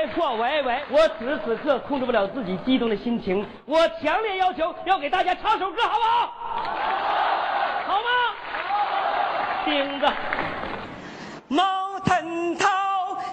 [0.00, 6.32] 喂说喂喂，我此时此刻控制不了自己激动的心情，我强烈要求要给大家唱首歌，好不好？
[7.86, 8.08] 好吗？
[9.66, 10.10] 听着，
[11.48, 12.66] 毛腾涛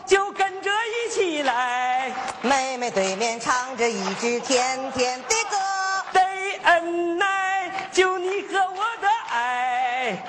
[0.06, 5.55] 就跟着一起来，妹妹对面唱着一支甜甜的歌，
[6.11, 6.21] 对
[6.63, 7.37] 恩爱就你和我的爱。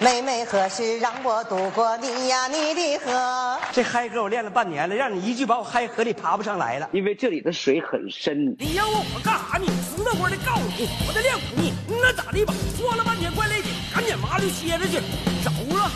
[0.00, 3.58] 妹妹何时让我渡过你呀你的河？
[3.72, 6.88] 这嗨歌我练了半年了，让你一句把我嗨河里爬不上来了。
[6.92, 8.54] 因为这里的水很深。
[8.60, 9.66] 你要问我干啥呢？
[9.66, 11.72] 实在活的告诉你，我在练武呢。
[12.00, 12.54] 那咋的吧？
[12.76, 15.00] 说了半天怪累的，赶紧麻溜歇着去，
[15.42, 15.90] 走了。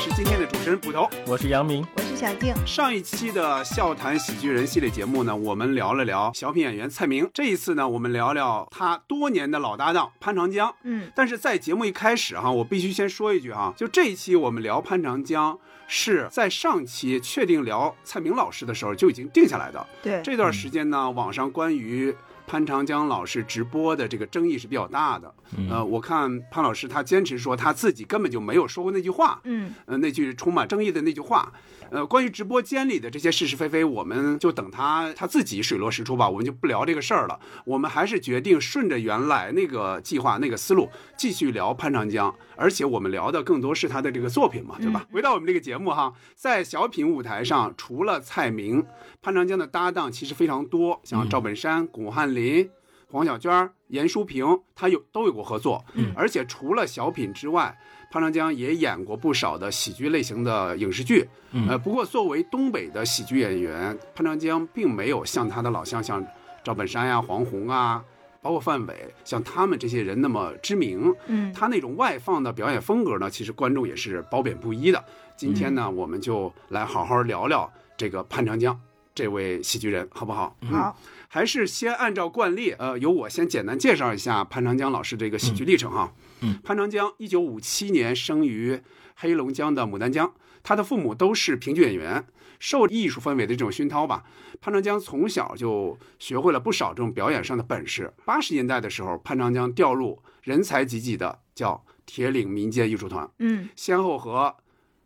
[0.00, 1.06] 是今天的主持人捕头。
[1.26, 7.28] 我是杨明，我是小静，上一期的笑谈喜剧人系列节目呢，我们聊了聊小品演员蔡明。
[7.34, 10.74] 这一次呢，我们聊聊他多年的老搭档潘长江。
[10.84, 19.86] 嗯，但是在节目一开始哈，我必须先说一句哈，就这一期我们聊潘长江是在上期确定聊蔡明老师的时候就已经定下来的。
[20.02, 22.16] 对，这段时间呢，网上关于
[22.50, 25.32] 潘长江老师直播的这个争议是比较大的。
[25.70, 29.40] 呃，我看潘老师他坚持说他自己根本就没有说过那句话。
[29.44, 31.52] 嗯，呃，那句充满争议的那句话，
[31.92, 37.38] 呃，关于直播间里的这些是是非非，我们就等他他自己水落石出吧，我们就不聊这个事儿了。
[37.64, 45.06] 我们还是决定顺着原来那个计划、那个思路继续聊潘长江，而且我们聊的更多是他的这个作品嘛，对吧？
[45.12, 48.84] 回到我们这个节目哈，在小品舞台上，除了蔡明，
[49.22, 52.39] 潘长江的搭档其实非常多，像赵本山、巩汉林。
[53.10, 57.76] 黄小娟、严淑萍，他有都有过合作，嗯，而且除了小品之外，
[58.10, 61.28] 潘长江也演过不少的喜剧类型的影视剧，
[61.68, 66.24] 呃，不过作为东北的喜剧演员，潘长江并没有像他的老乡像
[66.62, 68.04] 赵本山呀、黄宏啊，
[68.42, 71.52] 包括范伟，像他们这些人那么知名，嗯。
[71.52, 75.04] 他那种外放的表演风格呢，其实观众也是褒贬不一的。
[75.36, 78.78] 今天呢，我们就来好好聊聊这个潘长江
[79.14, 80.56] 这位喜剧人，好不好？
[80.60, 80.70] 嗯。
[80.70, 80.96] 好，
[81.32, 86.12] 还是先按照惯例，呃，由我先简单介绍一下潘长江老师这个喜剧历程哈。
[86.40, 88.80] 嗯，潘长江一九五七年生于
[89.14, 92.26] 黑龙江的牡丹江，他的父母都是评剧演员，
[92.58, 94.24] 受艺术氛围的这种熏陶吧，
[94.60, 98.12] 潘长江从小就学会了不少这种表演上的本事。
[98.24, 104.56] 八十年代的时候，潘长江调入人才济济的叫铁岭民间艺术团，嗯，先后和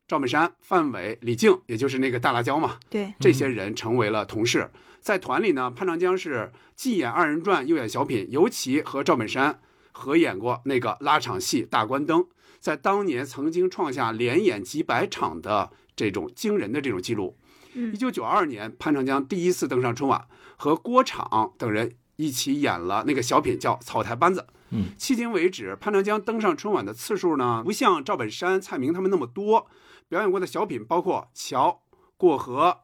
[0.08, 4.70] 赵本山、范伟、李静，也就是那个大辣椒嘛，对，这些人成为了同事。
[5.04, 9.60] 在团里呢，潘长江是既演二人转又演小品，尤其和赵本山
[9.92, 12.20] 合演过那个拉场戏《大关灯》，
[12.58, 17.36] 在当年曾经创下连演几百场的这种惊人的这种记录。
[17.74, 20.26] 嗯一九九二年，潘长江第一次登上春晚，
[20.56, 24.40] 和郭昶等人一起演了那个小品叫《草台班子》。
[24.70, 29.66] 嗯，迄今为止，潘长江登上春晚的次数呢，不像赵本山、蔡明他们那么多。
[30.08, 31.82] 表演过的小品包括《桥》
[32.16, 32.78] 《过河》。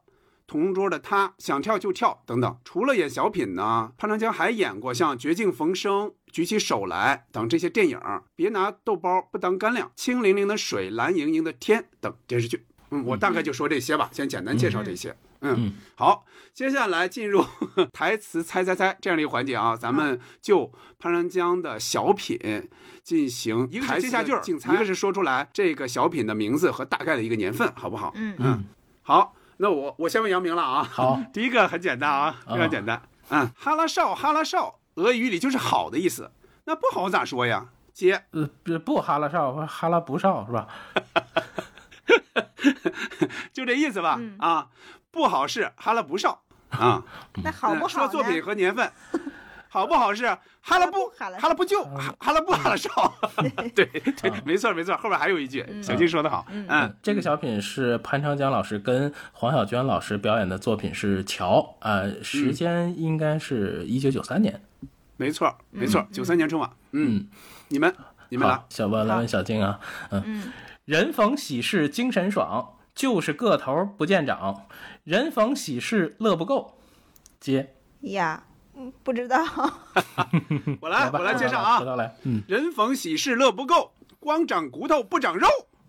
[0.51, 2.57] 同桌的他想跳就跳等等。
[2.65, 7.97] 除了演小品呢，潘长江还演过像《绝境逢生》《举起手来》等这些电影，
[8.35, 12.65] 《别拿豆包不当干粮》《清凌凌的水，蓝盈盈的天》等电视剧。
[12.89, 15.15] 嗯，我大概就说这些吧，先简单介绍这些。
[15.39, 17.45] 嗯，好，接下来进入
[17.93, 20.69] 台词猜猜猜这样的一个环节啊，咱们就
[20.99, 22.37] 潘长江的小品
[23.01, 28.11] 进行一个是接下句儿，一个是说出来这个小品的名字和大概的一个年份，好不好？
[28.15, 28.65] 嗯嗯，
[29.01, 30.81] 好，那我我先问杨明了啊。
[30.91, 32.99] 好， 第一个很简单啊，非常简单。
[33.29, 36.31] 嗯，哈拉少哈拉少，俄语里就是好的意思。
[36.65, 37.67] 那不好咋说呀？
[37.93, 40.67] 接，呃，不不哈拉少，哈拉不少是吧？
[43.53, 44.15] 就这意思吧。
[44.19, 44.67] 嗯啊，
[45.11, 46.41] 不好是哈拉不少
[46.71, 47.03] 啊。
[47.43, 47.89] 那好不好呢？
[47.89, 48.91] 说作品和年份，
[49.73, 50.25] 好不好是
[50.59, 53.13] 哈拉布哈拉不就哈哈拉布哈拉少。
[53.73, 56.45] 对对，没错没错，后面还有一句，小金说的好。
[56.49, 64.61] 嗯，这个小品是潘长江老师跟黄小娟老师表演的作品是《桥》啊、时间应该是一九九三年。
[65.15, 66.69] 没错没错，九三年春晚。
[66.91, 67.29] 嗯，
[67.69, 67.95] 你们
[68.27, 69.79] 你们来好，，小波来问小静啊，
[70.09, 70.51] 嗯，
[70.83, 74.65] 人逢喜事精神爽，就是个头不见长，
[75.05, 76.77] 人逢喜事乐不够。
[77.39, 78.43] 接，呀，
[78.81, 79.37] 嗯，不知道。
[80.81, 81.81] 我来我来介绍啊
[82.47, 85.47] 人逢喜事乐不够，光长骨头不长肉，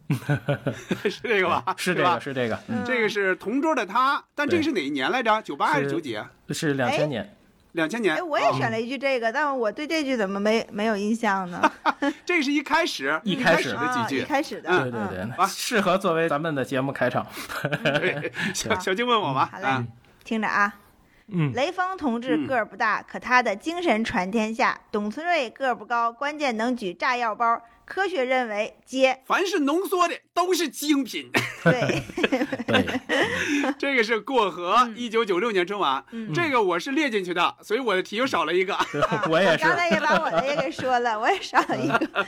[1.08, 1.74] 是这个吧？
[1.78, 5.40] 是这个，是这个，嗯，这个是同桌的他，但这个是哪一年来着？
[5.42, 6.18] 九八还是是九几？
[6.50, 7.34] 是两千年。
[7.72, 8.22] 两千年哎，。
[8.22, 11.72] 我也选了一句这个，但我对这句怎么没没有印象呢？
[12.26, 14.24] 这是一开始一开始的啊几句一。
[14.24, 17.26] 开始的，对对对，嗯那适合作为咱们的节目开场。
[17.82, 19.48] 对，小小静问我吧。
[19.50, 19.86] 好嘞啊，
[20.22, 20.74] 听着啊，
[21.28, 24.78] 嗯雷锋同志嗯个儿不大，可他的精神传天下。
[24.90, 27.60] 董存瑞个儿不高，关键能举炸药包。
[27.92, 31.30] 科学认为，接凡是浓缩的都是精品。
[31.62, 32.02] 对，
[32.66, 36.02] 对，这个是过河，嗯一九九六年春晚，
[36.34, 38.74] 这个我是列进去的，所以我的题又少了一个。
[39.28, 39.76] 我也是刚。
[39.76, 42.24] 才也把我的也给说了，我也少了一个，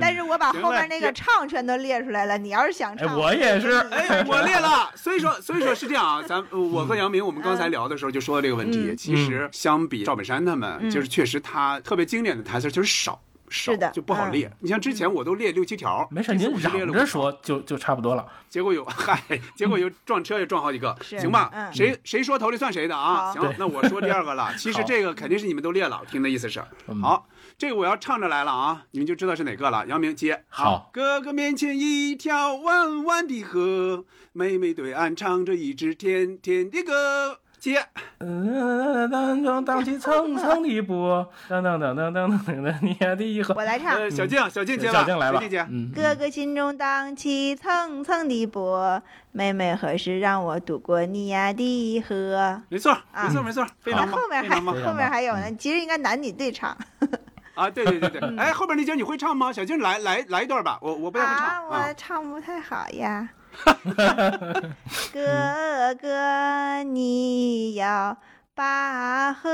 [0.00, 2.36] 但是我把后面那个唱全都列出来了。
[2.36, 3.70] 你要是想哎，唱，我也是。
[3.92, 8.78] 哎，我列了，所以说，所以说是这样啊，咱我和杨明，我们刚才聊的时候就说到这个问题。
[8.90, 13.20] 嗯其实相比赵本山他们，嗯就是确实他特别经典的台词就是少，
[13.52, 14.50] 少是的就不好列。
[14.60, 18.26] 你像之前我都列六七条，没事，您嚷着说就就差不多了。
[18.48, 19.22] 结果有嗨，
[19.54, 21.50] 结果有撞车也撞好几个，行吧？
[21.52, 23.32] 嗯谁谁说头里算谁的啊？
[23.32, 24.52] 行，那我说第二个了。
[24.58, 27.28] 其实这个肯定是你们都列了，我听的意思是嗯好。
[27.58, 29.86] 这个我要唱着来了啊，你们就知道是哪个了。
[29.86, 30.42] 杨明接。
[30.48, 37.40] 好哥哥面前一条弯弯的河，妹妹对岸唱着一支甜甜的歌。
[37.62, 37.80] 接。
[38.18, 43.54] 嗯，当中荡起层层的波，当当当当当当当，你呀的河。
[43.56, 43.94] 我来唱。
[43.94, 45.64] 呃，小静，小静接吧，小静来吧小静接。
[45.70, 49.00] 嗯，哥哥心中荡起层层的波，
[49.30, 52.60] 妹妹何时让我渡过你呀的河？
[52.68, 56.76] 没错，啊没错，没错，非常棒，后面还后面还有呢，其实应该男女对唱
[57.54, 57.70] 啊！
[57.70, 59.52] 对对对对，嗯哎，后边那节你会唱吗？
[59.52, 61.94] 小静来来来一段吧，我我不太会啊，唱啊我。
[61.94, 63.28] 唱不太好呀。
[65.12, 68.16] 哥哥，你要
[68.54, 69.48] 把河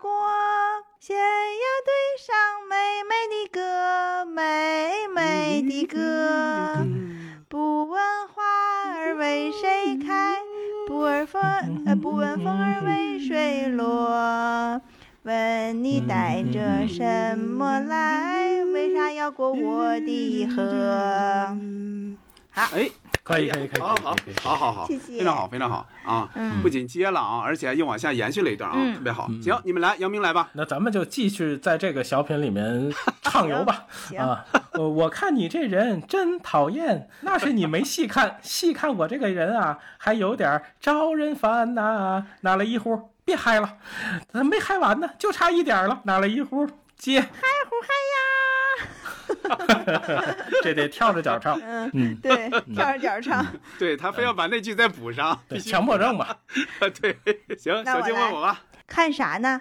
[0.00, 0.10] 过，
[1.00, 2.34] 先要对上
[2.68, 6.84] 妹妹的歌，妹妹的歌。
[7.48, 8.42] 不问花
[8.94, 10.36] 儿为谁开，
[10.86, 11.40] 不问风
[11.86, 14.80] 呃不问风儿为谁落。
[15.22, 18.64] 问你带着什么来？
[18.64, 21.56] 为啥要过我的河？
[22.50, 22.90] 好哎，
[23.24, 24.14] 可以可以可以好好。
[24.42, 26.28] 好好好，谢谢非常好非常好啊！
[26.36, 29.28] 嗯不仅接了啊，而且还又往下延续了一段啊，嗯特别好。
[29.42, 30.50] 行，你们来，杨明来吧。
[30.52, 32.92] 那咱们就继续在这个小品里面
[33.22, 33.86] 畅游吧。
[34.18, 34.44] 啊，
[34.74, 43.78] 我我看你这人真讨厌，那是你没细看， 细看我这个人啊，还有点招人烦呐、拿了一壶，别嗨了，
[44.30, 46.68] 咱没嗨完呢，就差一点了，拿了一壶，
[46.98, 47.88] 接，嗨呼嗨
[50.62, 53.46] 这得跳着脚唱，嗯，嗯，对，跳着脚唱。
[53.78, 56.36] 对他非要把那句再补上，强迫症吧。
[57.00, 57.16] 对，
[57.56, 58.62] 行，小那我来静问我吧。
[58.86, 59.60] 看啥呢？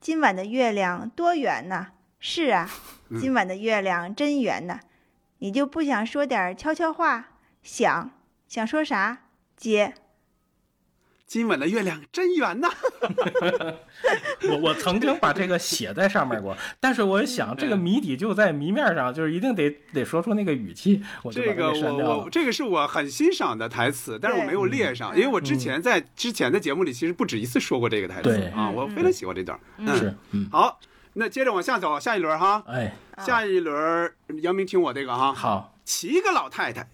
[0.00, 1.88] 今晚的月亮多圆呐！
[2.18, 2.68] 是啊，
[3.20, 4.80] 今晚的月亮真圆呐。
[5.38, 7.30] 你就不想说点悄悄话？
[7.62, 8.10] 想
[8.48, 9.18] 想说啥？
[9.56, 9.94] 接。
[11.32, 12.68] 今晚的月亮真圆呐。
[14.50, 21.72] 我我曾经把这个写在上面过，但是我想这个谜底就在谜面上，就是一定得得说出那个语气，我这个。
[21.72, 29.58] 我我这个是我很欣赏的台词，但是我没有列上，因为我之前在之前的节目里其实不止一次说过这个台词啊，我非常喜欢这段。
[29.96, 30.78] 是，嗯，好，
[31.14, 32.94] 那接着往下走，下一轮哈，哎，
[33.24, 34.12] 下一轮
[34.42, 35.32] 杨明听我这个哈。
[35.32, 36.86] 好，七个老太太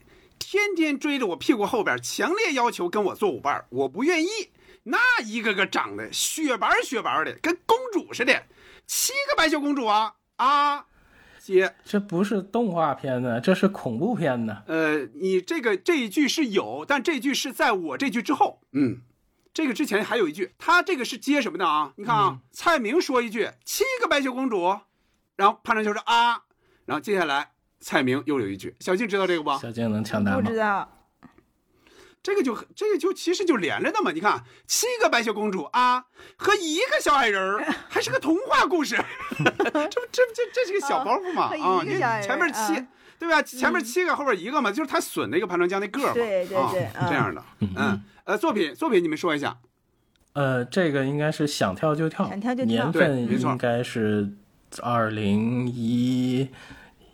[0.50, 4.28] 天天追着我屁股后边，强烈要求跟我做舞伴，我不愿意。
[4.84, 8.44] 那一个个长得雪白雪白的，跟公主似的，
[8.86, 10.86] 七个白雪公主啊啊！
[11.38, 14.62] 姐，这不是动画片呢，这是恐怖片呢。
[14.68, 19.02] 呃，你这个这一句是有，但这句是在我这句之后，嗯，
[19.52, 21.92] 这个之前还有一句，他这个是接什么的啊？
[21.96, 24.80] 你看啊，蔡明说一句七个白雪公主，
[25.36, 26.44] 然后潘长秋说啊，
[26.86, 27.50] 然后接下来
[27.80, 29.50] 蔡明又有一句，小静知道这个不？
[29.58, 30.56] 小静能抢答吗不知？
[30.56, 30.88] 道。
[32.20, 34.10] 这个就这个就其实就连着的嘛。
[34.10, 36.04] 你看，七个白雪公主啊，
[36.36, 38.96] 和一个小矮人儿， 还是个童话故事，
[39.38, 41.82] 这不这不这这是个小包袱嘛啊？
[41.84, 42.86] 你前面七啊，
[43.18, 43.40] 对吧？
[43.40, 46.12] 前面七个，后边一个嘛，就是他损那个潘长江那个嘛。
[46.12, 47.42] 对对对这样的。
[47.60, 49.56] 嗯呃，作品作品你们说一下。
[50.34, 54.28] 呃，这个应该是想跳就跳，想跳就跳年对份没错应该是
[54.82, 56.48] 二零一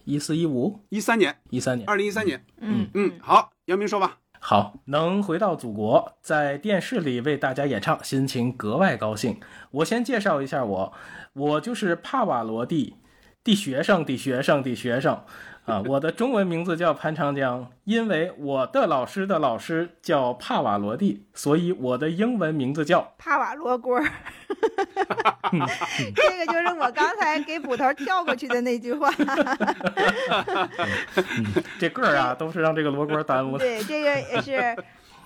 [0.05, 1.89] 一四一五一三年，一三年。
[1.89, 2.45] 二零一三年。
[2.61, 4.19] 嗯嗯，好，杨明说吧。
[4.39, 9.41] 好，能回到祖国，在电视里为大家演唱，心情格外高兴。
[9.71, 10.93] 我先介绍一下我，
[11.33, 12.97] 我就是帕瓦罗蒂
[13.43, 15.19] 的学生的学生的学生
[15.65, 24.05] 啊，我的中文名字叫潘长江，因为我的老师的老师叫帕瓦罗蒂，所以我的英文名字叫帕瓦罗锅儿，
[26.15, 29.11] 这个就是我刚才给捕头跳过去的那句话。
[31.79, 33.65] 这个儿啊，都是让这个罗锅耽误的。
[33.65, 34.77] 对，这个也是，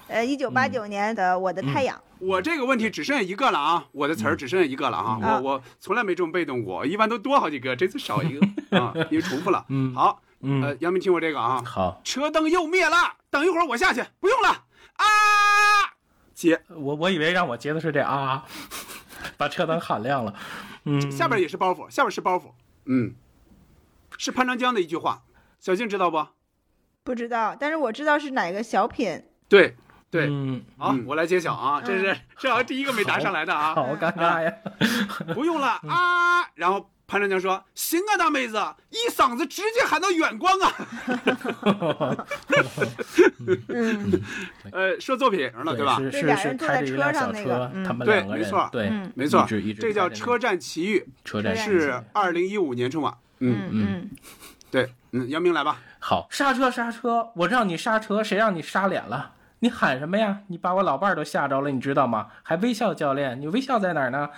[0.08, 1.96] 呃，一九八九年的《我的太阳》。
[2.20, 8.44] 我这个问题只剩下一个了啊，我的词儿只剩下一个了啊，嗯我我从来没这么被动过，一般都多好几个，这次少一个
[8.76, 9.64] 啊，因为重复了。
[9.68, 12.96] 嗯好，嗯呃，杨明听我这个啊，好，车灯又灭了，
[13.30, 15.04] 等一会儿我下去，不用了啊！
[16.34, 18.44] 接，我我以为让我接的是这啊，
[19.36, 20.34] 把车灯喊亮了。
[20.84, 22.52] 嗯，下边也是包袱，下边是包袱，
[22.86, 23.14] 嗯，
[24.16, 25.22] 是潘长江的一句话，
[25.60, 26.26] 小静知道不？
[27.04, 29.24] 不知道，但是我知道是哪个小品。
[29.48, 29.76] 对
[30.10, 34.52] 对，嗯，好，我来揭晓啊，这是这好像第一个没答上来的啊，好尴尬呀。
[35.34, 40.74] 不用了啊，然后潘长江说：“行啊，大妹子，一嗓子直接喊到远光啊。”
[43.68, 44.22] 嗯，
[44.70, 45.96] 呃，说作品了，对吧？
[45.96, 49.46] 是就是俩是开着一辆小车他们对两个人没错对，嗯没错
[49.80, 53.14] 这叫《车站奇遇车站是二零一五年春晚。
[53.38, 54.10] 嗯，嗯嗯，
[54.70, 55.80] 对，嗯，姚明来吧。
[55.98, 59.32] 好，刹车刹车，我让你刹车，谁让你刹脸了？
[59.60, 60.40] 你喊什么呀？
[60.48, 62.26] 你把我老伴儿都吓着了，你知道吗？
[62.42, 64.28] 还微笑教练，你微笑在哪儿呢？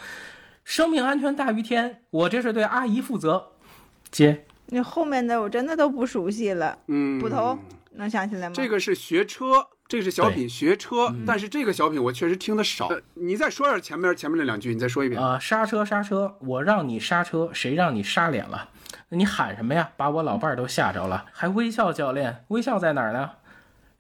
[0.71, 3.45] 生命安全大于天，我这是对阿姨负责。
[4.09, 6.79] 接，那后面的我真的都不熟悉了。
[6.87, 7.59] 嗯，捕头
[7.95, 8.55] 能想起来吗？
[8.55, 12.87] 这个是学车，这个是小品学车，嗯但是这个小品我确实听的少。
[12.87, 15.21] 呃你再说一下前面前面那两句，你再说一遍。
[15.21, 18.69] 啊、刹车刹车，我让你刹车，谁让你刹脸了？
[19.09, 19.91] 你喊什么呀？
[19.97, 23.29] 把我老伴儿都吓着了，还微笑教练，微笑在哪儿呢？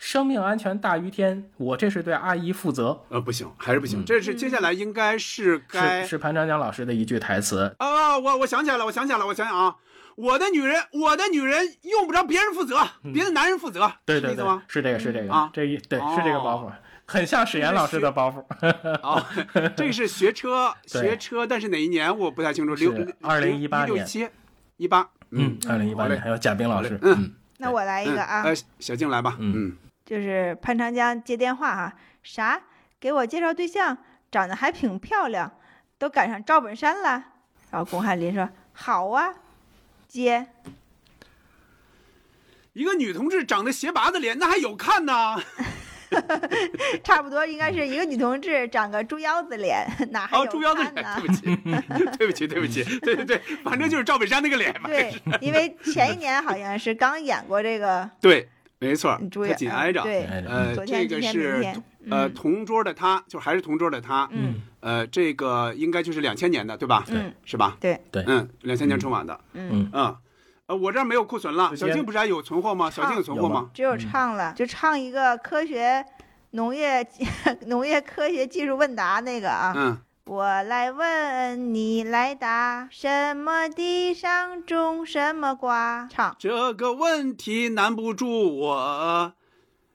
[0.00, 2.99] 生命安全大于天，我这是对阿姨负责。
[3.11, 4.02] 呃，不行，还是不行。
[4.02, 9.76] 这是接下来应该是该是是潘长江老师的一句台词，啊，我我想起来了，我想起来了，我想想啊，
[10.16, 12.80] 我的女人，我的女人用不着别人负责，
[13.12, 15.50] 别的男人负责，嗯对对对是这意思吗？，是这个是这个啊。
[15.52, 16.14] 这一对哦。
[16.16, 16.73] 是这个包袱，
[17.04, 18.42] 很像史岩老师的包袱。
[19.07, 19.28] 啊，
[19.76, 24.26] 这个是学车， 学车，但是哪一年我不太清楚，六是2018年六七
[24.78, 29.52] 一八，嗯，二零一八好嘞年还有贾冰老师，嗯嗯，那我来一嗯个啊，呃，小静来吧，嗯。
[29.54, 29.76] 嗯，
[30.10, 32.60] 就是潘长江接电话哈、啥？
[32.98, 33.96] 给我介绍对象，
[34.28, 35.48] 长得还挺漂亮，
[35.98, 37.26] 都赶上赵本山了。
[37.70, 39.32] 然后巩汉林说好啊，
[40.08, 40.48] 接。
[42.72, 45.40] 一个女同志长得斜拔子脸，那还有看呢？
[47.04, 51.22] 差不多应该是一个女同志长个猪腰子脸，哪还哦，有猪腰子脸，看呢？
[52.18, 54.88] 对不起， 对不起，对不起，对对对，反正就是赵本山那个脸嘛。
[54.88, 58.48] 对，因为前一年好像是刚演过这个对，
[58.80, 60.02] 没错，他，紧挨着。
[60.02, 61.62] 对，呃，这个是，
[62.08, 64.26] 呃嗯同桌的他，就还是同桌的他。
[64.32, 67.04] 嗯呃，这个应该就是两千年的，对吧？
[67.06, 67.76] 对，是吧？
[67.78, 69.38] 对，对嗯，两千年春晚的。
[69.52, 70.16] 嗯，嗯，
[70.66, 71.76] 呃，我这儿没有库存了。
[71.76, 72.90] 小静不是还有存货吗？
[72.90, 73.70] 小静有存货吗吗？
[73.75, 76.02] 只有唱了，就唱一个科学
[76.52, 77.06] 农业
[77.66, 79.75] 农业科学技术问答那个啊。
[79.76, 79.99] 嗯，
[80.30, 86.06] 我来问，你来答，什么地上种什么瓜？
[86.08, 86.37] 唱。
[86.38, 89.32] 这个问题难不住我。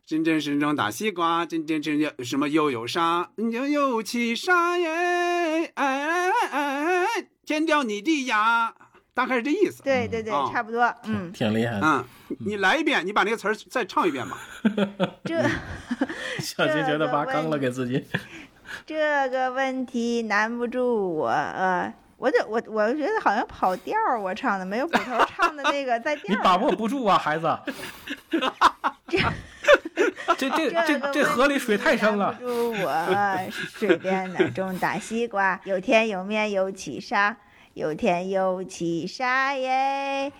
[0.05, 3.29] 真真正正大西瓜，真真正正什么又有啥？
[3.37, 4.89] 又有其啥耶？
[4.89, 7.07] 哎哎哎哎，
[7.45, 8.75] 填掉你的牙，
[9.13, 9.81] 大概是这意思。
[9.83, 10.83] 对对对，哦差不多。
[11.05, 11.81] 嗯，挺厉害的。
[11.81, 12.03] 嗯，
[12.45, 14.37] 你来一遍，你把那个词儿再唱一遍吧。
[15.23, 15.41] 这
[16.43, 18.03] 小金觉得挖坑了给自己。
[18.85, 21.27] 这个问题难不住我。
[21.29, 26.37] 呃，我这我我觉得好像跑调儿，我唱的没有捕头唱的那个在调儿。
[26.37, 27.57] 你把握不住啊，孩子。
[30.37, 35.59] 这这这个这河里水太深了住我，水边哪种大西瓜？
[35.65, 37.37] 有甜有面有起沙，
[37.73, 40.31] 有甜有起沙耶。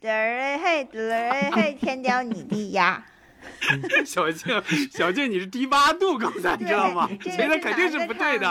[0.00, 3.04] 嘚儿哎嘿，嘚儿哎嘿，天掉你的牙。
[4.06, 4.62] 小静，
[4.92, 7.08] 小静，你是低八度，刚才你知道吗？
[7.22, 8.46] 对，所以这那肯定是不对的。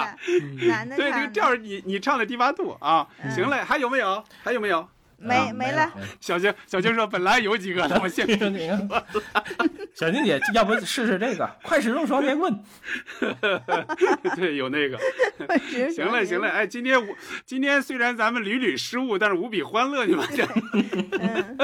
[0.68, 3.08] 男的对，这，个调儿你你唱的低八度啊。
[3.34, 4.24] 行嘞，还有没有？
[4.44, 4.88] 还有没有？
[5.17, 5.91] 没啊没了。。
[6.19, 8.88] 小静，小静说本来有几个，我现 你看你看，
[9.93, 12.57] 小静姐，要不试试这个快使用双截棍？
[14.36, 14.97] 对有那个。
[15.93, 20.45] 行了，行了，哎，今天我今天虽然咱们屡屡失误，但是无比欢乐，你们这。
[21.19, 21.57] 嗯，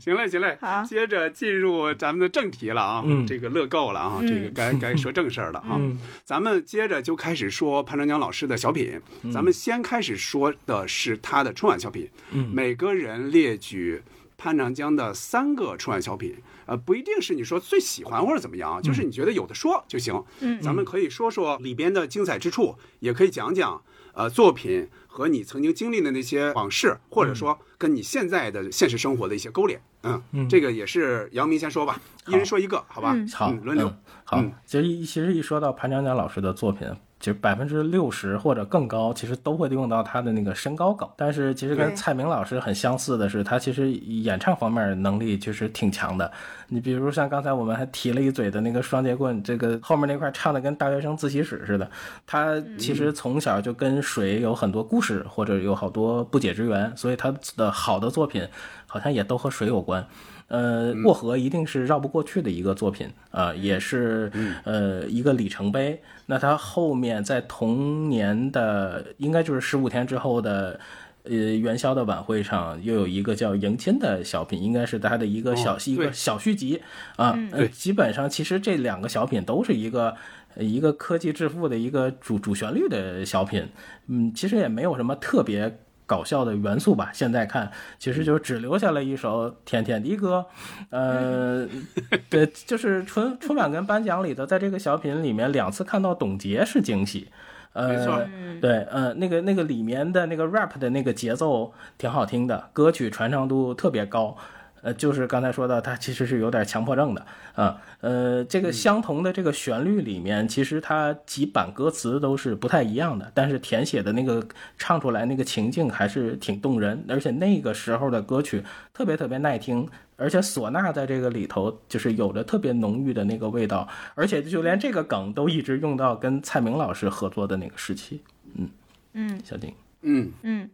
[0.00, 5.76] 行了，行了，好接着进入咱们的正题了啊，嗯这个乐够了啊，这个该该说正事儿了啊。
[5.78, 12.50] 嗯咱们接着就开始说潘长江老师的小品，嗯咱们先开始说的是他的春晚小品，嗯。
[12.52, 14.02] 每个人列举
[14.36, 16.34] 潘长江的三个春晚小品，
[16.66, 20.24] 呃，不一定是你说最喜欢或者怎么样，就是你觉得有的说就行。
[20.40, 20.60] 嗯。
[20.60, 23.82] 咱们可以说说里边的精彩之处，也可以讲讲
[24.14, 29.80] 呃作品和你曾经经历的那些往事，或者说跟你现在的现实生活的一些勾连。
[30.02, 30.48] 嗯，嗯。
[30.48, 33.12] 这个也是杨明先说吧，一人说一个，好吧？
[33.14, 33.28] 嗯。
[33.28, 33.88] 好，嗯轮流。
[33.88, 34.40] 嗯好。
[34.40, 36.88] 嗯，其实一其实一说到潘长江老师的作品，
[37.24, 41.08] 其实百分之六十或者更高，其实都会用到他的那个身高梗。
[41.16, 46.30] 但是其实跟蔡明老师很相似的是，他其实演唱方面能力其实挺强的。
[46.68, 51.90] 你比如像刚才我们还提了一嘴的那个双截棍，这个后面那块唱的跟大学生自习室似的。
[52.26, 58.46] 他其实从小就跟水有很多故事，或者有好多不解之缘，所以他的好的作品。
[58.86, 60.06] 好像也都和水有关。
[60.54, 64.30] 呃，过河一定是绕不过去的一个作品啊、呃也是
[64.64, 66.00] 呃一个里程碑。
[66.26, 70.78] 那它后面在同年的，应该就是十五天之后的。
[71.26, 76.82] 呃，元宵的晚会上又有一个叫迎亲的小品，应该是他的一个小、一个小续集
[77.16, 77.30] 啊。
[77.50, 80.14] 呃对基本上其实这两个小品都是一个
[80.54, 83.66] 呃一个科技致富的一个主主旋律的小品，
[84.08, 87.10] 嗯，其实也没有什么特别搞笑的元素吧。
[87.12, 90.44] 现在看，其实就只留下了一首《甜甜的歌》，
[90.90, 91.66] 呃，
[92.30, 97.28] 对，就是春春晚跟颁奖里头，在这个小品里面两次看到董洁是惊喜。
[97.72, 98.24] 呃，没错
[98.60, 104.36] 对，呃，那个那个里面的那个 rap 的那个节奏挺好听的，歌曲传唱度特别高。
[104.84, 107.80] 呃，就是刚才说到，它其实是有点强迫症的啊。
[108.02, 118.62] 呃，这个相同的这个旋律里面，其实它几版歌词都是不太一样的，但是填写的那个唱出来那个情境还是挺动人，而且那个时候的歌曲
[118.92, 128.20] 特别特别耐听，而且唢呐在这个里头就是有着特别浓郁的那个味道，而且就连这个梗都一直用到跟蔡明老师合作的那个时期。
[128.56, 128.68] 嗯
[129.14, 129.72] 嗯小丁，
[130.02, 130.68] 嗯，嗯，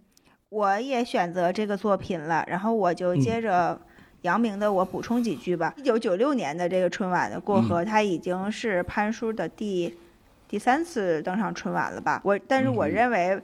[0.49, 3.81] 我也选择这个作品了，然后我就接着
[4.23, 5.73] 杨明的，我补充几句吧。
[5.77, 9.97] 一九九六年的这个春晚的过河，它已经是潘叔的第
[10.49, 12.21] 第三次登上春晚了吧？
[12.25, 13.41] 我但是我认为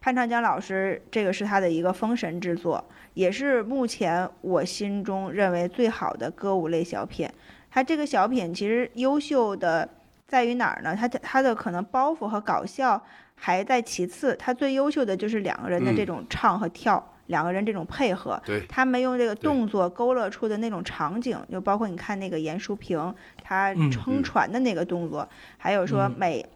[0.00, 2.82] 潘长江老师这个是他的一个封神之作，
[3.14, 7.28] 也是目前我心中认为最好的歌舞类小品。
[7.70, 9.88] 他这个小品其实优秀的
[10.26, 10.94] 在于哪儿呢？
[10.94, 13.02] 他的他的可能包袱和搞笑
[13.34, 18.40] 还在其次，他最优秀的就是两个人的这种唱和跳，两个人这种配合。
[18.44, 26.46] 对，他们用这个动作勾勒出的那种场景，就包括你看那个严淑萍她嗯撑船的那个动作，还有说嗯每。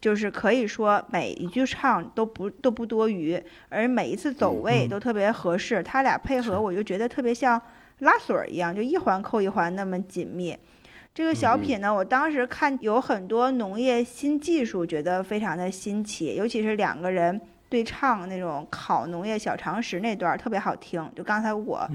[0.00, 5.82] 就是可以说每一句唱都不都不多余，而每一次走位嗯都特别合适。
[5.82, 7.60] 他俩配合，我就觉得特别像
[7.98, 10.56] 拉锁儿一样，就一环扣一环那么紧密。
[11.12, 17.38] 这个小品呢，我当时看有很多农业新技术，觉得非常的新奇，尤其是两个人
[17.70, 21.10] 对唱那种考农业小常识那段儿特别好听。
[21.16, 21.88] 就刚才我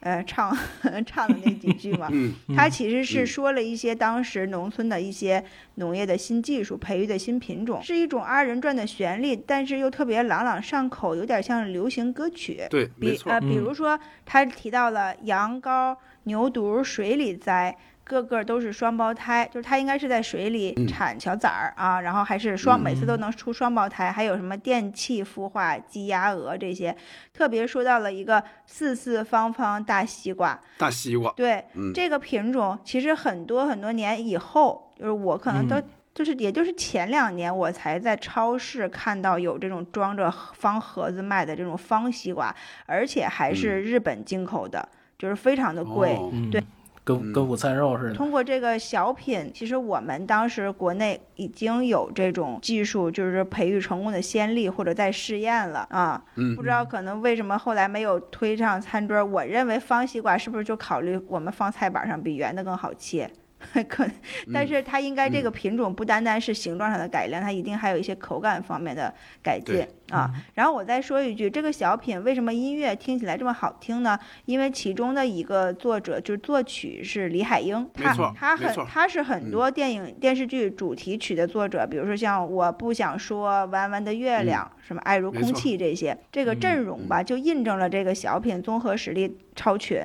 [0.00, 0.56] 呃唱
[1.04, 5.42] 唱的那几句嘛，嗯他其实是嗯说了一些当时农村的一些
[5.76, 12.62] 农业的新技术，培育的新品种，是一种二人转的旋律，但是又特别朗朗上口，有点像流行歌曲。
[12.70, 20.86] 对，没错比呃，，比嗯如说他提到了羊羔、牛犊水里栽，个个都是双胞胎，就是它应该是在水里嗯。
[20.86, 26.96] 产小崽儿啊，然后还是双，每次都能出双胞胎，还有什么电气孵化、鸡鸭鹅这些，
[27.34, 31.92] 特别说到了一个四四方方大西瓜，大西瓜，对，嗯。
[31.92, 35.82] 这个品种其实很多很多年以后，就是我可能都、
[36.14, 42.54] 就是也就是前两年我才在超市看到有这种装着方盒子卖的这种方西瓜，
[42.86, 44.88] 而且还是日本进口的，
[45.18, 46.14] 就是非常的贵。
[46.14, 46.30] 哦。
[46.32, 46.62] 嗯，对，
[47.06, 48.14] 跟跟午餐肉似的。
[48.14, 56.20] 通过这个小品，其实我们当时国内已经有这种技术，就是培育成功的先例或者在试验了啊。
[56.34, 59.24] 嗯不知道可能为什么后来没有推上餐桌？
[59.24, 63.30] 我认为方西瓜是不是就考虑我们放菜板上比圆的更好切？
[63.88, 64.06] 可，
[64.52, 70.30] 但是它应该这个品种不单单是形状上的改良，它一定还有一些口感方面的改进对啊。
[70.54, 74.18] 然后我再说一句，这个小品为什么音乐听起来这么好听呢？
[74.44, 90.00] 因为其中的一个作者就是作曲是李海英，他他很他是很多电影、电视剧主题曲的作者，比如说像我不想说、弯弯的月亮、什么爱如空气这些，这个阵容吧，就印证了这个小品综合实力超群。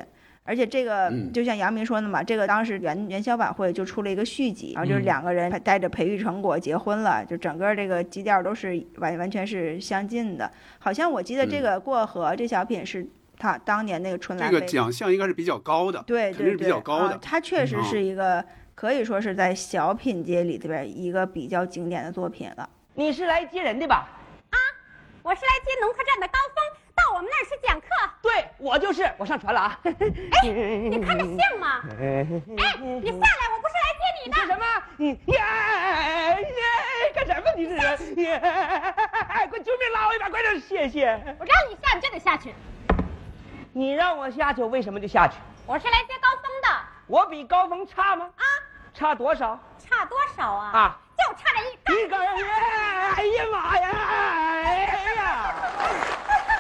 [0.52, 10.52] 而且这个嗯就像杨明说的嘛，这个当时元元宵晚会就出了一个续集，然后就是嗯两个人带着培育成果结婚了，就整个这个基调都是完完全是相近的。
[10.78, 13.08] 好像我记得这个过河这小品是
[13.40, 17.20] 他当年那个春这个奖项应该是比较高的，对对对，肯定是比较高的啊。
[17.22, 18.44] 它确实嗯是一个、
[18.76, 22.70] 可以说是在小品界里这边一个比较经典的作品了。
[22.96, 24.06] 你是来接人的吧？
[24.50, 24.58] 啊
[25.24, 27.88] 我是来接农科站的高峰，到我们那儿去讲课。
[28.21, 29.80] 对，我就是，我上船了啊！
[29.84, 29.93] 哎，
[30.43, 31.82] 你看着像吗？
[31.99, 34.32] 哎，你下来，我不是来接你的。
[34.32, 34.65] 你说什么？
[34.97, 35.43] 你呀
[36.39, 36.45] 呀
[37.15, 37.43] 干什么？
[37.58, 38.41] 你这人！
[39.30, 40.30] 哎快救命拉我一把！
[40.30, 41.19] 快点，谢谢！
[41.39, 42.54] 我让你下，你就得下去。
[43.73, 45.36] 你让我下去，我为什么就下去？
[45.65, 46.69] 我是来接高峰的
[47.08, 48.30] 我比高峰差吗？
[48.36, 48.43] 啊，
[48.93, 49.60] 差多少？
[49.80, 50.71] 差多少啊？
[50.73, 51.95] 啊，就差这一杠。
[51.95, 52.25] 一根儿！
[53.15, 53.89] 哎呀妈呀！
[54.63, 55.56] 哎呀！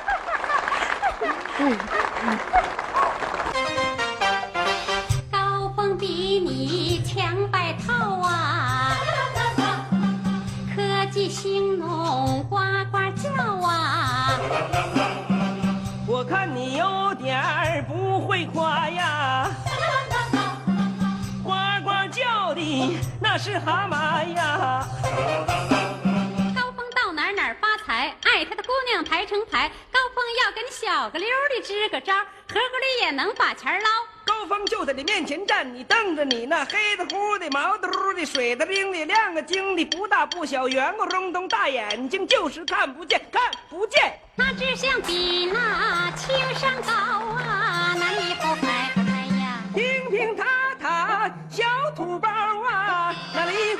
[5.31, 8.95] 高峰比你强百套啊，
[10.75, 10.81] 科
[11.11, 12.57] 技兴农呱
[12.91, 13.29] 呱叫
[13.67, 14.31] 啊。
[16.07, 19.47] 我看你有点儿不会夸呀，
[21.43, 21.51] 呱
[21.83, 24.87] 呱叫的那是蛤蟆呀。
[27.91, 29.69] 爱他的姑娘排成排。
[29.91, 33.89] 高峰要跟小个溜的支个招，合伙里也能把钱捞。
[34.23, 44.13] 高峰就在你面前站，你瞪着你那黑的乎的、毛嘟嘟的、水的灵的、亮个晶的、不大不小、圆咕隆咚大眼睛，就是看不见，看不见。
[44.35, 48.93] 那只想比那青山高啊，那里不嗨
[49.41, 49.63] 呀？
[49.75, 50.45] 平平塌
[50.79, 51.63] 塌小
[51.95, 53.75] 土包啊，那里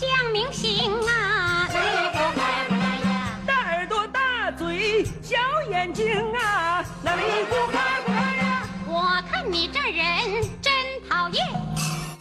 [0.00, 3.38] 像明星啊，呀？
[3.46, 5.36] 大耳朵大嘴小
[5.68, 8.62] 眼睛啊，那里呼哈哈呀。
[8.86, 10.72] 我看你这人真
[11.06, 11.46] 讨厌。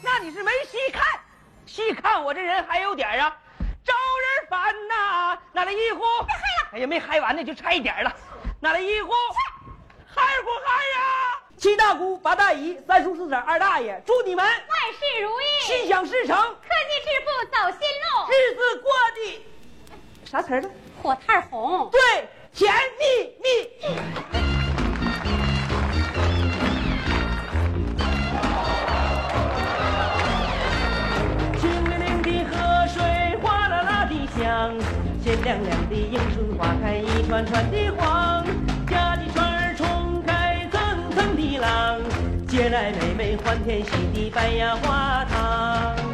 [0.04, 1.06] 那你是没细看，
[1.66, 3.34] 细看我这人还有点啊，
[3.86, 6.04] 招人烦呐、那里一呼，
[6.74, 8.14] 哎呀，没嗨完呢，就差一点了。
[8.60, 9.14] 哪里一呼，
[10.06, 11.40] 嗨不嗨呀？
[11.60, 14.56] 七大姑八大姨三叔四婶二大爷，祝你们万
[14.94, 19.46] 事如意，心想事成，科技致富走新路，日子过得
[20.24, 20.70] 啥词儿呢？
[21.04, 21.90] 火炭红。
[21.92, 22.00] 对，
[22.54, 23.70] 甜蜜蜜。
[31.60, 34.74] 清灵灵的河水哗啦啦的响，
[35.22, 38.46] 鲜亮亮的迎春花开一串串的黄，
[41.60, 42.00] 层的浪，
[42.48, 46.09] 接来妹妹欢天喜地摆呀花堂。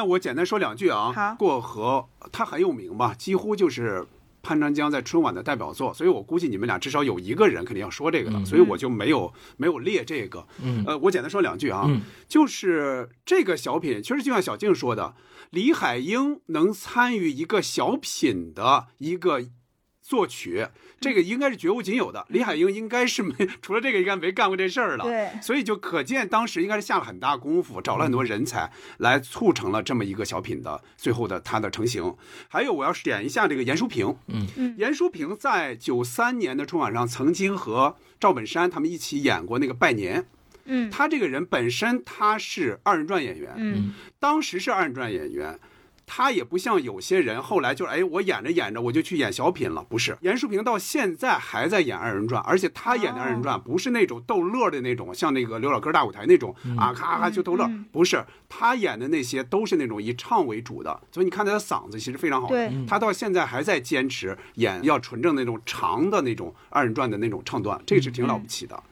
[0.00, 1.12] 那我简单说两句啊。
[1.12, 4.06] 好过河它很有名吧，几乎就是
[4.42, 10.46] 潘长江在春晚的代表作，所以我估计你们俩至少有一个人肯定要说这个的，所以我就没有没有列这个。
[10.62, 15.14] 嗯呃，我简单说两句啊，嗯就是这个小品，确实就像小静说的，
[15.50, 19.42] 李海英能参与一个小品的一个
[20.10, 20.66] 作曲，
[21.00, 22.26] 这个应该是绝无仅有的。
[22.30, 25.04] 李海英应该是没 除了这个，应该没干过这事儿了。
[25.04, 28.68] 对所以就可见当时应该是下了很大功夫，找了很多人才
[28.98, 32.12] 来促成了这么一个小品的最后的它的成型。
[32.48, 40.26] 还有我要点一下这个严淑萍，嗯嗯严淑萍在九三年的春晚上曾经和赵本山他们一起演过那个拜年。
[40.72, 45.58] 嗯他这个人本身他是二人转演员，嗯当时是二人转演员，
[46.12, 50.18] 他也不像有些人后来就是哎，我演着演着我就去演小品了，不是。
[50.22, 58.24] 严淑萍到现在还在演二人转，而且他演的二人转不是那种逗乐的那种，像那个刘老根大舞台那种啊，咔咔就逗乐，不是。
[58.48, 62.48] 他演的那些都是那种以唱为主的，所以你看他的嗓子其实非常好。
[62.48, 68.74] 对他到现在还在坚持演要纯正那种长的那种二人转的那种唱段，这是挺了不起的。
[68.74, 68.89] 嗯，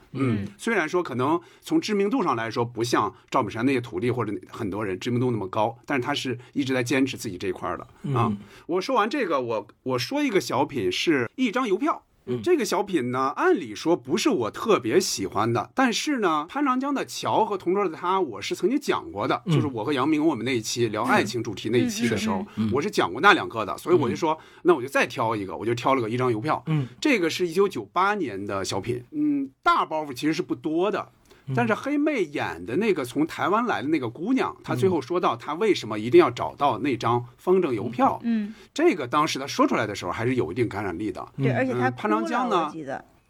[0.57, 8.35] 虽然说可能从知名度上来说不像赵本山那些徒弟或者很多人知名度那么高，但是他是一直在坚持自己这一块儿的啊。
[8.67, 12.03] 我说完这个，我我说一个小品是一张邮票。
[12.37, 26.63] 这个小品呢，按理说不是我特别喜欢的，但是呢，潘长江的桥和同桌的他，我是曾经讲过的，就是我和杨明我们那一期聊爱情主题那一期的时候，我是讲过那两个的，所以我就说，那我就再挑一个，我就挑了个一张邮票。
[26.67, 31.09] 嗯，这个是一九九八年的小品，嗯，大包袱其实是不多的。
[31.55, 41.27] 但是黑妹演的那个从台湾来的那个姑娘，她最后说到她为什么一定要找到那张风筝邮票，嗯，这个当时她说出来的时候还是有一定感染力的。
[41.37, 42.71] 对，而且她嗯潘长江呢？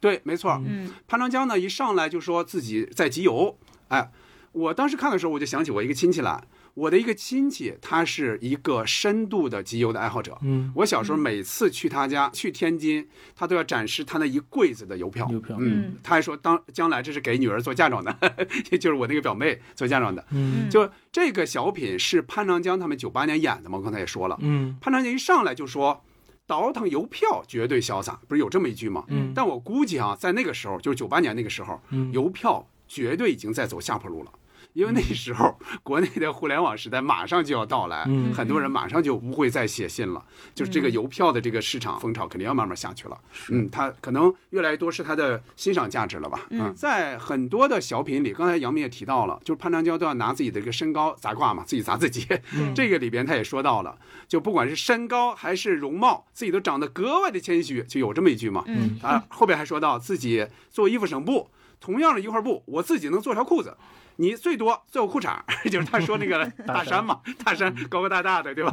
[0.00, 0.60] 对，没错。
[0.66, 0.90] 嗯。
[1.06, 3.56] 潘长江呢一上来就说自己在集邮，
[3.88, 4.10] 哎，
[4.52, 6.42] 我当时看的时候我就想起我一个亲戚来，
[6.74, 10.38] 我的一个亲戚他是一个深度的集邮的爱好者。
[10.42, 15.28] 嗯我小时候每次去他家，去天津，他都要展示他那一柜子的邮票。
[15.30, 18.16] 邮票嗯，他还说当将来这是给女儿做嫁妆的，
[18.70, 20.24] 也 就是我那个表妹做嫁妆的。
[20.30, 24.38] 嗯就这个小品是潘长江他们九八年演的嘛，我刚才也说了。
[24.40, 26.02] 嗯潘长江一上来就说，
[26.46, 29.04] 倒腾邮票绝对潇洒，不是有这么一句吗？
[29.08, 34.32] 嗯但我估计啊，在那个时候，就是九八年那个时候，嗯邮票绝对已经在走下坡路了。
[34.72, 43.18] 因为那时候国内的互联网时代马上就要到来，嗯很多人马上就不会再写信了，就是这个邮票的这个市场风潮肯定要慢慢下去了。
[43.50, 46.46] 嗯，它可能越来越多是它的欣赏价值了吧？
[46.50, 52.26] 嗯，在很多的小品里，刚才杨明也提到了，就是潘长江都要拿自己的这个身高砸挂嘛，自己砸自己。
[52.74, 58.64] 这个里边他也说到了，就不管是身高还是容貌，自己都长得格外的谦虚，就有这么一句嘛。
[58.66, 63.76] 嗯啊，后边还说到自己做衣服省布，同样的一块布，我自己能做条裤子。
[64.20, 65.38] 你最多最后裤衩，
[65.70, 68.70] 就是他说那个 大山嘛，大山高高大大的，对吧？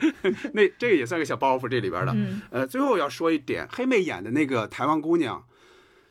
[0.52, 2.12] 那这个也算个小包袱，这里边的。
[2.14, 5.42] 嗯呃，最后要说一点，黑妹演的那个台湾姑娘，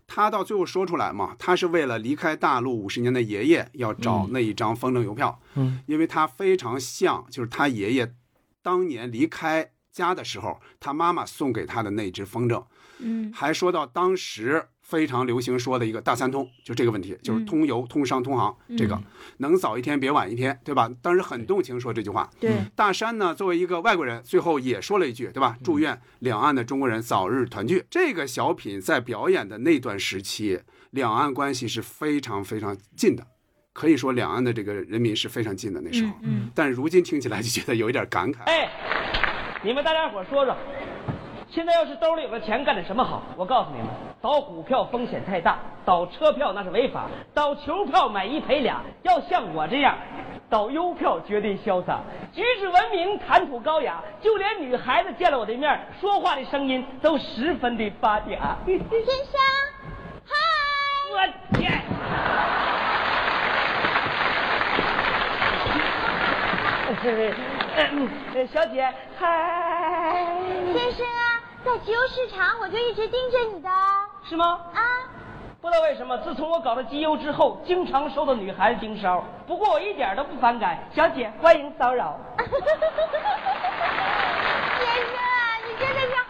[0.07, 8.13] 她到最后说出来嘛，她是为了离开大陆五十年的爷爷，要找那一张风筝邮票，嗯，因为她非常像，就是她爷爷
[8.63, 12.63] 当年离开家的时候，她妈妈送给她的那只风筝。
[13.01, 18.99] 嗯还说到当时非常流行说的一个大三通，就这个问题，就是通邮、通商、通航，这个
[19.37, 20.89] 能早一天别晚一天，对吧？
[20.99, 22.27] 当时很动情说这句话。
[22.39, 25.55] 对，大山呢，作为一个外国人，最后也说了一句，对吧？
[25.63, 27.85] 祝愿两岸的中国人早日团聚。
[27.87, 33.27] 这个小品在表演的那段时期，两岸关系是非常非常近的，
[33.73, 36.13] 可以说两岸的这个人民是非常近的那时候。
[36.23, 38.41] 嗯但如今听起来就觉得有一点感慨。
[38.45, 38.67] 哎，
[39.63, 40.57] 你们大家伙说说，
[41.51, 43.23] 现在要是兜里有了钱，干点什么好？
[43.35, 43.87] 我告诉你们，
[44.21, 48.81] 倒股票风险太大，倒车票那是违法，倒球票买一赔俩。
[49.01, 49.97] 要像我这样，
[50.47, 58.37] 倒邮票绝对潇洒，举止文明，谈吐高雅，就连女孩子见了我的面，说话的声音都十分的发嗲。
[58.67, 59.39] 先生，
[60.25, 60.35] 嗨，
[61.11, 61.17] 我
[61.57, 61.81] 天！
[67.79, 70.27] 呃小姐，嗨，
[70.73, 73.69] 先生啊，在集邮市场我就一直盯着你的
[74.27, 74.59] 是吗？
[74.73, 74.81] 啊。
[75.61, 79.23] 不知道为什么，自从我搞了集邮之后，经常受到女孩子盯梢。
[79.47, 82.17] 不过我一点都不反感，小姐欢迎骚扰。
[82.37, 82.47] 先
[85.05, 86.28] 生啊，你真的是！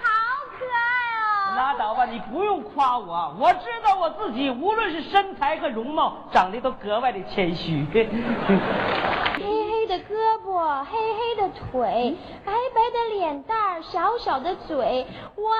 [1.59, 7.85] 拉倒吧，你不用夸我，我知道我自己，无论是身材和容貌，长得都格外的谦虚。
[7.91, 15.51] 黑黑的胳膊，黑黑的腿，白白的脸蛋儿，小小的嘴，哇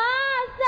[0.58, 0.64] 塞，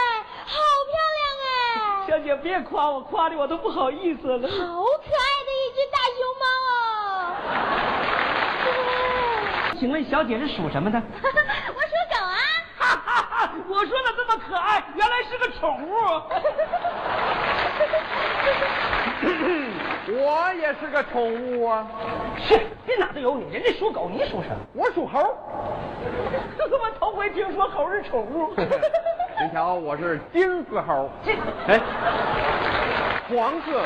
[0.46, 0.60] 好
[0.92, 2.08] 漂亮哎！
[2.10, 4.50] 小姐别夸我，夸的我都不好意思了。
[4.50, 7.56] 好可爱的一只大熊猫哦！
[9.80, 11.00] 请问小姐是属什么的？
[11.02, 11.91] 我！
[13.72, 15.96] 我说的这么可爱，原来是个宠物。
[20.08, 21.88] 我也是个宠物啊，
[22.38, 24.58] 是，这哪都有你，人家属狗，你属什么？
[24.74, 25.20] 我属猴。
[26.82, 28.54] 我头回听说猴是宠物。
[28.58, 31.34] 您瞧，我是金丝猴，这
[31.68, 31.80] 哎，
[33.30, 33.86] 黄色，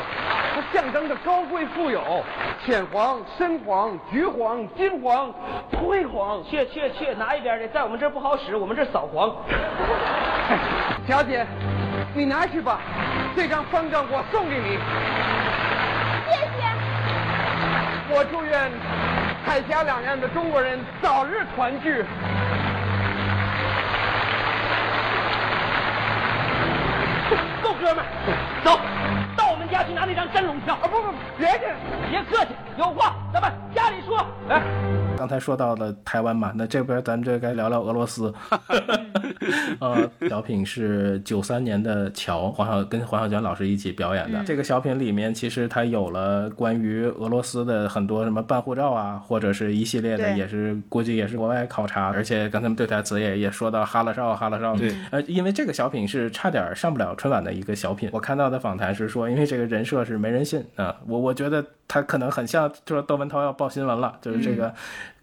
[0.54, 2.22] 它象征着高贵富有，
[2.64, 5.32] 浅黄、深黄、橘黄、金黄、
[5.78, 6.42] 灰黄。
[6.44, 9.34] 去去去，拿一边的，在我们这儿不好使，我们这儿扫黄。
[11.06, 11.46] 小姐，
[12.14, 12.80] 你拿去吧，
[13.36, 14.78] 这张方丈我送给你。
[18.18, 18.72] 我祝愿
[19.44, 22.02] 海峡两岸的中国人早日团聚。
[27.62, 28.06] 够哥们儿，
[28.64, 28.80] 走
[29.36, 30.74] 到我们家去拿那张真龙票。
[30.76, 31.66] 啊，不不，别去。
[32.08, 34.26] 别客气，有话咱们家里说。
[34.48, 34.62] 来，
[35.16, 38.32] 刚才说到了台湾嘛，那这边咱们就该聊聊俄罗斯。
[39.78, 44.42] 呃，小品是九三年的乔黄小跟黄晓娟老师一起表演的。
[44.44, 54.74] 这个小品里面其实它有了关于俄罗斯的很多什么办护照啊，或者是一系列的，也是估计也是国外考察，而且刚才对台词也也说到哈拉少哈拉少。
[54.76, 58.10] 对，呃，因为这个小品是差点上不了春晚的一个小品。
[58.12, 64.72] 我看到的访谈是说，因为这个人设是没人信啊、我我觉得他可能很像，就说窦文涛要报新闻了，就是这个。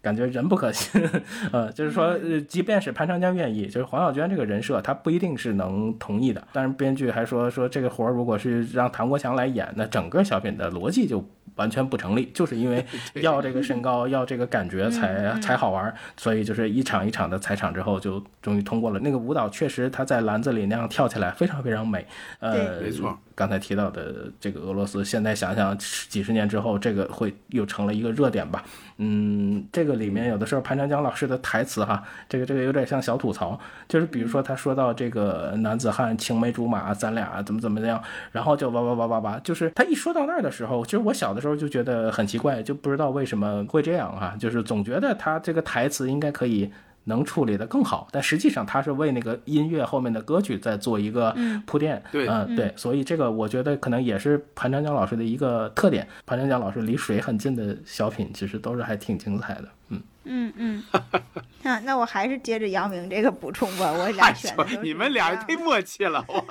[0.04, 1.02] 感觉人不可信，
[1.50, 6.46] 呃，就是说，呃，即便是潘长江愿意，就是黄小娟这个人设，他不一定是能同意的。
[6.52, 12.84] 但是编剧还说，说这个活儿如果是让唐国强来演，那整个小品的逻辑就完全不成立， 就是因为
[13.22, 19.00] 要这个身高， 要这个感觉才才好玩儿，所以就是一场一场的踩场之后，就终于通过了。
[19.00, 22.06] 那个舞蹈确实他在篮子里那样跳起来非常非常美，
[22.40, 23.18] 呃，没错。
[23.34, 28.64] 刚才提到的这个俄罗斯，现在想想几十年之后，这个会又成了一个热点吧。
[28.98, 46.70] 嗯，这个里面有的时候潘长江老师的台词哈，这个这个有点像小吐槽，就是比如说他说到这个男子汉青梅竹马，咱俩怎么怎么样，然后就哇哇哇哇哇，就是他一说到那儿的时候，其实我小的时候就觉得很奇怪，就不知道为什么会这样哈，就是总觉得他这个台词应该可以。
[47.04, 52.02] 能处理的更好，但实际上他是为那个音乐后面的歌曲在做一个嗯铺垫。
[52.10, 56.06] 对嗯、对，所以这个我觉得可能也是潘长江老师的一个特点。
[56.26, 59.68] 潘长江老师离水很近的小品，其实都是还挺精彩的。
[59.90, 60.82] 嗯，嗯嗯，
[61.62, 66.42] 那那我还是接着杨明这个补充吧，我俩 哎选你们俩忒默契了，哇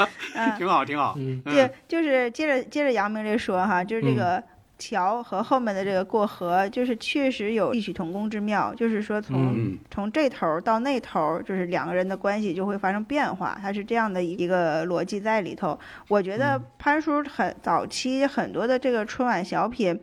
[0.34, 1.14] 嗯挺好，挺好。
[1.18, 4.42] 嗯对，就是接着接着杨明这说哈，就是这个
[4.80, 15.78] 桥和后面的这个过河，就是确实有异曲同工之妙，就是说从、嗯从这头儿到那头儿，就是两个人的关系就会发生变化，它是这样的一个逻辑在里头。
[16.08, 20.00] 我觉得潘叔很早期很多的这个春晚小品。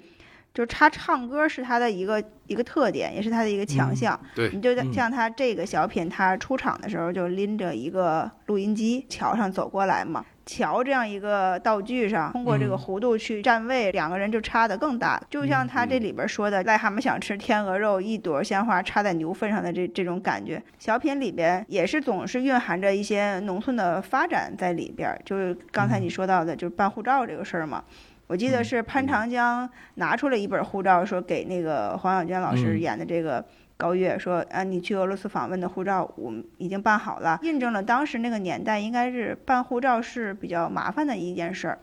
[0.53, 4.19] 就是他唱歌是他的一个一个特点，也是他的一个强项。
[4.33, 10.25] 对你就嗯像他这个小品，他出场的时候就拎着一个录音机，桥上走过来嘛。
[10.47, 15.21] 桥这样一个道具上，通过这个嗯弧度去站位，两个人就差的更大。
[15.29, 20.59] 就像他这里边说的，癞蛤蟆想吃天鹅肉，一朵鲜花插在牛粪上的这这种感觉。
[20.79, 27.83] 小品里边也是总是蕴含着一些农村的发展在里边儿，就是刚才你说到的，就是办护照这个事儿嘛。
[28.27, 33.45] 我记得是潘长江拿出了一本护照，说给那个黄小娟老师嗯演的这个
[33.77, 41.79] 高月，说啊，你去俄罗斯访问的护照我们已经办好了，印证了当时那个年代应该是办护照是比较麻烦的一件事儿。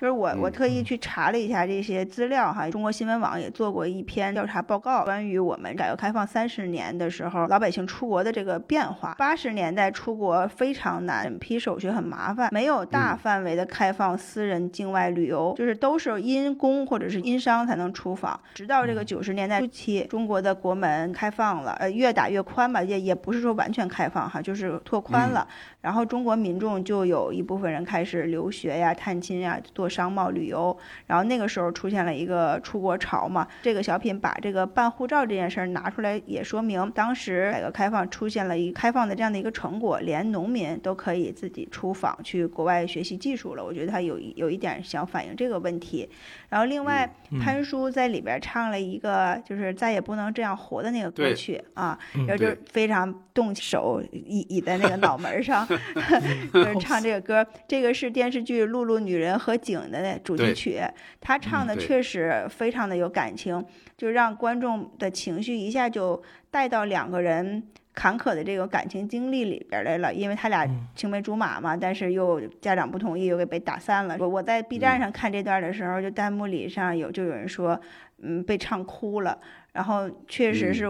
[0.00, 9.16] 就是我我嗯特意去查了一下这些资料哈，中国新闻网也做过一篇调查报告，关于我们改革开放三十年的时候老百姓出国的这个变化。
[9.18, 18.38] 八十年代出国非常难，审批手续很麻烦，没有大范围的开放私人境外旅游，就是都是因公或者是因商才能出访。
[18.54, 25.44] 直到这个九十年代初期，中国的国门开放了，呃，越打越宽吧，也也不是说完全开放哈，就是拓宽了。
[25.80, 33.46] 然后中国民众就有一部分人开始留学呀、探亲呀、做商贸旅游，然后那个时候出现了一个出国潮嘛。
[33.62, 43.64] 这个小品把这个办护照这件事儿拿出来，也说明当时改革开放出现了一开放的这样的一个成果，连农民都可以自己出访去国外学习技术了。
[43.64, 46.08] 我觉得他有一有一点想反映这个问题。
[46.48, 47.08] 然后另外，
[47.40, 55.66] 潘叔在里边唱了一个就是再也不能这样活的那个歌曲啊，嗯然后就非常动手倚倚在那个脑门上
[56.52, 57.46] 就是唱这个歌。
[57.66, 60.80] 这个是电视剧《露露女人和井》的那主题曲，
[61.20, 63.64] 他唱的确实非常的有感情，
[63.96, 67.62] 就让观众的情绪一下就带到两个人。
[67.94, 70.64] 坎坷的这个感情经历里边来了，因为他俩
[70.94, 74.16] 青梅竹马嘛，但是又家长不同意，又给被打散了。
[74.20, 77.80] 我我在 B 站上看这段的时候，就弹幕里上有就有人说，
[78.22, 79.36] 嗯，被唱哭了。
[79.72, 80.86] 然后确实是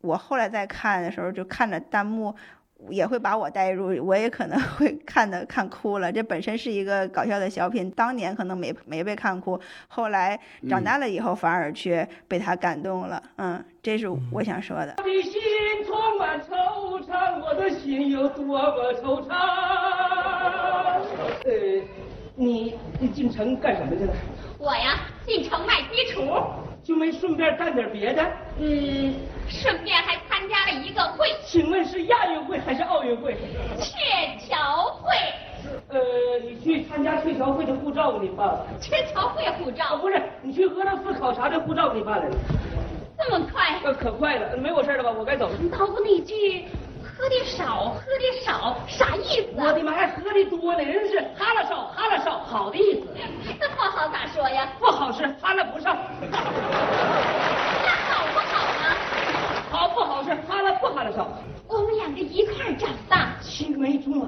[0.00, 2.34] 我后来再看的时候，就看着弹幕。
[2.88, 6.10] 也会把我带入，我也可能会看的看哭了。
[6.10, 10.38] 这本身是一个搞笑的小品，当年可能没没被看哭，后来
[10.68, 13.22] 长大了以后反而却被他感动了。
[13.36, 14.94] 嗯，这是我想说的。
[14.98, 15.40] 我的心
[15.86, 19.30] 充满惆怅，我的心有多么惆怅。
[21.44, 21.50] 呃，
[22.34, 24.12] 你你进城干什么去了？
[24.58, 26.20] 我呀，进城卖鸡雏，
[26.82, 28.22] 就没顺便干点别的？
[28.58, 29.14] 嗯，
[29.48, 33.36] 顺便还参加了一个会请问是亚运会还是奥运会？——
[33.78, 35.14] 鹊桥会。
[35.88, 36.00] 呃，
[36.42, 38.66] 你去参加鹊桥会的护照你办了？
[38.80, 42.36] 鹊桥会护啊，照不是，你去俄罗斯考察的护照你办了？
[43.18, 43.78] 这么快？
[43.84, 45.10] 呃，可快了，没我事了吧？
[45.10, 45.54] 我该走了。
[45.70, 46.64] 脑子那句
[47.20, 49.66] “喝的少，喝的少”啥意思啊？
[49.66, 50.82] 我的妈，还喝的多呢！
[50.82, 53.06] 人是哈拉少，哈拉少，好的意思。
[53.60, 54.72] 那不好咋说呀？
[54.78, 55.94] 不好是哈拉不上，
[56.30, 56.38] 那
[58.08, 58.96] 好不好呢？
[59.70, 61.28] 好不好是哈拉不哈拉少。
[61.68, 64.26] 我们两个一块儿长大，青梅竹马，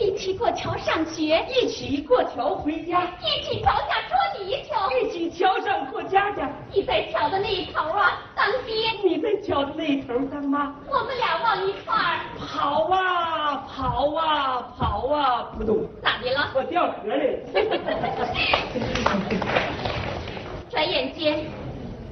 [0.00, 4.90] 一起过桥上学，一起过桥回家，一起桥下捉泥鳅。
[4.98, 6.50] 一起桥上过家家。
[6.72, 8.72] 你在桥的那一头啊，当爹；
[9.04, 16.50] 你在桥的那一头当妈，我们俩往一块儿，跑啊跑啊跑啊，扑通，咋的了？
[16.54, 17.26] 我掉河里。
[17.26, 17.38] 了。
[20.70, 21.44] 转眼间，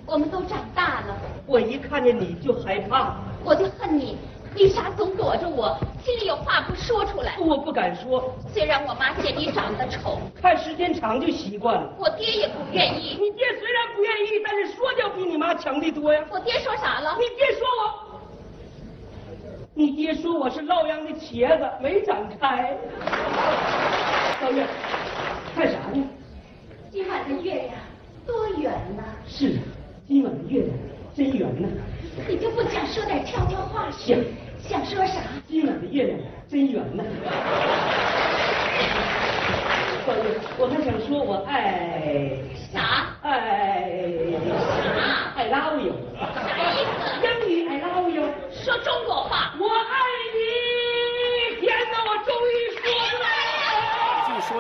[0.04, 1.16] 我们都长大了，
[1.46, 4.18] 我一看见你就害怕，我就恨你，
[4.56, 5.78] 为啥总躲着我？
[6.04, 7.36] 心里有话不说出来。
[7.38, 11.94] 我不敢说，虽然我妈嫌你长得丑，看时间长就习惯了。
[11.98, 13.16] 我爹也不愿意。
[13.20, 16.24] 你爹虽然不愿意，但是说教比你妈强得多呀。
[16.30, 17.26] 我爹说啥了你？
[17.36, 18.20] 爹说我，
[19.74, 22.76] 你爹说我是洛阳的茄子，没长开。
[24.42, 24.66] 老月，
[25.54, 26.04] 看啥呢？
[26.90, 27.74] 今晚的月亮
[28.26, 29.04] 多圆呐！
[29.28, 29.62] 是啊，
[30.08, 30.76] 今晚的月亮
[31.14, 31.68] 真圆呐。
[32.28, 33.90] 你就不想说点悄悄话？
[33.90, 34.18] 想
[34.58, 35.20] 想说啥？
[35.48, 36.18] 今晚的月亮
[36.48, 37.02] 真圆呐。
[40.06, 40.22] 高月，
[40.58, 42.38] 我还想说我爱
[42.72, 43.14] 啥？
[43.22, 43.30] 爱
[44.48, 45.92] 啥？I love you。
[46.18, 47.00] 啥意思？
[47.22, 49.54] 英语 I love you，说中国话。
[49.58, 49.94] 我爱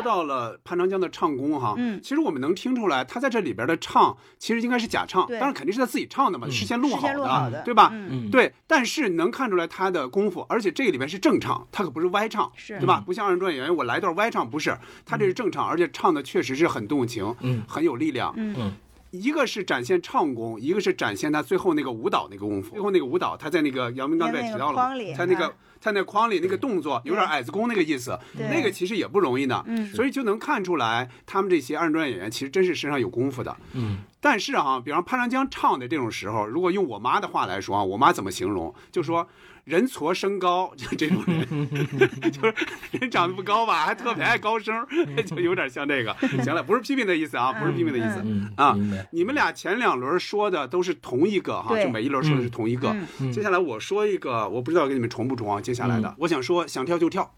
[0.00, 2.00] 说到了潘长江的唱功哈，嗯。
[2.02, 5.38] 其实我们能听出来，他在这里边的唱其实应该是假唱，对。
[5.38, 7.06] 当然肯定是他自己唱的嘛，事先录好
[7.50, 7.90] 的对吧？
[7.92, 8.30] 嗯。
[8.30, 12.78] 对，但是能看出来他的功夫，而且这个里边是正唱，他可不是歪唱，是。
[12.78, 13.02] 对吧？
[13.04, 17.62] 不像二人转演员，我来段歪唱，不是，他这是正唱，而且唱的确实是很动情，嗯。
[17.68, 18.72] 很有力量，嗯。
[19.10, 22.70] 一个是展现唱功，一个是展现他最后那个舞蹈那个功夫。
[22.70, 29.64] 最后那个舞蹈，他在那个姚明刚才也提到了嘛在那个在那框里那个动作有点矮子功那个意思，对那个其实也不容易呢。
[29.66, 33.56] 嗯所以就能看出来他们这些二人转演员其实真是身上有功夫的。
[33.72, 38.72] 嗯，但是哈、比方潘长江唱的这种时候，如果用我妈的话来说啊，我妈怎么形容？
[38.92, 39.26] 就说
[39.64, 41.68] 人矬身高， 就这种人，
[42.30, 42.54] 就是
[42.92, 44.74] 人长得不高吧，还特别爱高声，
[45.26, 46.14] 就有点像这个。
[46.42, 48.76] 行了，不是批评的意思啊，不是批评的意思、嗯啊。
[49.10, 52.94] 你们俩前两轮说的都是同一个哈，对就每一轮说的是同一个。
[53.20, 55.60] 嗯接下来我说一个，我不知道给你们重不重啊。
[55.60, 57.32] 接下来的，我想说想跳就跳。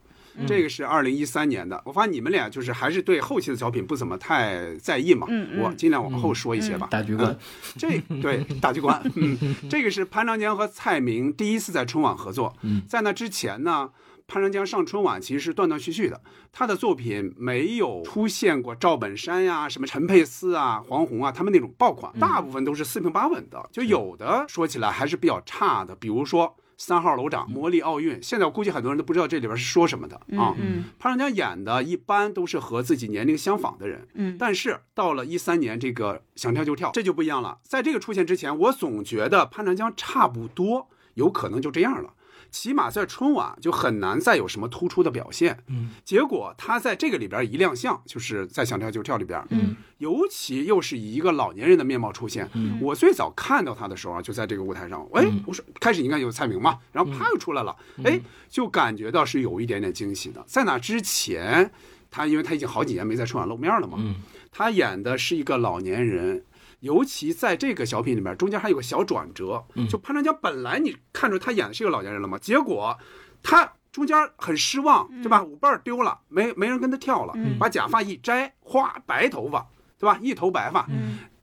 [0.46, 5.60] 这个是二零一三年的，我发现你们俩就是还是对后期的小品不怎么太在意嘛，嗯嗯。
[5.62, 6.88] 我尽量往后说一些吧。
[6.90, 7.30] 大局观。
[7.30, 7.38] 嗯。
[7.76, 12.56] 这对大局观，嗯，这个是潘长江和蔡明第一次在春晚合作。
[12.62, 12.82] 嗯。
[12.88, 13.90] 在那之前呢，
[14.26, 16.20] 潘长江上春晚其实是断断续续的，
[16.50, 26.56] 他的作品没有出现过赵本山呀、什么陈佩斯啊、黄宏啊他们那种爆款，大部分都是四平八稳的，就有的说起来还是比较差的，比如说。
[26.84, 30.52] 三号楼长、魔力奥运，现在我估计很多人都不知道这里边是说什么的啊。
[30.58, 37.58] 嗯潘长江演的一般都是和自己年龄相仿的人，嗯但是到了一三年这个想跳就跳，这就不一样了。
[37.62, 42.14] 在这个出现之前，我总觉得潘长江差不多，有可能就这样了。
[42.52, 45.58] 起码在春晚就很难再有什么突出的表现。
[45.68, 52.48] 嗯，结果他在这个里边一亮相，就是在想跳就跳里边，嗯，尤其又是以一个老年人的面貌出现。
[52.54, 57.74] 嗯我最早看到他的时候啊，就在这个舞台上，哎，嗯我说开始应该有蔡明嘛，然后啪又出来了，
[58.04, 60.44] 哎，就感觉到是有一点点惊喜的。
[60.46, 61.72] 在那之前，
[62.10, 64.16] 他因为他已经好几年没在春晚露面了嘛，嗯
[64.52, 66.44] 他演的是一个老年人。
[66.82, 72.98] 尤其在这个小品里面，中间还有个小转折，嗯就潘长江本来你看出他演的是一个老年人了嘛，结果
[73.40, 75.42] 他中间很失望，对吧？
[75.44, 79.68] 舞伴丢了，没没人跟他跳了，把假发一摘，哗，白头发，
[79.98, 80.18] 对吧？
[80.20, 80.88] 一头白发，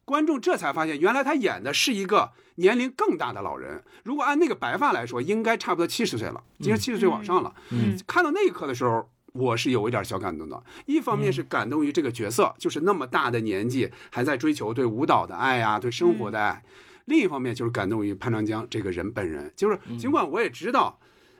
[0.03, 3.83] 观众这才发现，原来他演的是一个年龄更大的老人。
[4.03, 7.53] 如果按那个白发来说，应该差不多七十岁了，今年七十岁往上了。
[7.69, 9.09] 嗯看到那一刻的时候，
[9.39, 10.61] 我是有一点小感动的。
[10.85, 16.61] 一方面是感动于这个角色，就是那么大的年纪还在追求对舞蹈的爱啊、对生活的爱；
[17.05, 20.99] 另一方面就是感动于潘长江这个人本人，就是尽管我也知道。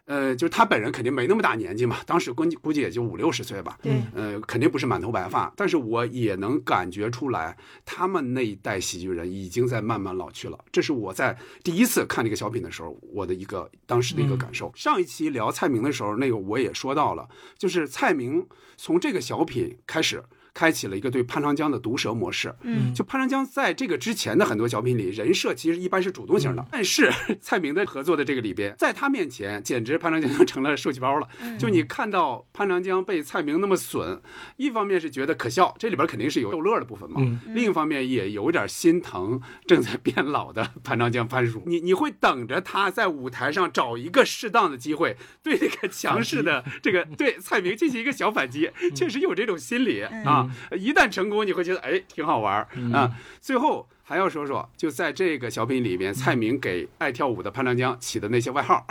[0.09, 3.77] 呃，就是他本人肯定没那么大年纪嘛，当时估计估计也就五六十岁吧。
[3.79, 7.55] 对，呃，肯定不是满头白发，但是我也能感觉出来，
[7.85, 10.57] 他们那一代喜剧人已经在慢慢老去了。
[10.71, 14.71] 这是我在第一次看这个小品的时候，我的一个当时的一个感受。
[14.75, 18.47] 上一期聊蔡明的时候，那个我也说到了，就是蔡明
[18.77, 20.23] 从这个小品开始。
[20.59, 22.93] 开启了一个对潘长江的毒舌模式，嗯。
[22.93, 31.29] 就潘长江在这个之前的很多小品里，人设其实一般是主动型的，但是 蔡明的合作的这个里边，在他面前，简直潘长江成了受气包了。
[31.57, 34.21] 就你看到潘长江被蔡明那么损，
[34.57, 37.39] 一方面是觉得可笑，这里边肯定是有逗乐的部分嘛，嗯。
[37.55, 41.63] 另一方面也有点心疼正在变老的潘长江潘叔。
[41.65, 50.48] 你你会等着他在舞台上找一个适当的机会，对这个强势的这个对蔡明进行一个小反击，确实有这种心理啊。
[50.71, 53.11] 一旦成功，你会觉得哎挺好玩儿啊。
[53.39, 58.85] 最后还要说说，就在这个小品里面，蔡明给爱跳舞的潘长江起的那些外号，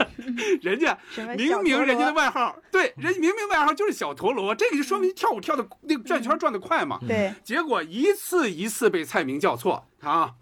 [0.60, 0.98] 人家
[1.36, 6.98] 明明人家的外号，对，人家明明外号就是小陀螺，这个就说明跳舞跳的那个转圈转得快嘛。
[7.06, 10.34] 对，结果一次一次被蔡明叫错啊，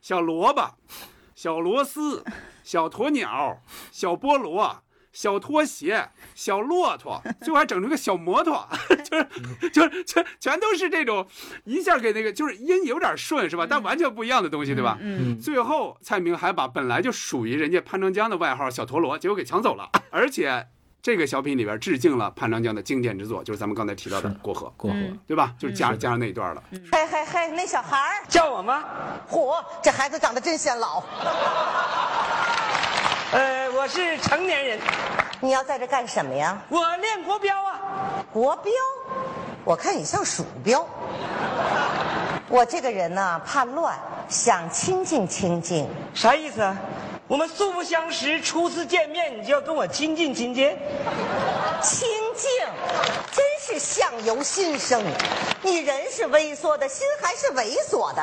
[0.00, 0.76] 小萝卜、
[1.34, 2.24] 小螺丝、
[2.62, 3.60] 小鸵鸟、
[3.90, 4.83] 小菠萝。
[5.14, 8.68] 小拖鞋、小骆驼，最后还整成个小摩托，
[9.02, 11.26] 就是就是全全都是这种，
[11.64, 13.66] 一下给那个就是音有点顺是吧？
[13.68, 14.98] 但完全不一样的东西对吧？
[15.00, 20.66] 嗯，最后蔡明还把本来就属于人家潘长江的外号小陀螺，结果给抢走了， 而且
[21.00, 24.96] 这个小品里边致敬了潘长江的经典之作，就是咱们刚才提到的《过河》，过河，
[25.28, 25.54] 对吧？
[25.58, 26.62] 就是加加上那一段了。
[26.90, 28.82] 嘿嘿嘿，那小孩儿，叫我吗？
[29.30, 31.02] 嚯，这孩子长得真显老。
[33.34, 34.78] 呃，我是成年人，
[35.40, 36.56] 你要在这干什么呀？
[36.68, 37.80] 我练国标啊。
[38.32, 38.72] 国标，
[39.64, 40.86] 我看你像鼠标。
[42.48, 45.88] 我这个人呢，怕乱，想清静清静。
[46.14, 46.76] 啥意思啊？
[47.26, 50.68] 我们素不相识，初次见面你就要跟我亲近亲近？
[51.82, 52.48] 清静，
[53.32, 55.02] 真是相由心生。
[55.60, 58.22] 你人是微缩的，心还是猥琐的。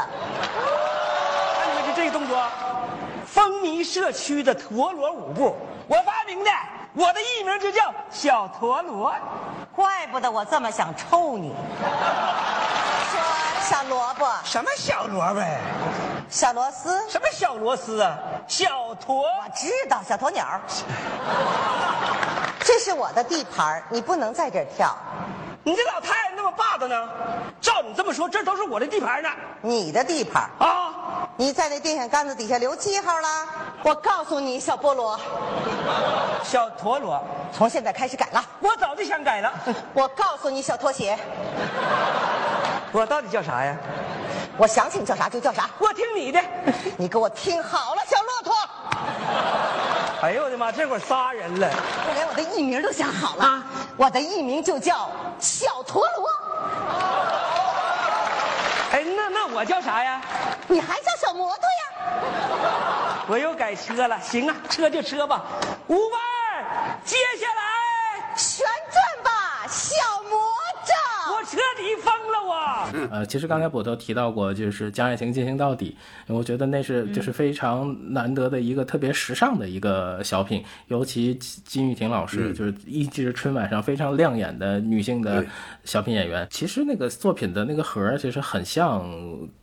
[1.59, 2.70] 看你们就这个动作，发
[3.33, 5.55] 风靡社区的陀螺舞步，
[5.87, 6.51] 我发明的，
[6.93, 9.15] 我的艺名就叫小陀螺。
[9.73, 11.55] 怪不得我这么想抽你。
[13.09, 13.21] 说
[13.61, 15.59] 小萝卜、什么小萝卜呀？
[16.29, 18.17] 小螺丝，什么小螺丝啊？
[18.49, 19.21] 小陀。
[19.21, 20.45] 我知道小鸵鸟。
[22.59, 24.93] 这是我的地盘，你不能在这儿跳。
[25.63, 27.07] 你这老太太那么霸道呢？
[27.61, 29.29] 照你这么说，这都是我的地盘呢。
[29.61, 33.27] 你的地盘，啊，你在那电线杆子底下留记号了。
[33.83, 35.19] 我告诉你，小菠萝，
[36.43, 38.43] 小陀螺，从现在开始改了。
[38.59, 39.53] 我早就想改了。
[39.93, 41.17] 我告诉你，小拖鞋，
[42.91, 43.77] 我到底叫啥呀？
[44.57, 45.69] 我想起你叫啥就叫啥。
[45.77, 46.41] 我听你的。
[46.97, 48.53] 你给我听好了，小骆驼，
[50.23, 51.69] 哎呦我的妈，这会儿仨人了。
[52.07, 53.63] 我连我的艺名都想好了，
[53.97, 56.29] 我的艺名就叫小陀螺。
[58.91, 60.21] 哎，那那我叫啥呀？
[60.67, 63.23] 你还叫小摩托呀？
[63.27, 64.19] 我又改车了。
[64.21, 65.43] 行啊，车就车吧。
[65.87, 66.20] 五班
[73.11, 75.97] 呃，其实刚才我都提到过，就是《将爱情进行到底》，
[76.33, 85.45] 我觉得那是就是非常难得的一个特别时尚的一个小品，尤其金金玉婷老师就是一直春晚上非常亮眼的女性的
[85.83, 86.47] 小品演员。
[86.49, 89.05] 其实那个作品的那个盒儿其实很像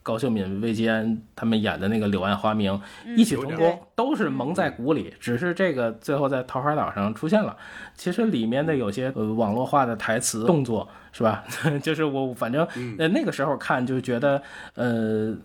[0.02, 2.72] 高秀敏、魏吉安他们演的那个《柳暗花明》，
[3.16, 7.56] 异曲同工，都是蒙在鼓里，只是这个最后在桃花岛上出现了。
[7.96, 11.42] 其实里面的有些呃网络化的台词动作是吧？
[11.82, 12.64] 就是我反正
[12.96, 14.40] 呃那个时候看就觉得
[14.74, 15.36] 呃。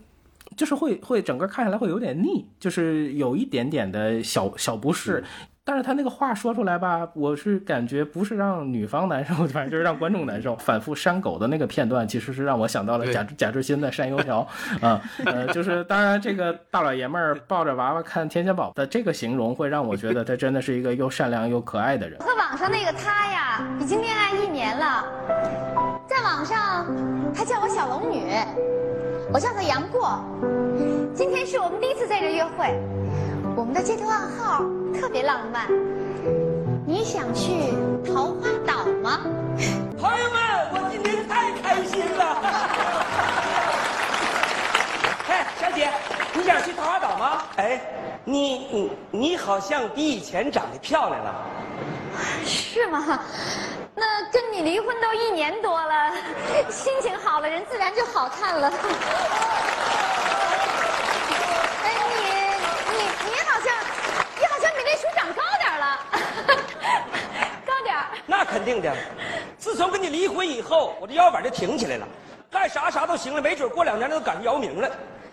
[0.56, 5.24] 就是会会整个看下来会有点腻，就是有一点点的小小不适。
[5.66, 10.56] 但是他那个话说出来吧，我是感觉不是让女方难受， 反正就是让观众难受。
[10.58, 14.46] 反复扇狗的那个片段，其实是让我想到了贾贾志新的扇油条
[14.82, 22.20] 啊，呃，就是当然这个大老爷们儿抱着娃娃看天线宝的这个形容，会让我觉得他真的是一个又善良又可爱的人。
[22.20, 25.06] 和网上那个他呀，已经恋爱一年了，
[26.08, 26.86] 在网上
[27.34, 28.34] 他叫我小龙女，
[29.32, 30.20] 我叫他杨过。
[31.16, 32.78] 今天是我们第一次在这约会，
[33.56, 34.64] 我们的街头暗号
[35.00, 35.68] 特别浪漫。
[36.86, 37.72] 你想去
[38.04, 39.22] 桃花岛吗？
[40.00, 40.42] 朋友们，
[40.74, 42.42] 我今天太开心了。
[45.30, 45.92] 哎，小姐，
[46.34, 47.44] 你想去桃花岛吗？
[47.58, 47.80] 哎，
[48.26, 51.34] 你你你好像比以前长得漂亮了。
[52.46, 53.20] 是吗？
[53.96, 56.12] 那跟你离婚都一年多了，
[56.70, 58.74] 心情好了，人自然就好看了。
[61.84, 62.16] 哎，你
[62.98, 63.74] 你你好像，
[64.40, 66.00] 你好像比那书长高点儿了，
[67.66, 68.06] 高点儿。
[68.26, 68.94] 那肯定的，
[69.58, 72.08] 自从跟你离婚以后，我这腰板就挺起来了，
[72.52, 74.90] 干啥啥都行了，没准过两年都赶上姚明了。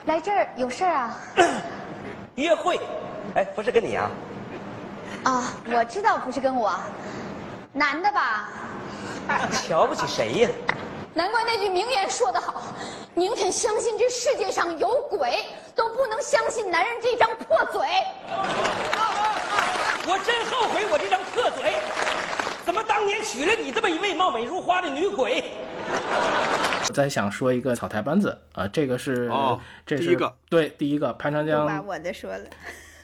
[0.06, 1.16] 来这儿有事儿啊？
[2.36, 2.80] 约会，
[3.34, 4.10] 哎，不是跟你啊？
[5.24, 6.74] 啊，我知道不是跟我，
[7.72, 8.48] 男的吧？
[9.52, 10.48] 瞧不起谁呀？
[11.12, 12.62] 难怪那句名言说得好：
[13.14, 15.44] 宁肯相信这世界上有鬼，
[15.74, 17.80] 都不能相信男人这张破嘴。
[20.06, 21.74] 我真后悔我这张破嘴，
[22.64, 25.44] 怎么当年娶了你这么一位貌美如花的女鬼？
[26.88, 32.44] 我再想说一个草台班子啊，这个是哦这是第一个对第一个潘长我把我的说了。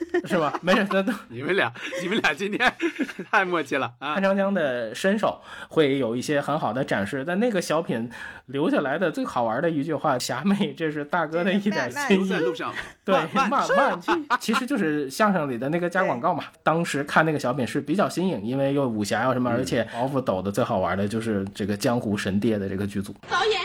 [0.25, 0.59] 是吧？
[0.63, 2.73] 没事，那都 你们俩，你们俩今天
[3.31, 4.23] 太默契了啊潘！
[4.23, 8.11] 长江的身手会有一些很好的展示，但那个小品
[8.47, 12.41] 留下来的最好玩的一句话：“侠妹，这是大哥的一点心意在。
[12.41, 12.73] 路上，
[13.05, 16.45] 对，慢慢慢去，其实就是相声里的那个加广告嘛。
[16.63, 23.15] 当时看那个小品是比较新颖，因为又武侠又什么，而且包袱抖的最好玩的就是这个江湖神爹的这个剧组。
[23.29, 23.61] 导演，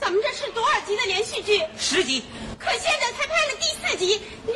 [0.00, 1.62] 咱们这是多少集的连续剧？
[1.76, 2.22] 十集，
[2.58, 4.54] 可现在才拍了第四集，您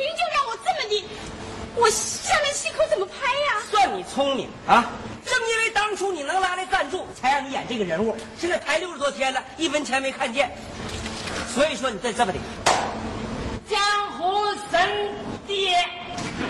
[1.79, 3.63] 我下来戏口怎么拍呀？
[3.71, 4.85] 算你聪明啊！
[5.25, 8.17] 正因为当初你能拉来赞助，才让你演这个人物。
[8.37, 10.51] 现在排六十多天了，一分钱没看见，
[11.53, 12.39] 所以说你再这么的，
[13.69, 13.79] 江
[14.17, 15.15] 湖神
[15.47, 16.43] 爹，是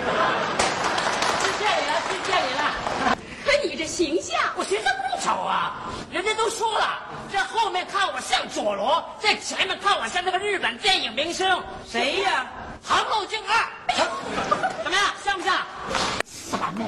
[1.59, 3.15] 这里了，是这里了。
[3.45, 11.47] 可你这形象，我寻思不丑啊，人家都说了，这后面看我像佐罗，在前面看我像那个日本电影明星，
[11.87, 12.47] 谁呀？
[12.89, 13.69] 唐后京二，
[14.83, 15.57] 怎么样，像不像？
[16.25, 16.83] 傻妹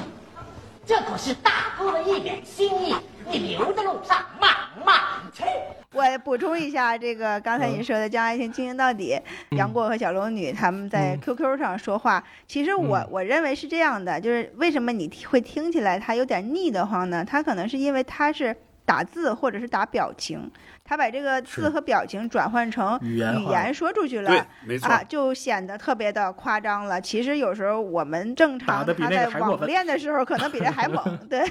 [0.84, 2.96] 这可是大哥的一点心意，
[3.30, 4.50] 你留在路上慢
[4.84, 4.96] 慢
[5.32, 5.44] 去。
[5.92, 9.16] 我补充一下，这个刚才你说的《将爱情进行到底》，
[9.56, 17.24] 杨过和小龙女他们在 QQ 上说话，其实我我认为是这样的，就是为什么你会听起来他有点腻得慌呢？
[17.24, 20.50] 他可能是因为他是打字或者是打表情，
[20.84, 27.00] 他把这个字和表情转换成语言语言说出去了，没错啊，就显得特别的夸张了。
[27.00, 31.44] 其实有时候我们正常他在网恋的时候，可能比这还猛 对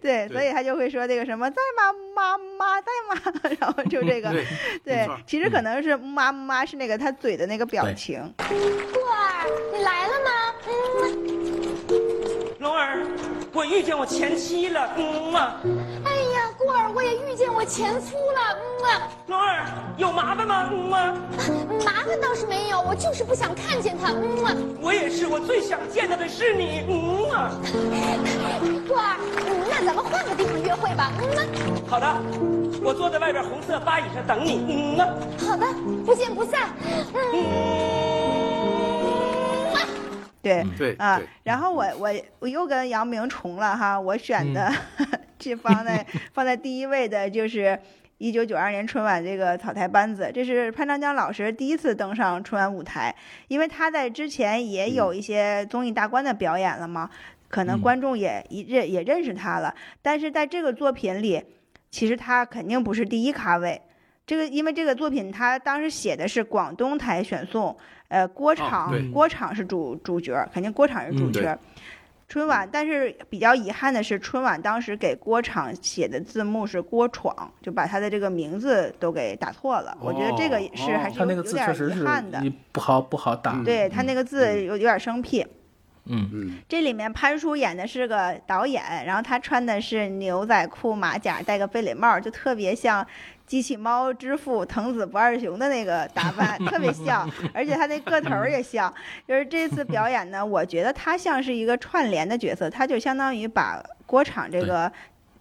[0.00, 3.20] 对，所以他就会说这个什么在吗妈妈在吗，
[3.60, 4.46] 然后就这个对
[4.84, 8.46] 对，其实可能是妈妈是那个他嘴的那个表情，过
[9.12, 10.30] 儿，你来了吗？
[10.68, 11.90] 嗯，
[12.60, 13.04] 龙儿，
[13.52, 15.60] 我遇见我前妻了，嗯嘛。
[16.04, 16.13] 哎呀，
[16.64, 20.68] 过儿，我也遇见我前夫了，嗯啊，龙儿，有麻烦吗？
[20.72, 21.14] 嗯嘛。
[21.84, 27.50] 麻烦倒是没有，我就是不想看见他，嗯啊，我也是，我最想见到的是你，嗯嘛。
[28.88, 31.44] 过儿，嗯那咱们换个地方约会吧，嗯啊，
[31.86, 32.06] 好的，
[32.82, 35.06] 我坐在外边红色八椅上等你，嗯嘛。
[35.46, 35.66] 好的，
[36.04, 36.68] 不见不散，
[37.14, 38.63] 嗯啊。
[40.44, 40.64] 对。
[40.78, 44.72] 对啊对，然后我我我又跟杨明重了哈，我选的
[45.38, 47.76] 这放在 放在第一位的就是
[48.18, 53.14] 一九九二年春晚这个草台班子，这是潘长江老师第一次登上春晚舞台，
[53.48, 57.10] 因为他在之前也有一些综艺大观的表演了嘛，
[57.48, 57.80] 可能嗯。
[57.80, 61.42] 观众也一认也认识他了，但是在这个作品里，
[61.90, 63.82] 其实他肯定不是第一咖位。
[64.26, 67.76] 这个因为这个作品，他当时写的是广东台选送，
[68.08, 71.40] 呃，郭昶、对郭昶是主主角，肯定郭昶是主嗯角。
[71.42, 71.58] 对
[72.26, 79.96] 春晚，但是比较遗憾的是，春晚当时给郭昶写的字幕是郭闯，就把他的这个名字都给打错了。
[80.00, 82.42] 我觉得这个是哦还是有有点遗憾的。
[82.72, 83.62] 不好不好打。
[83.62, 85.46] 对他那个字有有点生僻。
[86.06, 93.06] 嗯嗯，这里面潘叔演的是个导演，然后他穿的是牛仔裤、马甲，戴个贝雷帽，就特别像
[93.46, 98.92] 机器猫之父藤子不二雄的那个打扮， 特别像，而且他那个头儿也像。
[99.28, 104.90] 就是这次表演呢，我觉得他像是一个串联的角色，他就相当于把锅厂这个。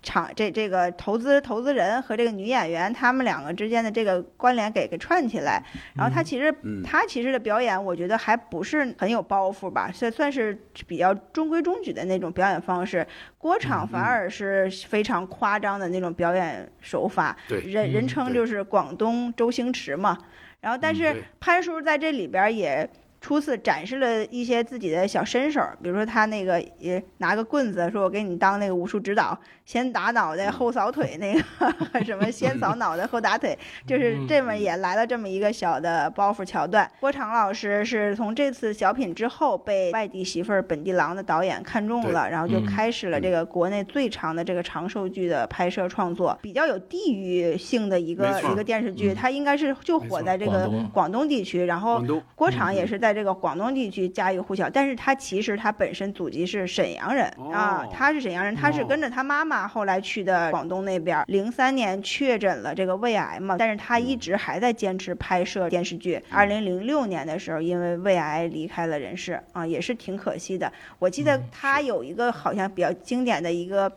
[0.03, 5.63] 场这这个投资投资人和这个女演员他们两个之间的这个关联给给串起来，
[5.95, 6.83] 然后他其实、嗯。
[6.83, 13.07] 他其实的表演，我觉得还不是很有包袱吧，算算是比较中规中矩的那种表演方式。
[13.37, 20.17] 郭场反而是非常夸张的那种表演手法，对人人称就是广东周星驰嘛。
[20.59, 22.87] 然后，但是潘叔在这里边儿也
[23.23, 31.41] 初次展示了一些自己的小身手，比如说他那个也拿个棍子说：“我给你当那个武术指导，先打脑袋后扫腿，那个
[32.03, 33.57] 什么先扫脑袋后打腿，
[33.87, 52.03] 就是这么也来了这么一个小的包袱桥段。”郭昶老师是从这次小品之后被外地媳妇儿本地郎的导演看中了，然后就嗯开始了这个国内最长的这个长寿剧的拍摄创作，比较有地域性的一个一个电视剧，嗯它应该是就火在这个广东地区，然后
[52.35, 52.87] 郭昶也嗯。
[52.87, 66.21] 是在这个广东地区家喻户晓，但是他其实他本身祖籍是沈阳人、啊哦，他是沈阳人，他是哦跟着他妈妈后来去的广东那边，零三年确诊了这个胃癌嘛，但是他一直还在坚持拍摄电视剧。
[66.29, 70.71] 二零零六年的时候，因为胃癌离开了人世啊，也是挺可惜的。
[70.99, 73.91] 我记得他有一个好像比较经典的一个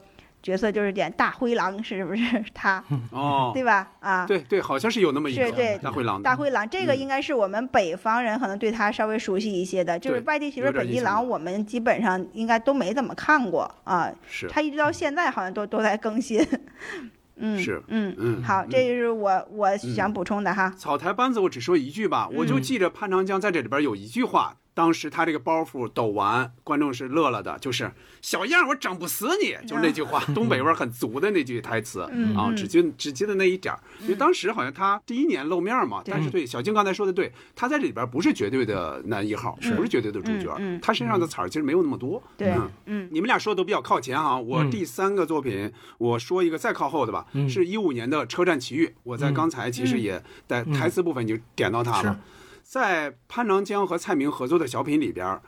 [0.47, 2.45] 角色，就是演大灰狼，是不是？
[2.55, 2.83] 他？
[3.11, 3.91] 哦， 对吧？
[3.99, 5.77] 啊，对对，好像是有那么一个是对。
[5.83, 6.99] 大灰狼，大灰狼，这个嗯。
[6.99, 14.09] 应该是我们北方人可能对他稍微熟悉一些的，就是外地媳妇本地郎，我们基本上应该都没怎么看过啊。
[14.29, 14.47] 是。
[14.49, 16.47] 他一直到现在好像都都在更新。
[17.39, 18.43] 嗯，是嗯嗯。
[18.43, 18.69] 好，嗯。
[18.71, 20.73] 这就是我我想补充的哈。
[20.79, 22.63] 草台班子，我只说一句吧，我就嗯。
[22.63, 32.37] 记着潘长江在这里边有一句话，当时他这个包袱抖完，观众是乐了的，就是小样我整不死你，就是那句话，东北味很足的那句台词嗯。
[32.37, 32.55] 啊，嗯。
[32.55, 43.09] 只记只记得那一点儿，因为当时好像他第一年露面嘛，但是对小静刚才说的对，他在这里边不是绝对的男一号，不是绝对的主角他身上的彩儿其实没有那么多，对嗯，嗯。
[43.11, 47.49] 你们俩说的都比较靠前哈，我嗯第三个作品，我说一个再靠后的吧，嗯。
[47.49, 49.35] 是一五年的《车站奇遇》，我在嗯。
[49.35, 50.75] 刚才其实也在嗯。
[50.75, 52.13] 台词部分就点到他了。
[52.13, 52.36] 是。
[52.67, 55.41] 在潘长江和蔡明合作的小品里边，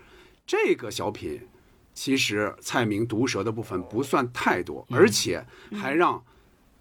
[0.47, 1.49] 这个小品
[1.93, 5.45] 其实蔡明毒舌的部分不算太多，嗯而且
[5.75, 6.23] 还让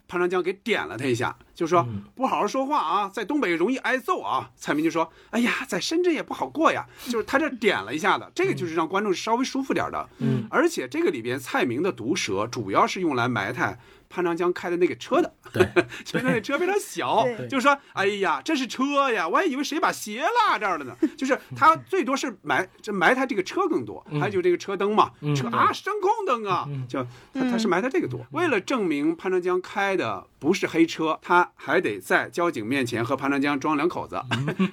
[0.08, 4.52] 潘长江给点了他一下，就说嗯不好好说话啊，在东北容易挨揍啊。
[4.56, 10.08] 蔡明就说：“哎呀，在深圳也不好过呀。”就是他这点了一下的，这个就是让观众稍微舒服点的。
[10.20, 13.80] 嗯，而且这个里边蔡明的毒舌主要是用来埋汰
[14.10, 15.68] 潘长江开的那个车的， 对，
[16.24, 20.96] 那车非常小就是说：“哎呀，这是车呀，我还以为谁把鞋落这儿了呢。
[21.18, 25.36] ”就是他最多是埋这埋他这个车更多，还有就这个车灯嘛，嗯。
[25.36, 27.04] 车啊声控灯啊，就
[27.34, 28.26] 他他是埋他这个多。
[28.32, 34.20] 为了证明潘长江开的不是黑车，他他还得在交警面前和潘长江装两口子。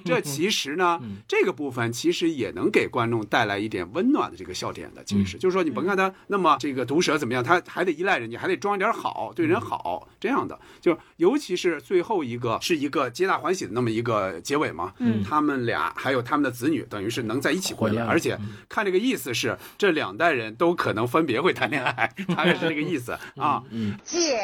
[0.03, 5.03] 这其实呢，这个部分其实也能给观众带来一点温暖的这个笑点的。
[5.03, 5.37] 其实。
[5.37, 10.57] 就是说，你甭看他那么这个毒舌怎么样，他还得依赖人家，还得装一点好，对人好这样的。
[10.81, 14.93] 就尤其是最后一个是一个皆大欢喜的那么一个结尾嘛。
[14.99, 18.37] 嗯他们俩还有他们的子女，等于是能在一起过来，回来了而且
[18.69, 23.63] 看这个意思是这两代人都可能分别会谈恋爱，大概是这个意思 啊。
[23.71, 24.39] 嗯，姐，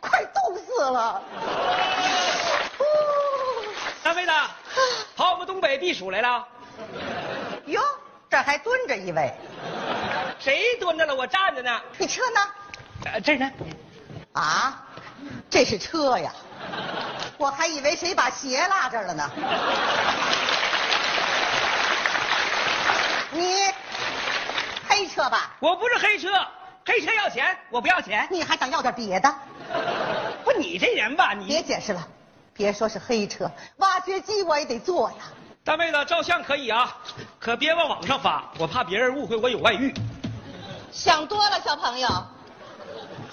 [0.00, 1.22] 快冻死了！
[4.02, 4.32] 大妹子，
[5.16, 6.46] 跑我们东北避暑来了？
[7.66, 7.80] 哟，
[8.28, 9.32] 这还蹲着一位，
[10.38, 11.14] 谁蹲着了？
[11.14, 11.80] 我站着呢。
[11.98, 12.40] 你车呢？
[13.12, 13.50] 呃，这呢？
[14.34, 14.82] 啊，
[15.48, 16.32] 这是车呀，
[17.38, 19.30] 我还以为谁把鞋落这儿了呢。
[23.30, 23.58] 你
[24.88, 25.52] 黑车吧？
[25.60, 26.28] 我不是黑车，
[26.84, 28.26] 黑车要钱，我不要钱。
[28.28, 29.32] 你还想要点别的？
[30.44, 32.04] 不，你这人吧，你别解释了，
[32.52, 35.16] 别说是黑车，挖掘机我也得做呀。
[35.62, 36.92] 大妹子照相可以啊，
[37.38, 39.94] 可别往网上发，我怕别人误会我有外遇。
[40.90, 42.08] 想多了，小朋友。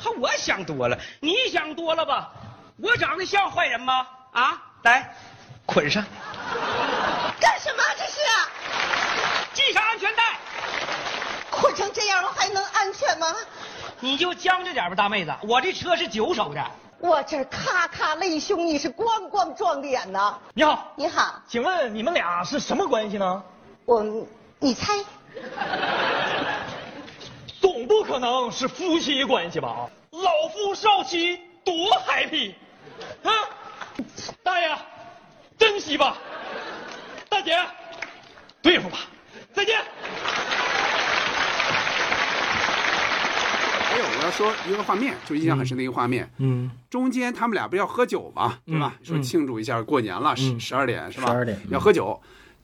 [0.02, 2.32] 哈，我想多了，你想多了吧？
[2.78, 4.08] 我长得像坏人吗？
[4.32, 5.14] 啊，来，
[5.66, 6.04] 捆上，
[7.40, 7.84] 干什么？
[7.98, 8.20] 这是
[9.54, 10.24] 系上安全带。
[11.52, 13.28] 捆成这样了还能安全吗？
[14.00, 16.66] 你就将就点吧，大妹子，我这车是九手的。
[16.98, 20.38] 我这咔咔勒胸，你是咣咣撞脸呐！
[20.54, 23.44] 你好，你好，请问你们俩是什么关系呢？
[23.86, 24.04] 我，
[24.60, 24.94] 你猜？
[27.92, 29.90] 总不可能是夫妻关系吧？
[30.12, 31.74] 老夫少妻多
[32.08, 32.54] happy，
[33.22, 33.30] 啊！
[34.42, 34.70] 大爷，
[35.58, 36.18] 珍惜吧。
[37.28, 37.52] 大姐，
[38.62, 39.00] 对付吧。
[39.52, 39.78] 再见。
[43.90, 48.96] 还有我要说一个画面，就印象很深的一个画面，嗯，中间他们俩不是要喝酒嘛，对吧？
[49.02, 51.28] 嗯说庆祝一下过年了，十十二点是吧？
[51.28, 52.22] 十二点嗯要喝酒，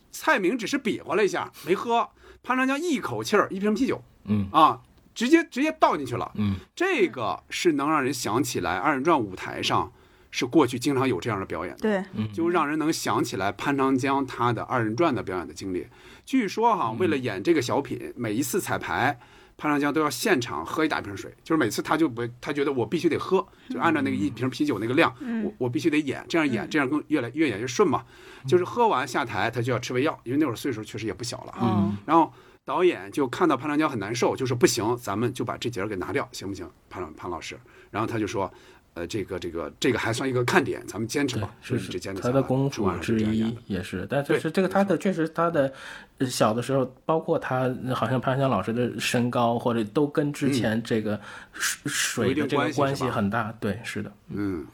[0.09, 2.07] 蔡明只是比划了一下，没喝，
[2.41, 4.79] 潘长江一口气儿一瓶啤酒嗯啊，
[5.17, 6.31] 直接直接倒进去了。
[6.35, 9.91] 嗯，这个是能让人想起来二人转舞台上
[10.29, 11.81] 是过去经常有这样的表演的。
[12.13, 15.87] 对，就让人能想起来潘长江他的二人转的表演的经历。
[16.23, 19.19] 据说哈，为了演这个小品，每一次彩排，
[19.57, 25.11] 潘长江都要现场喝一大瓶水，就是每次他就不，他觉得我必须得喝，就按照那个一瓶啤酒那个量，
[25.43, 28.03] 我我必须得演，这样演，这样更越来越演越顺嘛。
[28.47, 31.59] 就是喝完下台，他就要吃胃药，因为那会儿岁数确实也不小了啊。
[31.79, 32.31] 嗯然后
[32.67, 36.69] 导演就看到潘长江很难受，就说不行，咱们就把这节儿给拿掉，行不行？
[36.89, 37.57] 潘老潘老师，
[37.89, 38.51] 然后他就说。
[38.97, 43.55] 呃，这个这个这个还算一个看点，咱们坚持吧，是这坚持他的功夫之一。
[43.67, 45.71] 也是，但就是这个他的确实他的
[46.17, 51.21] 呃小的时候，包括他好像潘长江老师的身高或者都跟之前这个
[51.53, 54.65] 水水的这个关系很大，对，是的，嗯，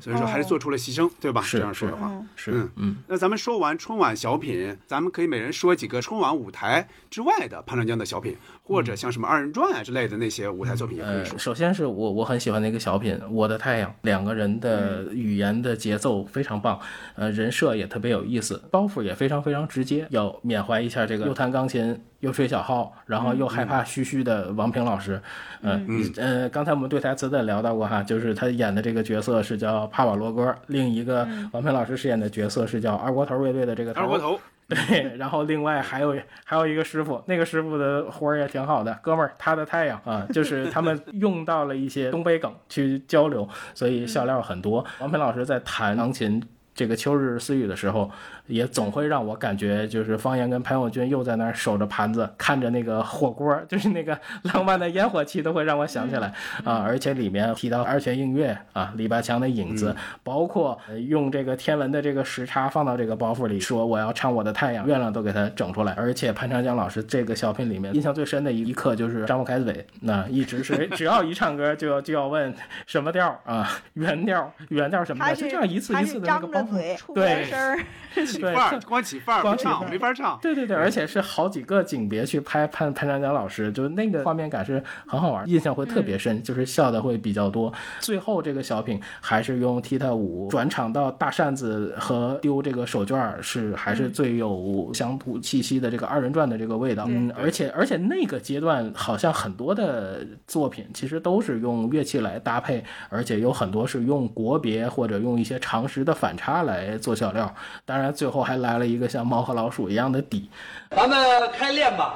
[0.00, 1.44] 所以说还是做出了牺牲，对吧？
[1.50, 2.70] 这样说的话，是嗯。
[2.76, 2.96] 嗯。
[3.06, 8.36] 那咱们说完春晚小品，咱们可以每人说几个春晚舞台之外的潘长江的小品，
[8.68, 11.38] 或者像什么二人转啊之类的那些舞台作品也可以呃，说。
[11.38, 16.78] 首先是我我很喜欢的一个小品《我的太阳》，两个人的语言的节奏非常棒，
[17.16, 20.06] 呃，人设也特别有意思，包袱也非常非常直接。
[20.10, 25.18] 要缅怀一下这个又弹钢琴又吹小号，然后又害怕嘘嘘的王平老师。
[25.62, 26.12] 嗯。
[26.16, 34.38] 呃，刚才我们对台词的聊到过哈，就是他演的这个角色是叫帕瓦罗哥，另一个王平老师饰演的角色是叫二锅头乐队的这个二锅头，
[34.88, 36.14] 对，然后另外还有
[36.44, 44.84] 还有一个师傅，那个师傅的活儿也挺好的，哥们儿，他的太阳啊，就是他们 用到了一些东北梗去交流，所以笑料很多。
[45.00, 46.42] 王培老师在弹钢琴。
[46.74, 48.08] 这个秋日私语的时候，
[48.48, 56.32] 也总会让我感觉，就是方言跟潘永军又在那儿守着盘子，看着那个火锅，就是那个浪漫的烟火气，都会让我想起来
[56.64, 56.82] 啊。
[56.84, 59.94] 而且里面提到二泉映月啊，李百强的影子，
[60.24, 65.92] 包括呃用这个天文的这个时差放到这个包袱里，说我要唱我的太阳，月亮都给它整出来。
[65.92, 72.54] 而且潘长江老师这个小品里面印象最深的一一刻就是张不开嘴，那一直是只要一唱歌就要就要问
[72.86, 77.78] 什么调啊，原调原调什么的，就这样一次一次的那个包袱着嘴，出对声儿。
[78.14, 80.38] 对起范儿，光起范儿，光唱没法唱。
[80.40, 87.72] 对对对，而且是好几个景别去拍潘潘长江老师，就是那个画面感是很好玩，印象会特别深，就是笑的会比较多。
[88.00, 97.04] 最后这个小品还是用踢踏舞转场到大扇子和丢这个手绢，是还是最有乡土气息的这个二人转的这个味道。
[97.08, 107.52] 嗯，而且而且那个阶段好像很多的作品其实都是用乐器来搭配，而且有很多是用国别或者用一些常识的反差来做笑料。
[107.84, 110.48] 当然最后还来了一个像猫和老鼠一样的底。
[110.90, 111.18] 咱们
[111.56, 112.14] 开练吧。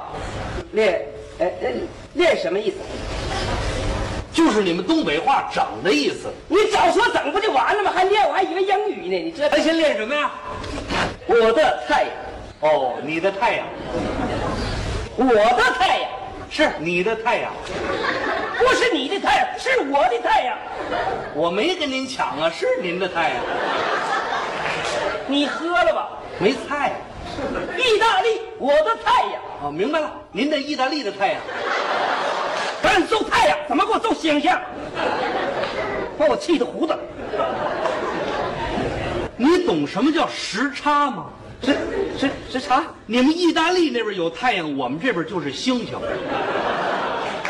[0.71, 1.05] 练，
[1.39, 1.73] 哎哎
[2.13, 2.77] 练什么意思？
[4.31, 6.27] 就是你们东北话“整”的意思。
[6.47, 7.91] 你早说整不就完了吗？
[7.93, 9.25] 还练，我还以为英语呢。
[9.25, 10.31] 你这咱先练什么呀？
[11.27, 12.11] 我的太阳，
[12.61, 13.65] 哦，你的太阳
[15.15, 16.09] 我的太阳，
[16.49, 17.53] 是你的太阳，
[18.57, 20.57] 不是你的太阳，是我的太阳。
[21.35, 23.37] 我没跟您抢啊，是您的太阳，
[25.27, 26.09] 你喝了吧？
[26.39, 26.93] 没菜
[27.77, 31.41] 意大利，我的太阳，哦，明白了，您的意大利的太阳，
[32.81, 34.51] 赶紧揍太阳，怎么给我揍星星？
[36.17, 36.95] 把我气的胡子。
[39.35, 41.25] 你懂什么叫时差吗？
[41.63, 41.75] 时
[42.19, 45.97] 时时差，你们意大利那边有太阳，我们这边就是星星。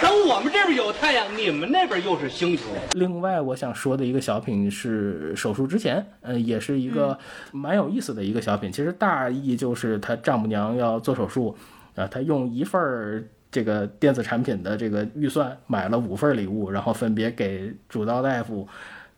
[0.04, 2.64] 等我们这边有太阳，你们那边又是星球。
[2.92, 7.18] 另外，我想说的一个小品是手术之前，嗯、也是一个
[7.54, 8.70] 蛮有意思的一个小品。
[8.70, 11.56] 其实大意就是他丈母娘要做手术，
[11.96, 18.68] 啊，他用一份儿这个电子产品的这个预算买了五份礼物，然后分别给主刀大夫。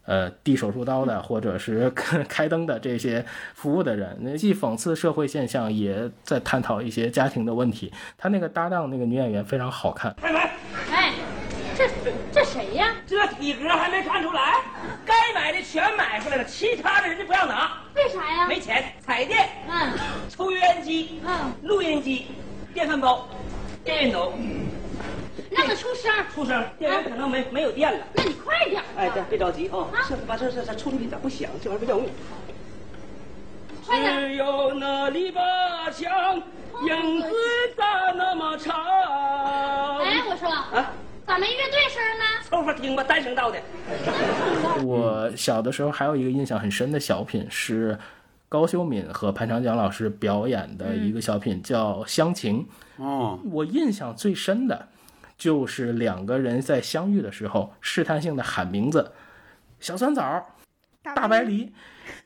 [0.06, 1.90] 呃，递手术刀的，或者是
[2.30, 7.92] 开灯的这些服务的人，那既讽刺社会现象，也在探讨一些家庭的问题。
[8.18, 10.42] 他那个搭档那个女演员非常好看，开门。
[10.92, 11.14] 哎，
[11.76, 11.88] 这
[12.32, 12.94] 这谁呀？
[13.08, 14.62] 这体格还没看出来？
[15.06, 18.48] 该买的全买回来了，其他的人家不让拿，为啥呀？
[18.48, 18.84] 没钱。
[19.02, 19.94] 彩电、嗯
[20.30, 22.28] 抽油烟机、嗯，录音机、
[22.74, 23.28] 电饭煲、
[23.84, 24.34] 电熨斗，
[25.52, 26.12] 让他出声。
[26.34, 28.06] 出声，电源可能没没有电了。
[28.14, 28.82] 那你快点。
[28.98, 31.50] 哎，对，别着急啊啊，这把这这这出力咋不响？
[31.62, 32.10] 这玩意儿不叫命。
[33.86, 35.40] 快点只有那篱笆
[35.92, 36.38] 墙，
[36.88, 37.28] 影子
[37.78, 38.76] 咋那么长？
[40.00, 40.92] 哎，我说，啊，
[41.28, 42.26] 咋没乐队声呢？
[42.44, 43.60] 凑合听吧，单声道的。
[44.84, 47.98] 我小的时候还有一个印象很深的小品是
[48.50, 52.68] 高秀敏和潘长江老师表演的一个小品，叫《乡情》。
[53.04, 54.88] 哦，我印象最深的
[55.38, 59.12] 就是两个人在相遇的时候试探性的喊名字，
[59.80, 60.46] 小酸枣、
[61.02, 61.72] 大白梨。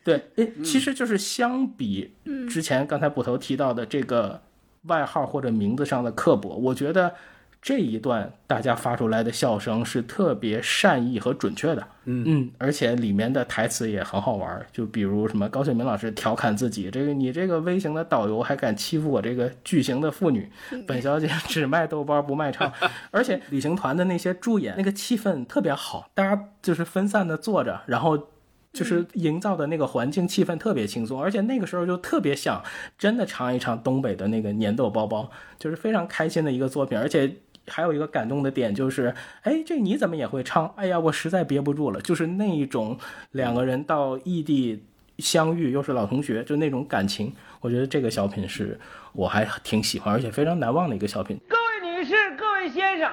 [0.03, 2.13] 对，诶，其实就是相比
[2.49, 4.41] 之前刚才捕头提到的这个
[4.83, 7.15] 外号或者名字上的刻薄，我觉得
[7.61, 11.85] 这一段大家发出来的笑声是特别善意和准确的。
[12.05, 20.49] 嗯嗯，而且里面的台词也很好玩儿，就比如什么高秀敏老师调侃自己，这个你这个微型的导游还敢欺负我这个巨型的妇女，
[20.87, 22.71] 本小姐 只卖豆包不卖唱。
[23.11, 28.29] 而且旅行团的那些助演，那个气氛特别好，大家就是分散的坐着，然后。
[28.71, 32.63] 就是营造的那个环境气氛特别轻松，而且那个时候就特别想
[32.99, 36.95] 真的尝一尝东北的那个粘豆包包，就是非常开心的一个作品。
[36.95, 37.35] 而且
[37.69, 39.13] 还有一个感动的点就是，
[39.43, 40.67] 哎，这你怎么也会唱？
[40.75, 42.97] 哎呀，我实在憋不住了，就是那一种
[43.31, 44.83] 两个人到异地
[45.19, 48.79] 相遇又是老同学，就那种感情，我觉得这个小品是
[49.13, 51.39] 我还挺喜欢，而且非常难忘的一个小品。
[51.47, 53.11] 各位女士、各位先生，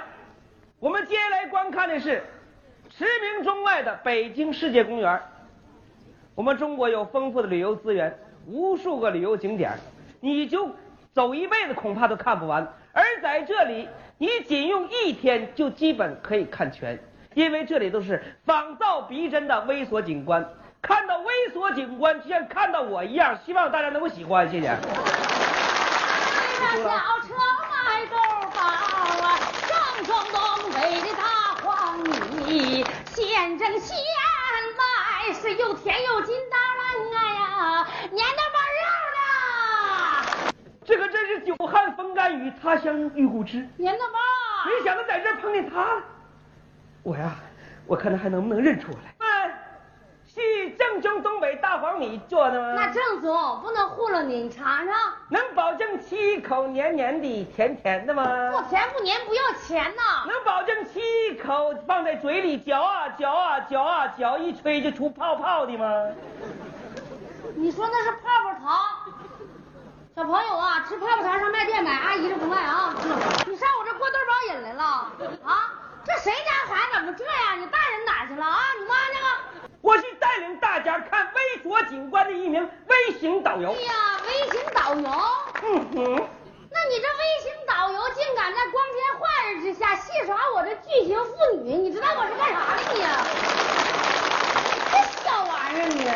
[0.79, 2.23] 我们接下来观看的是
[2.89, 5.21] 驰名中外的北京世界公园。
[6.35, 9.73] 我们中国有丰富的旅游资源，无数个旅游景点，
[10.21, 10.71] 你就
[11.13, 12.67] 走一辈子恐怕都看不完。
[12.93, 13.89] 而在这里，
[14.19, 16.99] 你仅用一天就基本可以看全，
[17.35, 20.49] 因为这里都是仿造逼真的微缩景观。
[20.81, 24.69] 看到微缩景观，就像看到我一样，希望大家能够喜欢，谢谢。
[26.59, 26.89] 那小
[27.21, 27.35] 车
[27.69, 28.17] 卖豆
[28.55, 28.61] 包
[29.27, 29.39] 啊，
[29.69, 31.23] 正宗东北的大
[31.63, 31.99] 黄
[32.47, 33.97] 米，现蒸现
[34.79, 36.57] 卖，是又甜又筋道
[37.13, 38.59] 哎呀，粘豆包，
[40.87, 43.59] 这可真是久旱逢甘雨，他乡遇故知。
[43.79, 44.19] 粘豆包。
[44.71, 46.03] 没想到在这碰见他了，
[47.03, 47.35] 我呀，
[47.87, 49.15] 我看他还能不能认出我来。
[49.19, 49.53] 嗯，
[50.25, 52.75] 是正宗东北大黄米做的吗？
[52.77, 54.95] 那正宗，不能糊弄你，你尝尝。
[55.29, 58.25] 能保证七口黏黏的、甜甜的吗？
[58.53, 60.25] 不甜不黏，不要钱呐。
[60.29, 65.87] 能保证七口放在嘴里嚼啊嚼啊嚼啊嚼，一吹就出泡泡的吗？
[67.57, 69.06] 你说那是泡泡糖。
[70.17, 72.95] 小朋友啊，吃泡泡糖上卖店买，阿姨这不卖啊。
[73.47, 74.83] 你上我这过豆包瘾来了
[75.45, 75.75] 啊？
[76.07, 77.61] 这谁家孩子怎么这样？
[77.61, 78.59] 你大人哪去了啊？
[78.81, 79.69] 你妈那个。
[79.83, 83.75] 我是带领大家看微缩景观的一名微型导游。
[83.75, 83.93] 哎呀，
[84.27, 85.11] 微型导游。
[85.65, 86.29] 嗯哼。
[86.71, 93.11] 那你这微型导游竟敢在光天化日之下戏耍我这巨型妇女，你知道我是干啥的你呀？
[94.93, 96.09] 这小玩意儿你，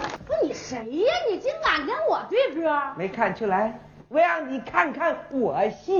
[0.41, 1.13] 你谁呀？
[1.29, 2.81] 你竟敢跟我对歌？
[2.97, 3.79] 没看出来，
[4.09, 5.91] 我让你看看我是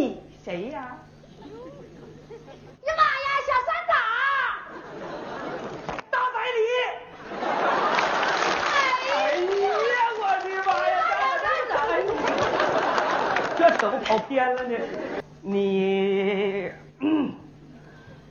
[0.44, 0.98] 谁呀？
[1.42, 3.94] 呀妈呀，小三枣！
[6.10, 6.60] 大白梨！
[8.66, 8.72] 哎
[9.62, 9.66] 呀，
[10.20, 10.94] 我的妈呀！
[11.70, 11.74] 大
[13.58, 14.74] 这怎么跑偏了呢。
[15.42, 17.34] 你，嗯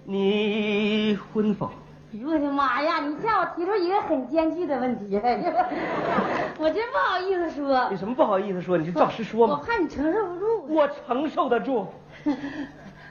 [0.04, 1.70] 你婚否？
[2.12, 3.00] 哎呦我的妈呀！
[3.06, 5.14] 你向我提出一个很艰巨的问题，
[6.58, 7.88] 我真不好意思说。
[7.90, 8.76] 有什么不好意思说？
[8.76, 9.56] 你就照实说我。
[9.58, 10.66] 怕你承受不住。
[10.68, 11.86] 我承受得住。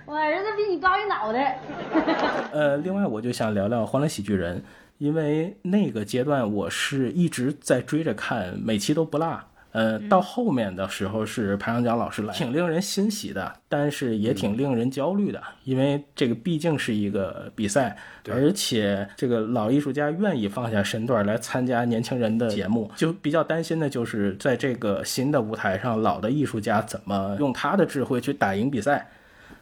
[0.06, 1.60] 我儿子比你高一脑袋。
[2.52, 4.58] 呃，另外我就想聊聊《欢乐喜剧人》，
[4.98, 9.40] 因为那个阶段我是一直在追着看，每期都不落。
[9.72, 17.96] 呃，到后面的时候是潘长江老师来，挺令人欣喜的，但是也挺令人焦虑的，因为这个毕竟是一个比赛，
[18.32, 29.08] 而且这个老艺术家愿意放下身段来参加年轻人的节目，就比较担心的就是在这个新的舞台上，老的艺术家怎么用他的智慧去打赢比赛。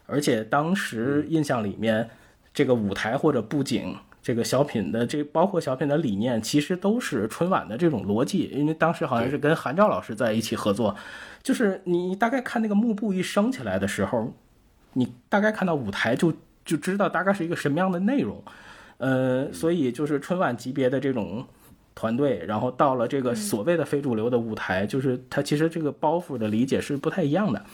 [0.06, 2.08] 而且当时印象里面，
[2.54, 3.94] 这个舞台或者布景，
[4.28, 8.50] 这个小品的这包括小品的理念，其实都是春晚的这种逻辑。
[8.52, 10.94] 因为当时好像是跟韩照老师在一起合作，
[11.42, 14.34] 就是你大概看那个幕布一升起来的时候，
[14.92, 16.30] 你大概看到舞台就
[16.62, 18.44] 就知道大概是一个什么样的内容。
[18.98, 21.42] 呃，所以就是春晚级别的这种
[21.94, 27.64] 团队，然后到了这个所谓的非主流的舞台，就是它其实这个包袱的理解是不太一样的。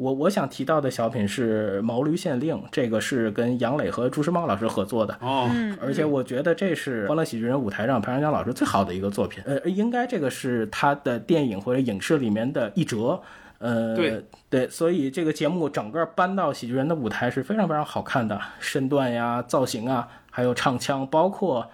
[0.00, 5.46] 我我想提到的小品是《毛驴县令》，这个是跟杨磊和朱时茂老师合作的哦，
[5.78, 9.42] 而且我觉得这是《欢乐喜剧人》舞台上潘长江老师最好的一个作品。
[9.44, 13.20] 呃，应该这个是他的电影或者影视里面的一折。
[13.58, 21.68] 呃，对对，所以这个节目整个搬到喜剧人的舞台是非常非常好看的，身段呀、造型啊，还有唱腔，包括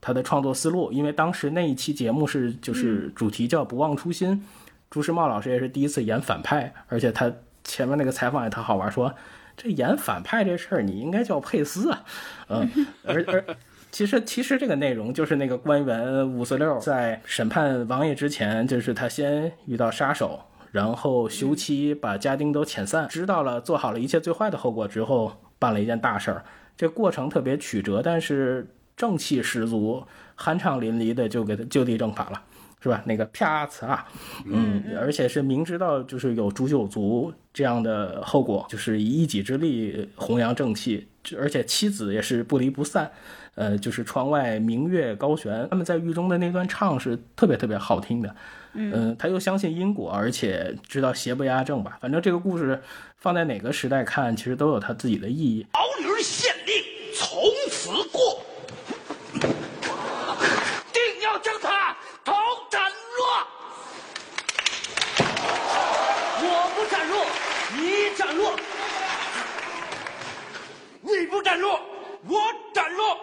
[0.00, 0.92] 他的创作思路。
[0.92, 4.46] 因为当时那一期节目是就是主题叫“不忘初心”，
[4.88, 7.32] 朱时茂老师也是第一次演反派，而且他
[7.64, 9.14] 前面那个采访也特好玩，说
[9.56, 12.04] 这演反派这事儿你应该叫佩斯啊，
[12.48, 13.44] 嗯，而而。
[13.90, 20.40] 其实，其实这个内容就是那个官员五四六在审判王爷之前，就是他先遇到杀手，
[20.70, 26.42] 然后休妻，把家丁都遣散，知道了做好了一切最坏的后果之后，办了一件大事儿。
[26.74, 30.02] 这过程特别曲折，但是正气十足，
[30.38, 32.42] 酣畅淋漓的就给他就地正法了。
[32.82, 33.00] 是吧？
[33.06, 34.04] 那个啪呲啊，
[34.44, 41.06] 嗯，而且是明知道就是有诛九族这样的后果，就是以一己之力弘扬正气，
[41.38, 43.10] 而且妻子也是不离不散。
[43.54, 48.34] 呃，就是窗外明月高悬，他们在狱中的那段唱是特别特别好听的。
[48.72, 51.98] 嗯，他又相信因果，而且知道邪不压正吧。
[52.00, 52.82] 反正这个故事
[53.18, 55.66] 放在哪个时代看，其实都有它自己的意义。
[55.74, 56.82] 毛驴县令
[57.14, 58.42] 从此过，
[60.90, 62.32] 定要将他头
[62.70, 62.80] 斩
[63.18, 63.46] 落。
[66.40, 67.26] 我不斩落，
[67.76, 68.56] 你斩落。
[71.22, 71.80] 你不斩落，
[72.26, 72.40] 我
[72.74, 73.16] 斩落，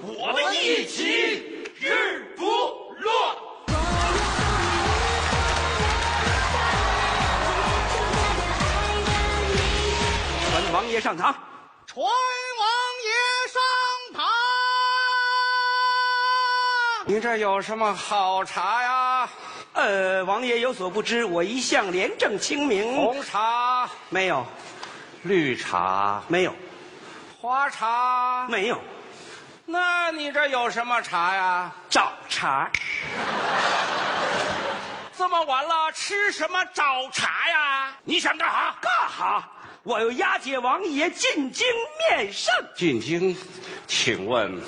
[0.00, 3.12] 我们一起日不落。
[10.48, 11.34] 传王爷上堂。
[11.86, 12.66] 传王
[13.04, 13.10] 爷
[13.52, 13.60] 上
[14.14, 14.24] 堂。
[17.04, 19.28] 您这有什么好茶呀？
[19.74, 22.96] 呃，王爷有所不知，我一向廉政清明。
[22.96, 24.46] 红茶没有，
[25.24, 26.54] 绿茶没有，
[27.44, 28.80] 花茶没有，
[29.66, 31.70] 那你这有什么茶呀？
[31.90, 32.70] 找茶。
[35.14, 37.94] 这么晚了，吃什么找茶呀？
[38.02, 38.74] 你想干哈？
[38.80, 39.50] 干哈？
[39.82, 41.66] 我要押解王爷进京
[42.08, 42.50] 面圣。
[42.74, 43.36] 进京，
[43.86, 44.58] 请问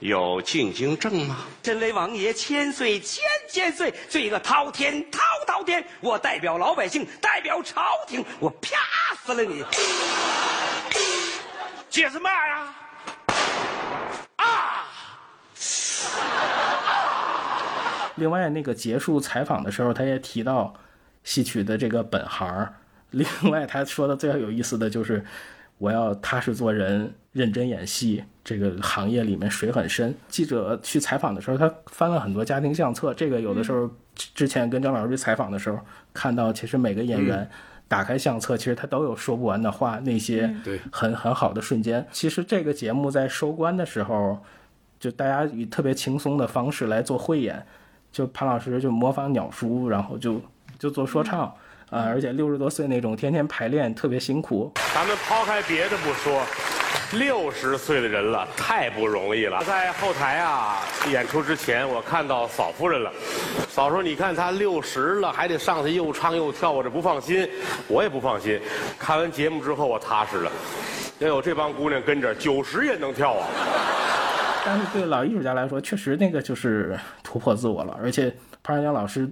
[0.00, 1.44] 有进京证吗？
[1.62, 9.64] 身为王爷千岁千千岁，罪恶滔天滔滔天，我代表老百姓，代表朝廷，我啪死了你！
[11.88, 12.74] 解释嘛呀？
[14.36, 14.84] 啊
[18.16, 20.74] 另外，那个结束采访的时候，他也提到
[21.22, 22.72] 戏曲的这个本行。
[23.12, 25.24] 另外，他说的最有意思的就是，
[25.78, 28.24] 我要踏实做人，认真演戏。
[28.42, 30.14] 这个行业里面水很深。
[30.28, 33.12] 记者去采访的时候，他翻了很多家庭相册。
[33.12, 35.78] 这个有的时候之前跟张老师去采访的时候，
[36.14, 37.48] 看到其实每个演员
[37.88, 42.06] 打开相册，其实他都有说不完的话，那些对很很好的瞬间。
[42.10, 44.38] 其实这个节目在收官的时候，
[44.98, 47.64] 就大家以特别轻松的方式来做汇演。
[48.12, 50.40] 就潘老师就模仿鸟叔，然后就
[50.78, 51.52] 就做说唱
[51.90, 54.72] 啊、而且六十多岁那种，天天排练，特别辛苦。
[54.92, 56.42] 咱们抛开别的不说，
[57.12, 59.62] 六十岁的人了，太不容易了。
[59.64, 63.12] 在后台啊，演出之前我看到嫂夫人了。
[63.68, 67.48] 嫂说：“你看她六十了，还得上去又唱又跳，我这不放心，
[67.86, 68.60] 我也不放心。
[68.98, 70.50] 看完节目之后，我踏实了。
[71.20, 73.46] 要有这帮姑娘跟着，九十也能跳啊。”
[74.66, 77.96] 但是对老艺术家来说，确实那个就是突破自我了。
[78.02, 78.34] 而且
[78.64, 79.30] 潘长江老师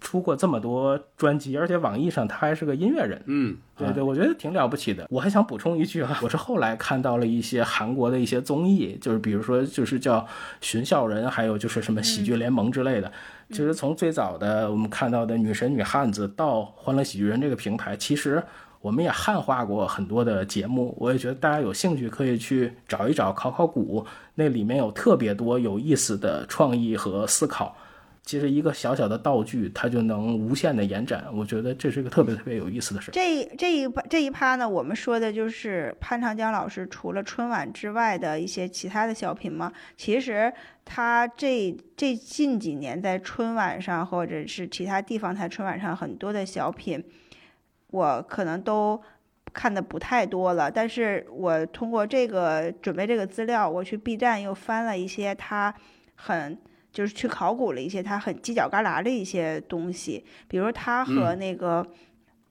[0.00, 3.20] 出过这么多专辑，而且网易上他还是个音乐人。
[3.26, 5.06] 嗯，对对，我觉得挺了不起的。
[5.10, 10.20] 我还想补充一句啊，我是后来看到了一些韩国的一些综艺，就是比如说就是叫
[10.60, 13.10] 《寻笑人》，还有就是什么喜剧联盟之类的。
[13.50, 18.42] 其实从最早的我们看到的女神女汉子到欢乐喜剧人这个平台，其实
[18.80, 20.94] 我们也汉化过很多的节目。
[20.98, 27.76] 我也觉得大家有兴趣可以去找一找考考古，那里面有特别多有意思的创意和思考。
[28.26, 31.24] 其实一个小小的道具，它就能无限的延展。
[31.32, 33.12] 我觉得这是一个特别特别有意思的事。
[33.12, 39.72] 这这一这一趴呢，我们说的就是潘长江老师除了春晚之外的一些其他的小品嘛。
[39.96, 40.52] 其实
[40.84, 47.00] 他这这近几年在春晚上或者是其他地方台春晚上很多的小品，
[47.92, 49.00] 我可能都
[49.52, 50.68] 看的不太多了。
[50.68, 55.72] 但是我通过这个准备这个资料，我去 B 站又翻了一些他
[56.16, 56.58] 很。
[56.96, 61.86] 就是去考古了一些他很犄角旮旯的一些东西，比如他和那个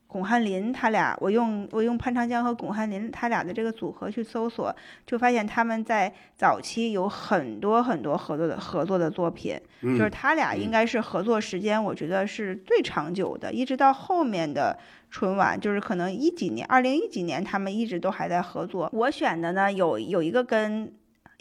[0.06, 4.74] 巩汉林，他俩，我用我用潘长江和巩汉林他俩的这个组合去搜索，
[5.04, 14.78] 就发现他们在早期有很多很多合作的合作的作品，就是他俩应该是合作时间，我觉得是最长久的，一直到后面的
[15.10, 18.88] 春晚，就是可能一几年，二零一几年他们一直都还在合作。
[18.93, 20.93] 我选的呢有有一个跟。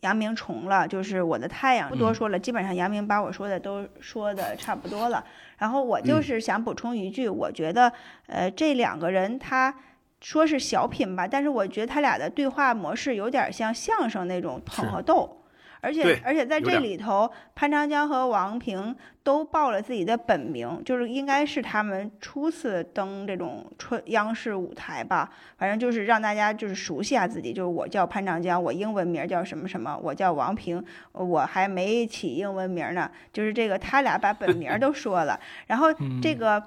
[0.04, 5.24] 杨明重了，就是我的太阳，不多说了，基本上杨明把我说的都说的差不多了。
[5.56, 7.90] 然后我就是想补充一句，我觉得，
[8.26, 9.74] 呃，这两个人他
[10.20, 15.43] 说是小品吧，但是我觉得他俩的对话模式有点像相声那种捧和逗。
[15.84, 25.30] 而且而且在这里头，潘长江和王平都报了自己的本名，就是应该是他们初次登这种春央视舞台吧。
[25.58, 30.82] 反正就是让大家就是熟悉下自己，就是我叫潘长江，我英文名叫什么什么，我叫王平，
[31.12, 33.10] 我还没起英文名呢。
[33.30, 35.38] 就是这个，他俩把本名都说了。
[35.66, 35.88] 然后
[36.22, 36.62] 这个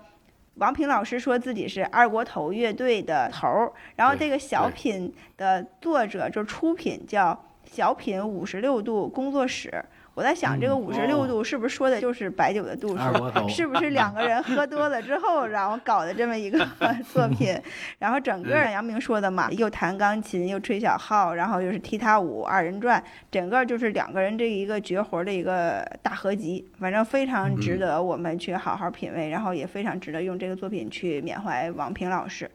[0.55, 7.43] 王平老师说自己是二锅头乐队的头儿，然后这个小品的作者就是出品叫。
[7.71, 9.71] 小品五十六度工作室，
[10.13, 13.03] 我在想这个五十六度是不是说的就是白酒的度数？
[13.47, 16.65] 是不是两个人喝多了之后，然后搞的这么一个
[17.13, 17.55] 作品？
[17.99, 32.49] 然后整个杨明说的嘛，又弹钢琴，又吹小号，然后又是踢踏舞二人转，整个就是两个人这一个绝活的一个大合集，反正非常值得我们去好好品味，然后也非常值得用这个作品去缅怀王平老师。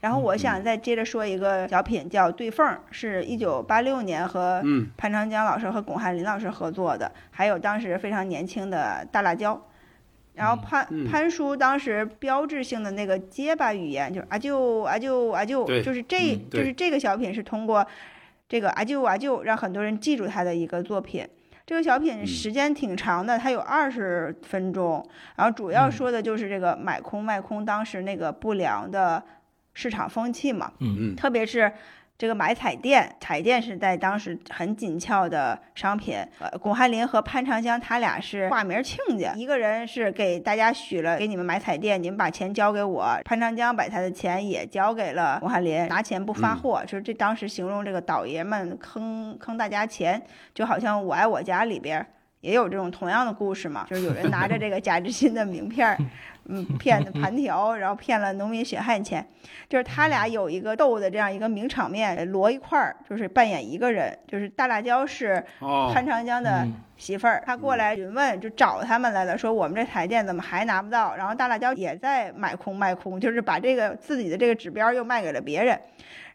[0.00, 4.62] 然后我想再接着说一个小品，叫《对缝》，是一九八六年和
[4.96, 9.60] 潘长江老师和巩汉林老师合作的，还有当时非常年轻的大辣椒。
[10.34, 17.84] 然后潘潘叔当时标志性的那个结巴语言就是阿舅阿舅阿舅，就是这就是这个小品是通过
[18.46, 21.26] 这个阿舅阿舅让很多人记住他的一个作品。
[21.64, 25.04] 这个小品时间挺长的，它有二十分钟，
[25.36, 29.22] 然后主要说的就是这个买空卖空当时那个不良的。
[29.76, 31.70] 市场风气嘛，嗯嗯，特别是
[32.16, 36.16] 这个买彩电，彩电是在当时很紧俏的商品。
[36.38, 43.06] 呃，巩汉林和潘长江他俩是挂名亲家，一个人是给大家许了给你们买彩电，你们把钱交给我。
[43.22, 50.22] 潘长江把他的钱也交给了巩汉林，拿钱不发货，就是这当时形容这个倒爷们坑坑大家钱，
[50.54, 52.04] 就好像我爱我家里边
[52.40, 55.94] 也有这种同样的故事嘛，就是有人拿着这个贾志新的名片。
[56.48, 59.26] 嗯， 骗的盘条，然后骗了农民血汗钱，
[59.68, 65.44] 就是他俩有一个斗的这样一个名场面，摞一块儿，就是扮演一个人，就是大辣椒是
[65.92, 66.66] 潘长江的
[66.96, 71.14] 媳妇儿，他过来询问，就找他们来了，说我们这台电怎么还拿不到？
[71.16, 75.78] 然后大辣椒也在买空卖空，就是把这个自己的这个指标又卖给了别人，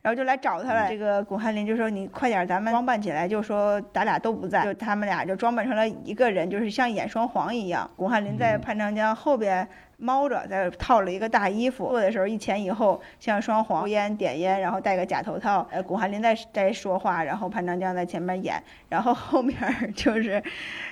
[0.02, 0.88] 然后就来找他了。
[0.90, 7.90] 这个巩汉林就说你快点，咱们装扮起来，就说咱俩都不在，就他们俩就装扮成了一个人，就是像演双簧一样。
[7.96, 9.68] 巩汉林在潘长江后边。
[10.02, 15.68] 猫着，在套了一个大衣服，做的时候一前一后，像双簧抽烟点烟，然后戴个假头套。
[15.70, 19.56] 呃，巩汉林在在说话，然后潘长江在前面演，然后后面
[19.96, 20.44] 就是，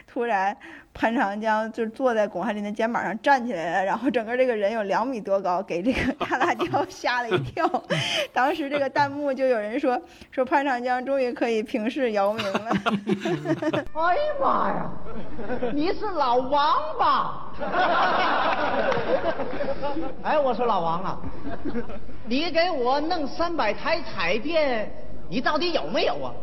[0.05, 0.55] 突然。
[0.99, 7.65] 潘长江就坐在巩汉林的肩膀上站起来了，然后整个这个人有两米多高，给这个大辣椒吓了一跳。
[8.33, 9.97] 当时这个弹幕就有人说
[10.29, 12.69] 说潘长江终于可以平视姚明了。
[13.93, 14.91] 哎呀妈呀，
[15.73, 17.53] 你是老王吧？
[20.21, 21.17] 哎，我说老王啊，
[22.25, 24.91] 你给我弄三百台彩电，
[25.29, 26.33] 你到底有没有啊？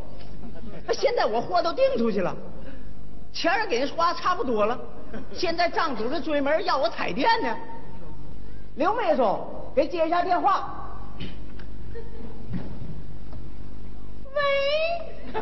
[0.95, 2.35] 现在我货都订出去了。
[3.37, 4.79] 钱儿给人花差不多了，
[5.35, 7.55] 现在张主任追门要我彩电呢。
[8.77, 9.39] 刘秘书，
[9.75, 10.73] 给接一下电话。
[14.35, 14.41] 喂，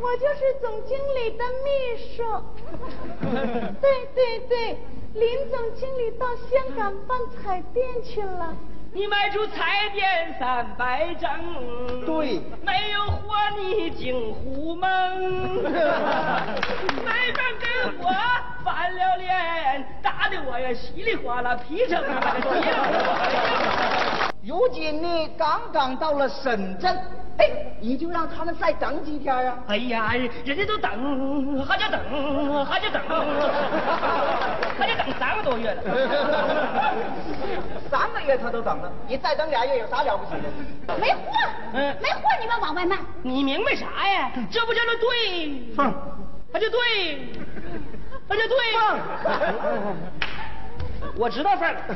[0.00, 1.68] 我就是总经理的秘
[2.14, 2.22] 书。
[3.80, 4.76] 对对对，
[5.14, 8.54] 林总经理到香港办彩电去了。
[8.92, 11.30] 你卖出彩电三百张，
[12.04, 14.88] 对，没有货你惊呼梦，
[15.62, 15.70] 没
[17.32, 17.66] 饭给
[18.00, 18.10] 我
[18.64, 22.02] 翻了脸，打得我呀稀里哗啦皮成。
[24.48, 26.90] 如今呢刚刚到了深圳，
[27.36, 27.50] 哎，
[27.80, 29.58] 你就让他们再等几天啊？
[29.68, 33.02] 哎呀，人家都等，还叫等，还叫等，
[34.78, 35.82] 还得等三个多月了。
[37.90, 40.48] 三个月他都等了，你再等俩月有啥了不起的？
[40.98, 41.20] 没货，
[41.74, 42.96] 嗯没货，你们往外卖。
[43.20, 44.30] 你明白啥呀？
[44.50, 45.92] 这不叫做对，凤，
[46.50, 47.28] 那就对，
[48.26, 48.56] 那就对。
[51.16, 51.80] 我知道事儿了。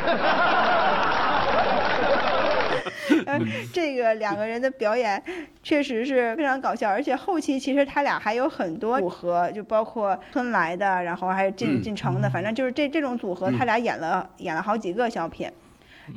[3.27, 3.39] 呃，
[3.73, 5.23] 这个两个人的表演
[5.63, 15.51] 确实是非常搞笑，而且后期其实他俩还有很多组合，就包括春来的，然后还有进嗯进城的，反正就是这这种组合，他俩演了演了好几个小品。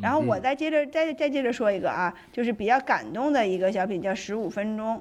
[0.02, 4.98] 然后我再接着再再接着说一个啊，就是比较感动的一个小品，叫《十五分钟》，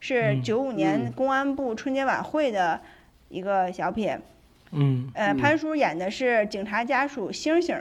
[0.00, 2.80] 是嗯九五年公安部春节晚会的
[3.28, 4.10] 一个小品。
[4.10, 4.22] 嗯
[4.72, 5.10] 嗯。
[5.14, 7.80] 呃，潘叔演的是警察家属星星，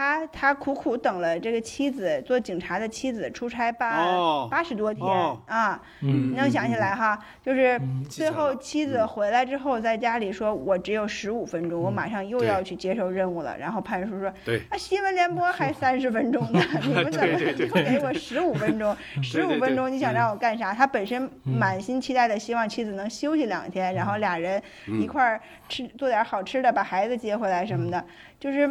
[0.00, 4.48] 他他苦苦等了这个妻子做警察的妻子出差八哦。
[4.50, 5.38] 八十多天哦。
[5.46, 6.34] 啊，嗯。
[6.34, 7.78] 能想起来哈，就是
[8.08, 14.62] 最后妻子回来之后，在家里说：“我只有十五分钟，我马上又要去接受任务了。”然后潘叔说：“对。
[14.70, 18.96] 啊，新闻联播还三十分钟呢， 你们怎么就给我十五分钟？
[19.22, 28.02] 十五分钟你想嗯让我干啥？”他本身满心期待的希望妻子能休息两天，然后俩人一块儿吃做点好吃的，把孩子接回来什么的，
[28.38, 28.70] 就是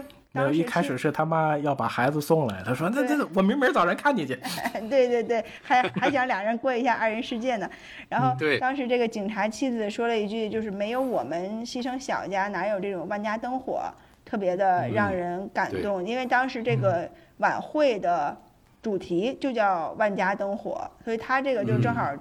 [0.52, 4.38] 一开始是他妈要把孩子送来，他说那那我明明早上看你去。
[4.90, 7.70] 对对对，还还想俩人过一下二人世界呢。
[8.08, 13.82] 然后当时这个警察妻子说了一句，就是没有我们牺牲小家，哪有这种万家灯火，
[14.24, 16.06] 特别的让人感动。
[16.06, 18.38] 因为当时这个晚会的
[18.82, 22.12] 主题就叫万家灯火，所以他这个就正好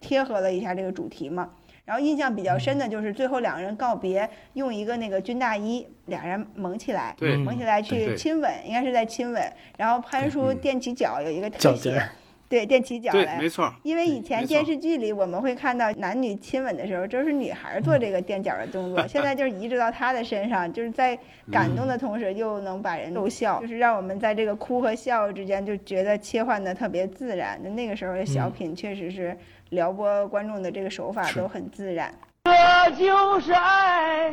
[0.00, 1.48] 贴合了一下这个主题嘛。
[1.88, 9.42] 然后印象比较深的就是最后两个人告别，用一个那个军大衣，俩人蒙起来，对蒙起来去亲吻，应该是在亲吻。
[9.78, 12.10] 然后潘叔垫起脚有一个特写脚尖儿，
[12.46, 21.18] 对，垫起脚来，没错因为以前电视剧里我们会看到男女亲吻的时候，都是女孩做这个垫脚的动作，现在就是移植到他的身上，就是在
[21.50, 27.58] 感动的同时又能把人逗笑，就是让我们在这个哭和笑之间就觉得切换的特别自然。
[27.62, 29.34] 那那个时候的小品确实是
[29.70, 32.12] 撩拨观众的这个手法都很自然。
[32.44, 34.30] 这就是爱，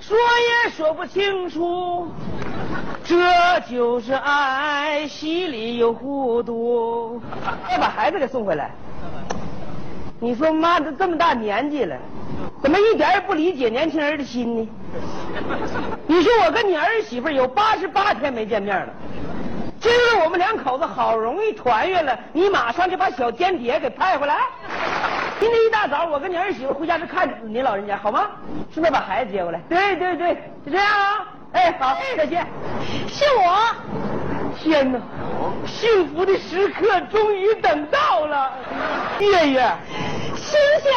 [0.00, 0.16] 说
[0.64, 2.08] 也说不清楚。
[3.04, 7.20] 这就是爱，稀里又糊涂。
[7.68, 8.70] 再把孩子给送回来。
[10.18, 11.94] 你说妈都这么大年纪了，
[12.62, 14.68] 怎么一点也不理解年轻人的心呢？
[16.06, 18.88] 你说我跟你儿媳妇有八十八天没见面了，
[19.80, 24.38] 今儿我们两口子好容易团圆了，你马上就把小间谍给派回来？
[25.38, 28.26] 今天一大早，我跟你儿媳妇回家是看您老人家，好吗？
[28.72, 29.60] 顺便把孩子接过来。
[29.68, 30.34] 对对对，
[30.64, 31.26] 就这样啊。
[31.52, 32.46] 哎，好，再见。
[33.08, 33.74] 是我，
[34.58, 34.98] 天哪，
[35.66, 38.52] 幸福的时刻终于等到了，
[39.20, 39.70] 月月，
[40.34, 40.92] 星星，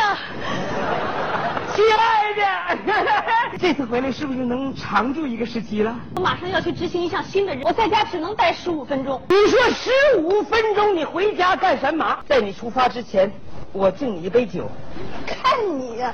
[1.79, 5.95] 亲爱的， 这次回来是不是能常住一个时期了？
[6.17, 9.21] 我马上要去执行一项新的任务，我在家只能待十五分钟。
[9.29, 12.19] 你说十五分钟你回家干什么？
[12.27, 13.31] 在你出发之前，
[13.71, 14.69] 我敬你一杯酒。
[15.25, 16.13] 看你呀，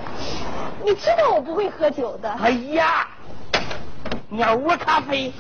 [0.86, 2.30] 你知道我不会喝酒的。
[2.32, 3.08] 哎呀，
[4.30, 5.34] 鸟窝咖啡，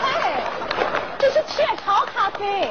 [0.00, 0.17] 嗨，
[1.18, 2.68] 这是雀巢咖啡。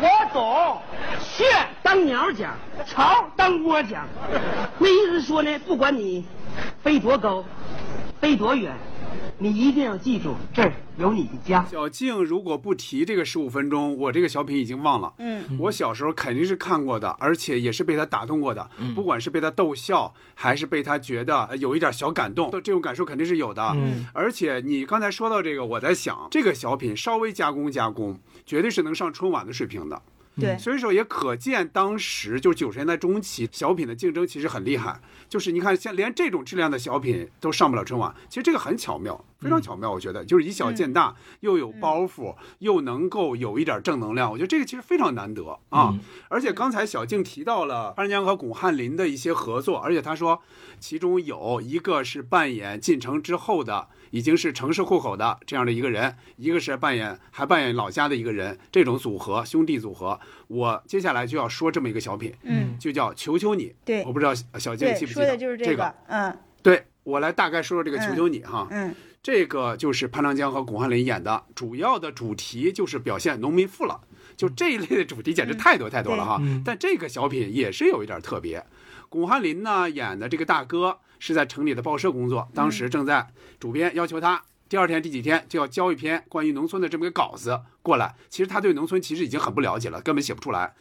[0.00, 0.78] 我懂，
[1.20, 1.44] 雀
[1.82, 2.54] 当鸟讲，
[2.86, 4.06] 巢当窝讲。
[4.78, 6.24] 那意思说呢，不管你
[6.82, 7.42] 飞多高，
[8.20, 8.72] 飞多远，
[9.38, 11.64] 你一定要记住这儿有你的家。
[11.64, 15.12] 小静如果不提这个十五分钟，我这个小品已经忘了。
[15.18, 18.68] 嗯，我小时候肯定是看过的，而且也是被他打动过的。
[18.94, 23.62] 不管是被他逗笑，还是被他觉得呃有一点小感动，这种感受肯定是有的。
[23.76, 30.00] 嗯，而且你刚才说到这个，我在想，这个小品稍微加工加工，绝对是能上春晚的水平的。
[30.38, 35.00] 对所以说也可见当时就是九十年代中期小品的竞争其实很厉害。
[35.28, 39.90] 就是你看，像连这种质量的小品都上不了春晚，其实这个很巧妙，非常巧妙。
[39.90, 44.30] 我觉得就是以小见大，又有包袱，又能够有一点正能量。
[44.30, 45.90] 我觉得这个其实非常难得啊。
[45.92, 50.42] 嗯而且刚才小静提到了潘长江和巩汉林的一些合作，而且他说
[50.78, 53.88] 其中有一个是扮演进城之后的。
[54.10, 60.18] 已经是城市户口的这样的一个人，一个是扮演还扮演老家的一个人，这种组合兄弟组合，
[60.48, 68.66] 我接下来就要说这么一个小品，嗯，就叫求求你，对我不知道小静，记不记说的得这就是这个，嗯，对，我来大概说说这个《求求你》哈。
[68.70, 74.00] 嗯，这个就是潘长江和巩汉林演的，主要的主题就是表现农民富了。
[74.36, 76.38] 就这一类的主题简直太多太多了哈。
[76.42, 78.62] 嗯但这个小品也是有一点特别。
[79.08, 83.28] 巩汉林呢演的这个大哥是在城里的报社工作，当时正在
[83.58, 88.14] 主编要求他第二天第几天就要交一篇关于农村的这么个稿子过来。
[88.28, 90.74] 其实他对农村其实已经很不了解了，根本写不出来。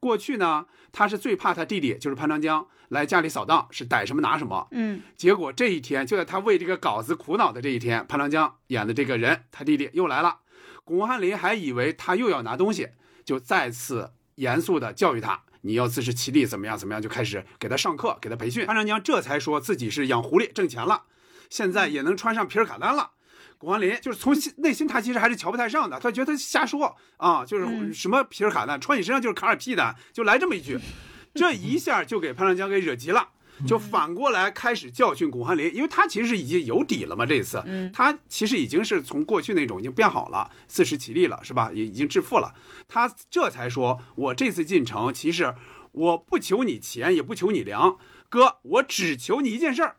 [0.00, 4.68] 过去呢，他是最怕他弟弟就是潘长江来家里扫荡，是逮什么拿什么。
[4.70, 10.38] 嗯，结果这一天，就在他为这个稿子苦恼的这一天，潘长江演的这个人，他弟弟又来了。
[10.84, 12.88] 巩汉林还以为他又要拿东西，
[13.24, 18.66] 就再次严肃地教育他：“你要自食其力，怎么样怎么样？”就开始给他上课，给他培训。
[18.66, 21.04] 潘长江这才说自己是养狐狸挣钱了，
[21.50, 23.12] 现在也能穿上皮尔卡丹了。
[23.58, 30.78] 巩汉林就是从心内心，他其实还是瞧不太上的，他觉得他瞎说啊，就是什么皮尔卡丹，穿你身上就是卡尔屁的，就来这么一句，
[31.34, 33.30] 这一下就给潘长江给惹急了。
[33.66, 37.26] 就反过来开始教训巩汉林，因为他其实已经有底了嘛。
[37.26, 37.62] 这一次，
[37.92, 41.70] 他其实已经是从过去那种已经变好了，自食其力了，是吧？
[41.72, 42.54] 也已经致富了。
[42.86, 45.54] 他这才说，我这次进城，其实
[45.92, 47.98] 我不求你钱，也不求你粮，
[48.28, 49.96] 哥，我只求你一件事儿。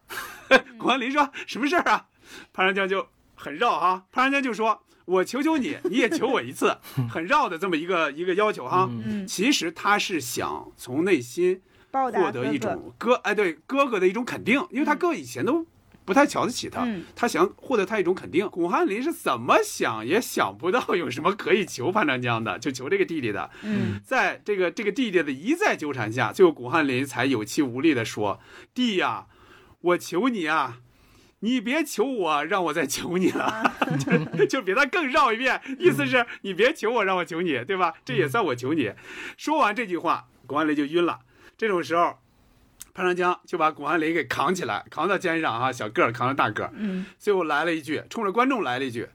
[0.77, 2.07] 巩汉林说什么事儿啊？
[2.53, 4.83] 潘长江就很绕哈，潘长江就说。
[5.09, 6.77] 我求求你，你也求我一次，
[7.09, 8.87] 很绕的这么一个一个要求哈。
[8.91, 15.65] 嗯其实他是想从内心报答获得一种哥哎对哥哥的一种肯定，因为他哥以前都
[16.05, 18.49] 不太瞧得起他，嗯他想获得他一种肯定。
[18.49, 23.49] 巩汉林是怎么想也想不到有什么可以求潘长江的，就求这个弟弟的。
[23.63, 28.39] 嗯，在这个这个弟弟的一再纠缠下，最后巩汉林才有气无力地说
[28.73, 29.27] ：“弟呀，
[29.81, 30.79] 我求你啊。”
[31.41, 33.73] 你别求我，让我再求你了，
[34.35, 37.93] 就就比他更绕一遍，意思是你别求我，让我求你，对吧？
[38.03, 38.91] 这也算我求你。
[39.37, 41.19] 说完这句话，巩汉林就晕了。
[41.59, 42.17] 这种时候，
[42.93, 46.71] 潘长江就把巩汉林给扛起来，扛到肩上啊，小个儿扛着大个儿。
[46.73, 49.09] 嗯，最后来了一句，冲着观众来了一句：“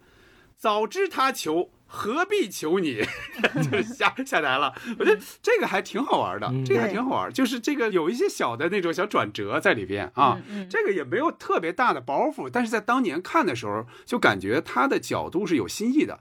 [0.59, 3.03] 早知他求，何必求你？”
[3.73, 4.75] 就下下台了。
[4.99, 10.39] 我觉得这个还挺好玩的，这个还挺好玩，就是这个有一些小的那种小转折在里边啊。
[10.69, 16.21] 这个也没有特别大的包袱，但是在当年看的时候，就感觉他的角度是有新意的。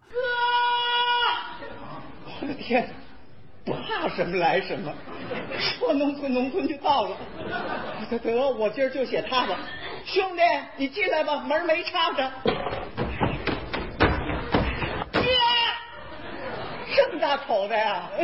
[2.41, 2.95] 我的天，
[3.65, 4.94] 怕什么来什么，
[5.57, 7.18] 说农村农村就到了。
[8.10, 9.57] 得得，我今儿就写他吧。
[10.06, 10.41] 兄弟，
[10.76, 12.31] 你进来吧，门没插上。
[15.14, 15.22] 哥，
[16.95, 18.24] 这么大口袋啊、 哥，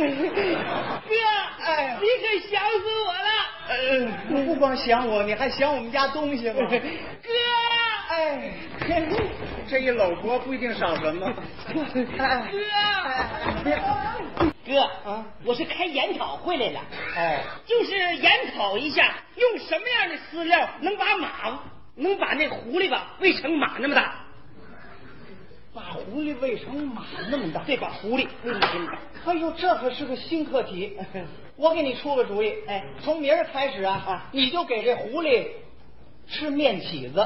[1.64, 3.28] 哎，你可想死我了。
[3.68, 3.76] 呃，
[4.28, 6.66] 你不光想我，你还想我们家东西吗？
[6.68, 6.78] 哥，
[8.08, 8.50] 哎，
[9.68, 11.32] 这一搂脖不一定少什么。
[13.64, 13.70] 哥
[14.66, 16.80] 哥啊，我是开研讨会来了，
[17.16, 21.60] 哎，就是研讨一下用什么样的饲料能把马，
[21.96, 24.14] 能把那狐狸吧喂成马那么大。
[25.72, 27.62] 把狐狸喂成马那么大？
[27.64, 28.98] 对，把狐狸喂马那么大。
[29.30, 30.96] 哎呦，这可是个新课题。
[31.56, 35.46] 我给你出个主意，哎，从明儿开始啊，你就给这狐狸
[36.26, 37.20] 吃面起子，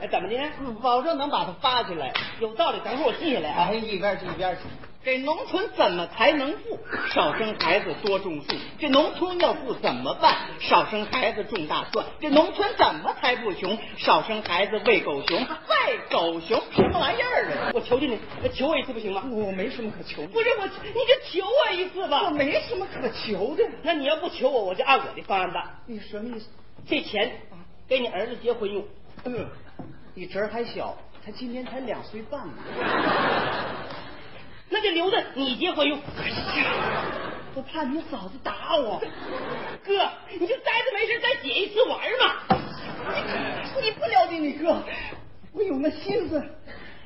[0.00, 0.50] 哎，怎么的呢？
[0.82, 2.12] 保证能把它发起来。
[2.40, 3.68] 有道理，等会儿我记下来啊。
[3.70, 4.62] 哎，一边去一边去。
[5.06, 6.80] 这农村怎么才能富？
[7.14, 8.56] 少生孩子，多种树。
[8.76, 10.34] 这农村要富怎么办？
[10.58, 12.04] 少生孩子，种大蒜。
[12.20, 13.78] 这农村怎么才不穷？
[13.98, 15.38] 少生孩子，喂狗熊。
[15.38, 17.70] 喂狗熊什么玩意儿啊？
[17.72, 18.18] 我求求你，
[18.52, 19.22] 求我一次不行吗？
[19.30, 20.28] 我没什么可求的。
[20.30, 22.22] 不是我，你就求我一次吧。
[22.24, 23.62] 我没什么可求的。
[23.84, 25.82] 那你要不求我，我就按我的方案办。
[25.86, 26.48] 你什么意思？
[26.84, 27.30] 这钱
[27.86, 28.84] 给你儿子结婚用。
[29.22, 29.46] 嗯，
[30.16, 32.54] 你侄儿还小，他今年才两岁半呢。
[34.68, 35.98] 那就留着你结婚用。
[36.18, 36.28] 哎
[36.60, 36.66] 呀，
[37.54, 39.00] 我怕你嫂子打我。
[39.84, 42.42] 哥，你就待着没事再解一次玩嘛。
[43.80, 44.82] 你不了解你哥，
[45.52, 46.42] 我有那心思，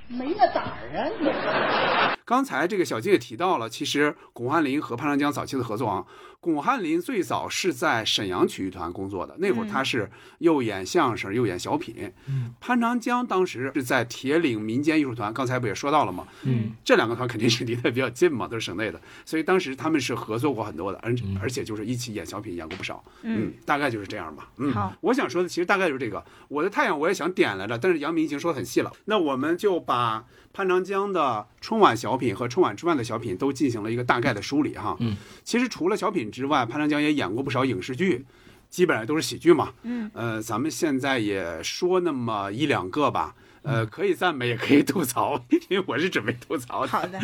[0.08, 2.19] 没那胆儿啊你。
[2.30, 6.06] 刚才这个小金也提到了，其实巩汉林和潘长江早期的合作啊，
[6.38, 10.08] 巩汉林最早是在沈阳曲艺团工作的，那会儿他是
[10.38, 12.12] 又演相声又演小品。
[12.28, 16.24] 嗯，潘长江当时是在铁岭民间艺术团，刚才不也说到了吗？
[16.44, 21.12] 嗯，这两个团肯定是离得比较近嘛，都是省内的，所以当时他们是合作过很多的，而
[21.42, 23.02] 而且就是一起演小品，演过不少。
[23.22, 24.48] 嗯大概就是这样吧。
[24.58, 26.24] 嗯，好我想说的其实大概就是这个。
[26.46, 34.96] 我的太阳我也想点来着，但是杨明已经说得很细了，那我们就把潘长江的春晚小品和春晚之外的小品都进行了一个大概的梳理哈。
[35.00, 38.24] 嗯，其实除了小品之外，潘长江也演过不少影视剧，
[38.68, 39.72] 基本上都是喜剧嘛。
[39.82, 43.34] 嗯，呃，咱们现在也说那么一两个吧。
[43.62, 46.88] 呃，可以赞美也可以吐槽，因为我是准备吐槽的。
[46.88, 47.20] 好的，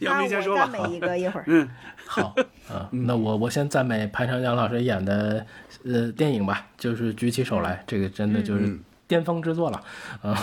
[0.00, 0.66] 要不你先说吧。
[0.66, 1.44] 赞美一个一会儿。
[1.46, 1.68] 嗯，
[2.06, 2.34] 好
[2.72, 5.46] 啊，那我我先赞美潘长江老师演的
[5.84, 8.78] 呃电影吧，就是《举起手来》，这个真的就是
[9.14, 9.80] 巅峰之作了，
[10.22, 10.36] 啊，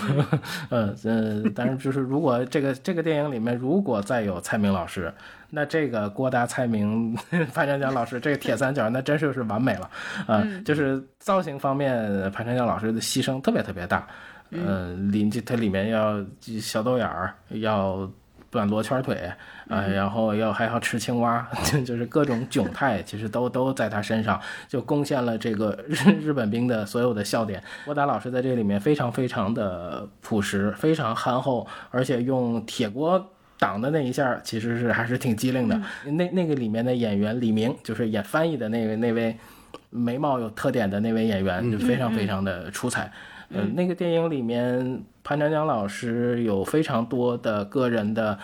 [0.69, 5.13] 嗯呃， 但是就是如果这个 这个电影里面如果再有蔡明老师，
[5.49, 7.13] 那这个郭达、蔡明、
[7.53, 9.89] 潘长江老师这个铁三角，那真是是完美了，
[10.25, 14.07] 啊，就是造型方面，潘长江老师的牺牲特别特别大，
[14.51, 16.23] 嗯，里它里面要
[16.61, 18.09] 小豆眼儿，要
[18.51, 19.31] 短罗圈腿，
[19.67, 21.47] 啊、然后要还要吃青蛙，
[21.83, 27.63] 就是各种窘态，其实都都在他身上，就贡献了这个日日本兵的所有的笑点。
[27.85, 33.31] 郭达老师在这里面非常非常的朴实，非常憨厚，而且用铁锅。
[33.57, 35.79] 挡的那一下其实是还是挺机灵的。
[36.05, 39.37] 那那个里面的演员李明，就是演翻译的那个那位
[39.91, 43.11] 眉毛有特点的那位演员，就非常非常的出彩。
[43.53, 48.37] 呃，那个电影里面，潘长江老师有非常多的个人的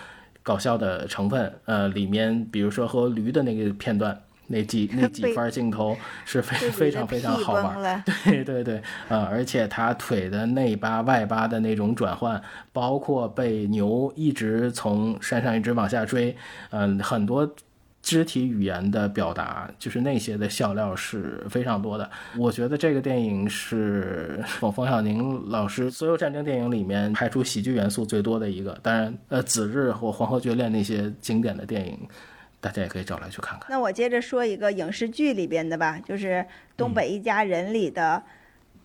[0.43, 1.53] 搞笑的成分。
[1.65, 8.03] 呃，里面比如说和驴的那个片段，那几 那几番镜头是非非常非常好玩。
[8.25, 12.41] 对对对，呃，而且他腿的内八外八的那种转换，
[12.71, 16.35] 包括被牛一直从山上一直往下追，
[16.69, 17.49] 嗯、很多。
[18.07, 22.09] 肢体语言的表达，就是那些的笑料是非常多的。
[22.37, 28.79] 我觉得这个电影是冯冯小宁老师所有战争电影里面拍出喜剧元素最多的一个。
[28.81, 31.99] 当然，呃，《子日》或《黄河决恋》那些经典的电影，
[32.61, 33.67] 大家也可以找来去看看。
[33.69, 36.35] 那我接着说一个影视剧里边的吧，就是
[36.77, 38.23] 《东北一家人》里的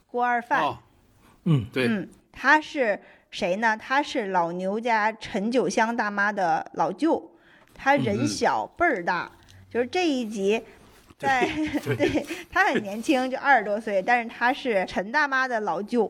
[0.09, 0.65] 郭二范。
[0.65, 0.79] 哦，
[1.45, 2.99] 嗯，对，嗯，他是
[3.31, 3.77] 谁呢？
[3.77, 7.31] 他是老牛家陈九香大妈的老舅。
[7.83, 9.29] 他人小辈儿大，
[9.69, 10.63] 就是这一集，
[11.19, 11.45] 在
[11.83, 16.07] 对 他很年轻，就二十多岁，但是他是陈大妈的老舅，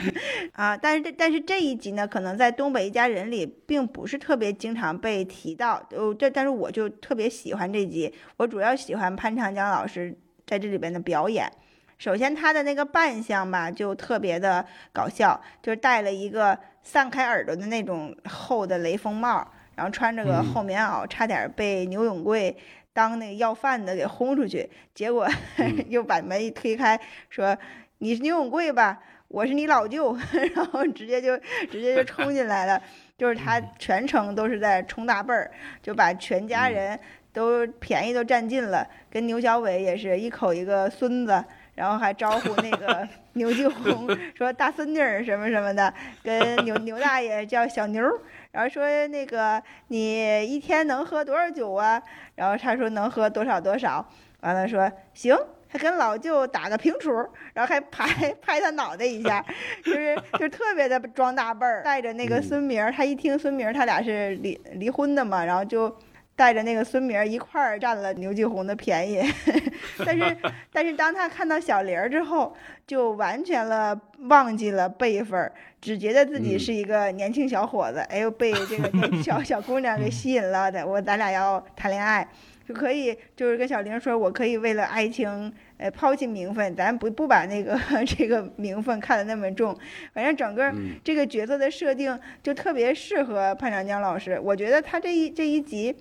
[0.52, 10.16] 啊，但是这但是这一集呢，可能在《东北一家人》里并不是特别经常被提到，哦，这但是我就特别喜欢这集，我主要喜欢潘长江老师
[10.46, 11.52] 在这里边的表演。
[11.98, 19.46] 首先，他的那个扮相吧，就特别的搞笑，就是戴了一个散开耳朵的那种厚的雷锋帽。
[19.80, 22.54] 然后穿着个厚棉袄，差点被牛永贵
[22.92, 24.68] 当那个要饭的给轰出去。
[24.92, 25.26] 结果
[25.88, 27.00] 又把门一推开，
[27.30, 27.56] 说
[27.96, 29.00] ：“你是牛永贵吧？
[29.28, 30.14] 我是你老舅。
[30.54, 31.34] ”然后直接就
[31.70, 32.78] 直接就冲进来了，
[33.16, 35.50] 就是他全程都是在冲大辈儿，
[35.82, 37.00] 就把全家人
[37.32, 38.86] 都便宜都占尽了。
[39.10, 41.42] 跟牛小伟也是一口一个孙子，
[41.74, 48.04] 然后还招呼那个 牛继红说大孙女儿什么什么的，跟牛牛大爷叫小牛。
[48.52, 52.02] 然后说那个你一天能喝多少酒啊？
[52.34, 54.04] 然后他说能喝多少多少。
[54.40, 55.36] 完了说行，
[55.68, 57.10] 还跟老舅打个平处，
[57.52, 59.44] 然后还拍 拍他脑袋一下，
[59.84, 62.90] 就是就是特别的装大辈儿，带着那个孙明儿。
[62.90, 65.94] 他一听孙明儿他俩是离离婚的嘛，然后就
[66.40, 69.20] 带着那个孙明儿一块儿占了牛继红的便宜。
[70.06, 70.36] 但是
[70.72, 72.56] 但是当他看到小玲儿之后，
[72.86, 75.52] 就完全了忘记了辈分儿。
[75.82, 78.90] 只觉得自己是一个年轻小伙子，哎呦，被这个
[79.22, 82.26] 小小姑娘给吸引了的，我咱俩要谈恋爱，
[82.66, 89.76] 就可以就是跟小玲说，我可以为了爱情，呃，抛弃名分，咱不不把那个这个名分看得那么重，
[90.14, 90.72] 反正整个
[91.04, 95.94] 这个角色的设定就特别适合潘长江老师，我觉得他这一这一集。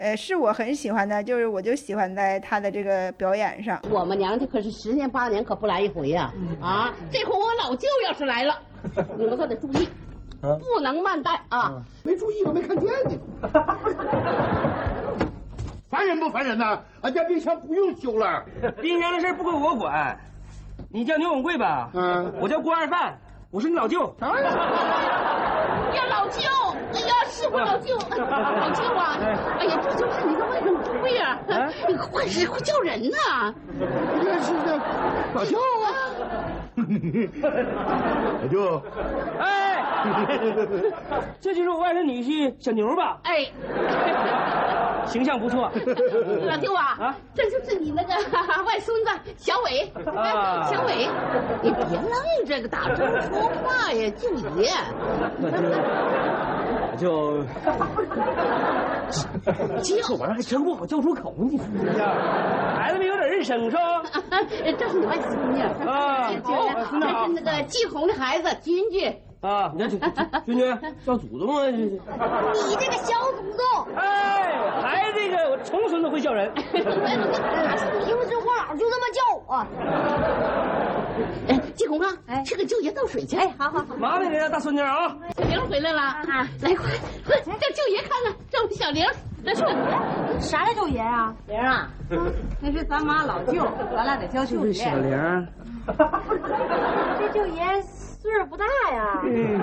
[0.00, 3.78] 呃，是我很喜欢的，就是我就喜欢在他的这个表演上。
[3.90, 6.88] 我们娘家可是十年八年可不来一回呀、啊！
[6.88, 8.58] 啊，这回我老舅要是来了，
[9.18, 9.86] 你们可得注意，
[10.40, 11.82] 不能慢待啊！
[12.02, 13.18] 没注意，我没看见你。
[15.90, 16.80] 烦人不烦人呐？
[17.02, 18.42] 俺家冰箱不用修了，
[18.80, 20.18] 冰箱的事不归我管。
[20.88, 21.90] 你叫牛永贵吧？
[21.92, 23.18] 嗯，我叫郭二范，
[23.50, 24.14] 我是你老舅。
[24.20, 24.28] 呀，
[26.08, 26.40] 老舅，
[26.94, 29.18] 哎呀，是我老舅，老舅啊！
[29.58, 31.36] 哎呀，这就是你的外甥朱贵啊！
[31.88, 33.52] 你快是会叫人呐！
[34.22, 34.78] 这是的，
[35.34, 35.90] 老舅啊！
[38.40, 38.80] 老舅，
[39.40, 39.79] 哎，
[41.40, 43.18] 这就是我外甥女婿小牛吧？
[43.24, 43.46] 哎，
[45.06, 45.70] 形象不错。
[46.46, 48.14] 老舅啊，啊，这就是你那个
[48.64, 49.90] 外孙子小伟。
[50.16, 51.08] 啊，小伟，
[51.62, 52.12] 你别愣
[52.46, 54.28] 这个打中说话呀，舅
[54.60, 54.70] 爷。
[55.42, 57.42] 我就
[59.82, 61.64] 这玩意儿还真不好叫出口，你说
[62.76, 64.02] 孩子们有点认生是吧？
[64.78, 66.52] 这是你外孙女啊，这
[66.84, 66.96] 是
[67.32, 69.12] 那个季红的孩子君君。
[69.40, 69.98] 啊，你看君
[70.44, 70.58] 君
[71.06, 71.66] 叫祖宗啊！
[71.66, 73.64] 你这个小祖宗！
[73.96, 74.52] 哎，
[74.82, 76.52] 还这个我重孙子会叫人。
[76.52, 76.86] 平时
[78.40, 79.66] 话就这么叫我。
[81.48, 83.38] 哎济公啊，哎去给舅爷倒水去。
[83.38, 83.96] 哎，好好好。
[83.96, 85.16] 麻烦你了，大孙女啊！
[85.38, 86.46] 小玲回来了啊！
[86.60, 86.90] 来，快
[87.26, 89.06] 快叫舅爷看看，叫小玲。
[89.42, 89.64] 来，去。
[90.40, 91.34] 啥叫舅爷啊？
[91.46, 91.88] 玲啊，
[92.60, 94.72] 那是咱妈老舅，咱俩得叫舅爷。
[94.74, 95.48] 小玲，
[97.18, 97.62] 这舅爷
[98.20, 99.22] 岁数不大呀。
[99.24, 99.56] 嗯，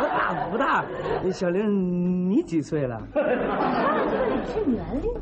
[0.00, 0.82] 不大不大。
[1.30, 2.98] 小玲，你几岁了？
[3.14, 5.12] 是年龄，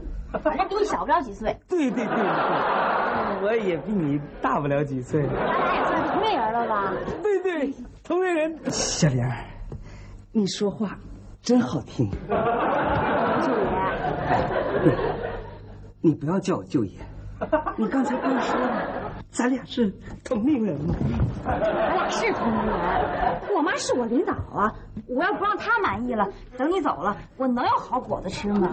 [0.41, 1.59] 反正比你小不了几岁。
[1.69, 5.27] 对对对对，我也比你大不了几岁。
[5.27, 6.93] 咱俩也算同龄人了吧？
[7.21, 7.75] 对对，
[8.05, 8.57] 同龄人。
[8.71, 9.29] 小玲，
[10.31, 10.97] 你说话
[11.43, 12.09] 真好听。
[13.43, 13.73] 舅爷，
[16.01, 16.93] 你你不要叫我舅爷，
[17.77, 19.93] 你刚才不是说了，咱俩是
[20.25, 20.95] 同龄人吗？
[21.45, 22.77] 咱俩是同龄人。
[23.57, 24.75] 我妈是我领导啊，
[25.07, 26.29] 我要不让她满意了，
[26.59, 28.73] 等你走了，我能有好果子吃吗？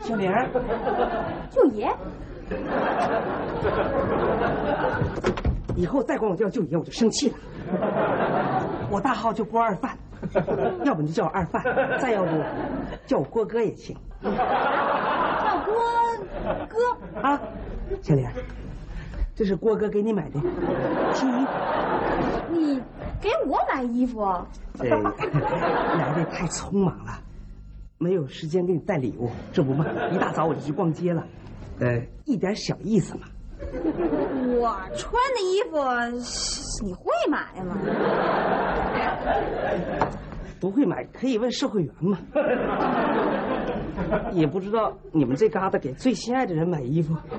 [0.00, 0.32] 小玲，
[1.50, 1.94] 舅爷，
[5.76, 7.36] 以后再管我叫舅爷，我就生气了。
[8.90, 9.98] 我大号就郭二范，
[10.84, 11.62] 要不你就叫我二范，
[12.00, 12.30] 再要不
[13.06, 13.94] 叫我郭哥也行。
[14.22, 14.30] 叫
[15.66, 15.74] 郭
[16.68, 16.76] 哥
[17.20, 17.38] 啊，
[18.00, 18.26] 小玲，
[19.34, 20.40] 这是郭哥给你买的
[21.14, 21.50] 新衣服。
[22.50, 22.80] 你
[23.20, 24.20] 给我买衣服？
[24.78, 27.20] 这来的太匆忙了，
[27.98, 29.30] 没有时间给你带礼物。
[29.52, 31.26] 这不嘛，一大早我就去逛街了，
[31.80, 33.26] 呃，一点小意思嘛。
[33.64, 35.78] 我穿的衣服，
[36.84, 37.76] 你会买吗？
[40.62, 42.16] 不会买可以问售货员嘛。
[44.32, 47.16] 也不知道你们这旮瘩给最心爱的人买衣服？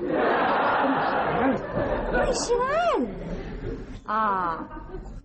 [2.12, 3.16] 最心爱的人
[4.04, 4.68] 啊，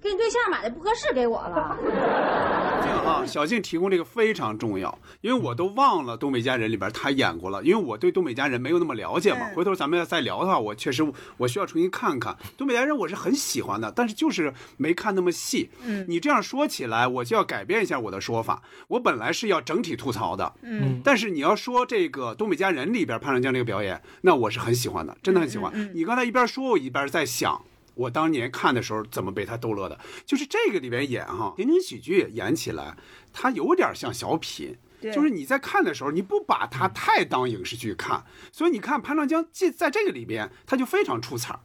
[0.01, 1.77] 给你对象买的不合适，给我了。
[2.81, 9.49] 这个啊，小静提供这个非常重要，因为我都忘了《东北家人》里边他演过了，因为我对《东北家人》没有那么了解嘛。
[9.53, 11.05] 回头咱们要再聊的话，我确实
[11.37, 15.69] 我需要重新看看《东北家人》，我是很喜欢的，但是就是没看那么细。
[15.83, 18.61] 嗯你这样说起来，我就要改变一下我的说法。
[18.87, 25.69] 我本来是要整体吐槽的，嗯但是你要说这个《东北家人》里边潘长江这个表演，那我是很喜欢的，真的很喜欢。
[25.75, 27.61] 嗯你刚才一边说，我一边在想。
[27.99, 32.95] 我当年看的时候怎么被他逗乐的，就是这个里边演哈情景喜剧演起来，
[33.33, 38.23] 它有点像小品，就是你在看的时候，你不把它太当影视剧看，
[38.53, 41.59] 所以你看潘长江在在这个里边他就非常出彩儿。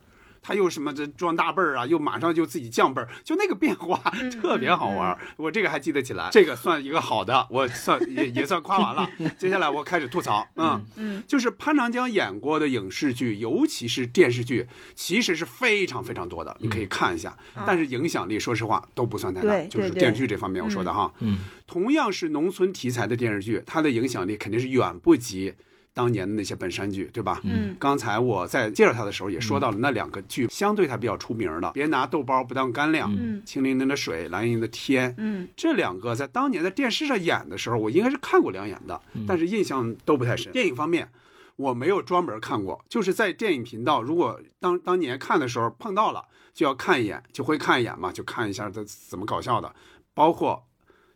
[0.46, 3.98] 他又什么这装大辈儿啊，又马上就自己降辈儿，就那个变化
[4.30, 5.18] 特别好玩儿。
[5.38, 9.10] 我这个还记得起来，这个算一个好的， 我算也也算夸完了。
[9.38, 17.34] 接下来我开始吐槽，嗯嗯，就是潘长江演过的影视剧，尤其是电视剧，其实是非常非常多的，你可以看一下。
[17.66, 21.10] 但是影响力，说实话都不算太大，就是电视剧这方面我说的哈。
[21.20, 25.54] 嗯，同样是农村题材的电视剧，它的影响力肯定是远不及。
[25.94, 27.40] 当年的那些本山剧，对吧？
[27.44, 40.52] 嗯刚才我在介绍他的时候也说到了那两个剧，相对他比较出名的，别拿豆包不当干粮，嗯清凌凌的水，蓝盈莹的天，嗯这两个在当年在电视上演的时候，我应该是看过两眼的，但是印象都不太深。
[40.52, 41.08] 电影方面，
[41.54, 49.72] 我没有专门看过，就是在电影频道，如果当当年看的时候碰到了，就要看一眼，就会看一眼嘛，就看一下这怎么搞笑的，
[50.12, 50.66] 包括。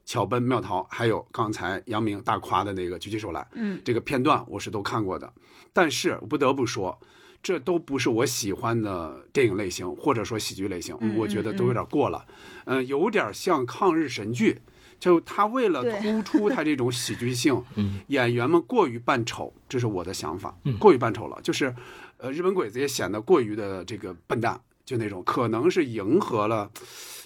[0.08, 3.78] 巧奔妙逃，还有刚才杨明大夸的那个举起手来，嗯。
[3.84, 5.30] 这个片段我是都看过的，
[5.70, 6.98] 但是我不得不说，
[7.42, 12.24] 这都不是我喜欢的电影类型，或者说喜剧类型，嗯我觉得都有点过了，
[12.64, 14.58] 嗯、有点像抗日神剧，
[14.98, 21.74] 就他为了突出他这种喜剧性，嗯演员们过于扮丑，这是我的想法，过于扮丑了，就是，
[22.16, 24.58] 呃，日本鬼子也显得过于的这个笨蛋，
[24.88, 26.70] 就那种可能是迎合了。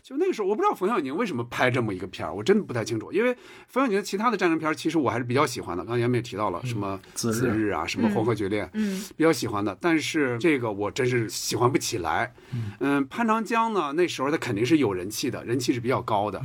[0.03, 3.13] 就那个时候，我不知道冯小宁为什么拍这么一个片儿，我真的不太清楚。
[3.13, 3.37] 因为
[3.69, 5.85] 冯小宁其他的战争片儿，其实我还是比较喜欢的。
[5.85, 9.79] 刚才咱们也提到了什么自日啊，什么黄河决裂，嗯比较喜欢的。
[9.81, 12.35] 但是这个我真是喜欢不起来。
[12.81, 16.45] 嗯，潘长江呢，那时候他肯定是有人气的，人气是比较高的，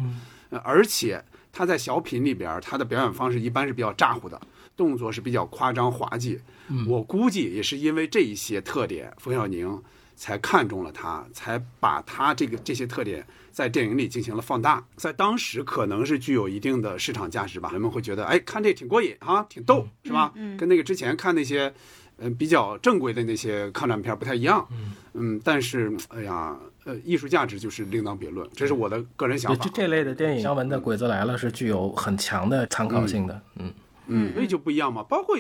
[0.52, 4.40] 呃而且他在小品里边儿，他的表演方式一般是比较咋呼的，
[4.76, 6.40] 动作是比较夸张滑稽。
[6.88, 9.82] 我估计也是因为这一些特点，冯小宁
[10.18, 20.34] 才看中了他，才把他这个这些特点在电影里进行了放大，在当时可能是具有一定的市场价值吧，人们会觉得，哎，看这挺过瘾哈，挺逗，是吧？
[20.58, 21.72] 跟那个之前看那些，
[22.18, 24.68] 嗯、比较正规的那些抗战片不太一样，
[25.14, 29.70] 嗯，但是，哎呀，呃，艺术价值就是另当别论，这是我的个人想法这。
[29.70, 33.42] 这类的电影，姜文的《鬼子来了》是具有很强的参考性的。
[33.58, 33.74] 嗯，
[34.08, 35.04] 嗯，所以就不一样嘛。
[35.04, 35.38] 包括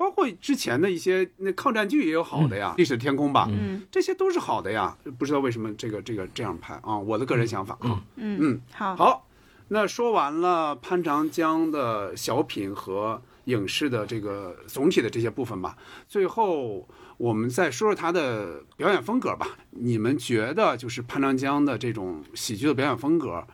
[0.00, 4.96] 包括之前的一些那抗战剧也有好的呀，历史的天空》吧，嗯这些都是好的呀。
[5.18, 8.02] 不知道为什么这个这个这样拍啊，我的个人想法啊。
[8.16, 9.28] 嗯嗯，好好，
[9.68, 15.76] 那说完了潘长江的小品和影视的这个总体的这些部分吧。
[16.08, 19.48] 最后我们再说说他的表演风格吧。
[19.72, 23.46] 你们觉得就是潘长江的这种喜剧的表演风格，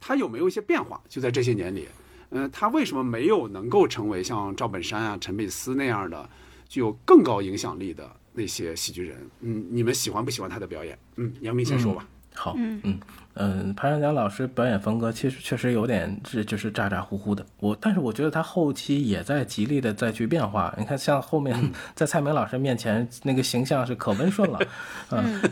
[0.00, 1.00] 他有没有一些变化？
[1.08, 1.86] 就在这些年里，
[2.30, 6.28] 嗯、他为什么没有能够成为像赵本山啊、陈佩斯那样的
[6.68, 9.18] 具有更高影响力的那些喜剧人？
[9.40, 10.96] 嗯，你们喜欢不喜欢他的表演？
[11.16, 12.06] 嗯，杨明先说吧。
[12.32, 13.00] 好，嗯嗯
[13.34, 17.44] 嗯，潘长江老师表演风格其实确实有点是就是咋咋呼呼的。
[17.58, 20.72] 我但是我觉得他后期也在极力的再去变化。
[20.78, 24.60] 你看，像后面在蔡明老师面前那个形象是可温顺了，
[25.10, 25.42] 嗯，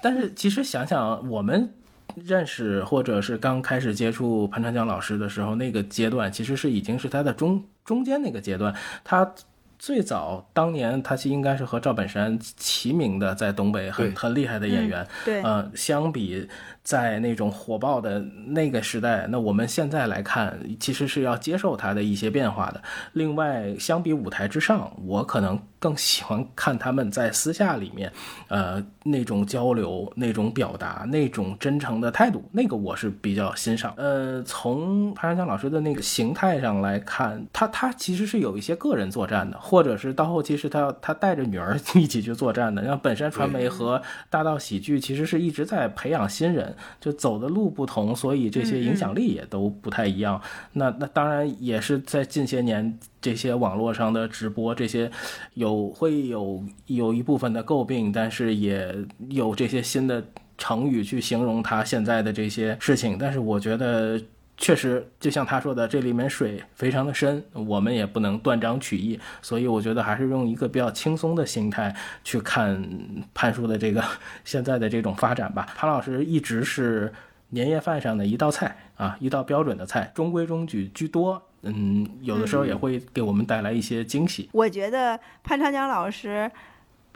[0.00, 1.74] 但是其实想想我们。
[2.14, 8.74] 认识或者是刚开始接触潘长江老师的时候，那个阶段其实是已经是他的中中间那个阶段。
[9.04, 9.30] 他
[9.78, 15.02] 最早当年他是应该是和赵本山齐名的，在东北很很厉害的演员。
[15.04, 16.48] 嗯对呃，相比
[16.88, 22.82] 在那种火爆的那个时代，那我们现在来看，其实是要接受他的一些变化的。
[23.12, 28.10] 另外，相比舞台之上，我可能更喜欢看他们在私下里面，
[28.48, 33.92] 呃，那种交流、那种表达、那种真诚的态度，那个我是比较欣赏。
[33.98, 42.82] 呃，从潘长江老师的那个形态上来看，他他其实是有一些个人作战的，或者是到后期是他他带着女儿 一起去作战的。
[42.86, 44.00] 像本山传媒和
[44.30, 50.40] 大道喜剧其实是一直在培养新人，就走的路不同，所以这些影响力也都不太一样。
[50.72, 55.10] 那那当然也是在近些年这些网络上的直播，这些
[55.54, 58.94] 有会有有一部分的诟病，但是也
[59.28, 60.24] 有这些新的
[60.56, 63.16] 成语去形容他现在的这些事情。
[63.18, 64.20] 但是我觉得。
[64.60, 71.94] 确实，就像他说的，这里面水非常的深，我们也不能断章取义，所以我觉得还是用一个比较轻松的心态
[72.24, 72.84] 去看
[73.32, 74.04] 潘叔的这个
[74.44, 75.64] 现在的这种发展吧。
[75.76, 77.12] 潘老师一直是
[77.50, 81.40] 年夜饭上的一道菜啊，一道标准的菜，中规中矩居多。
[81.62, 84.48] 嗯，有的时候也会给我们带来一些惊喜。
[84.52, 86.50] 我觉得潘长江老师，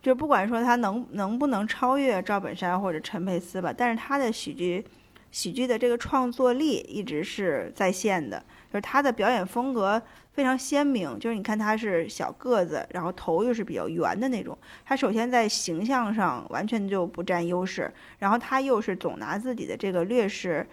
[0.01, 4.85] 就不管说他能能不能超越赵本山或者陈佩斯吧，但是他的喜剧
[5.33, 8.39] 喜剧的这个创作力一直是在线的，
[8.71, 10.01] 就是他的表演风格
[10.33, 11.19] 非常鲜明。
[11.19, 20.67] 就是你看他是小个子，然后头又是比较圆的那种，他首先在形象上完全就不占优势，然后他又是总拿自己的这个劣势，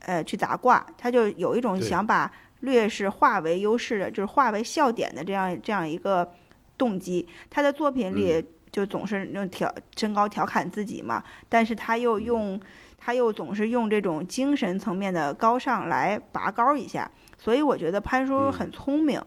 [0.00, 2.30] 呃，去砸挂，他就有一种想把
[2.60, 6.30] 劣势化为优势的，就是化为笑点的这样这样一个
[6.76, 7.26] 动机。
[7.48, 12.60] 他的作品里就总是用调身高调侃自己嘛，但是他又用
[13.00, 19.20] 他又总是用这种精神层面的高尚来拔高一下，所以我觉得潘叔很聪明。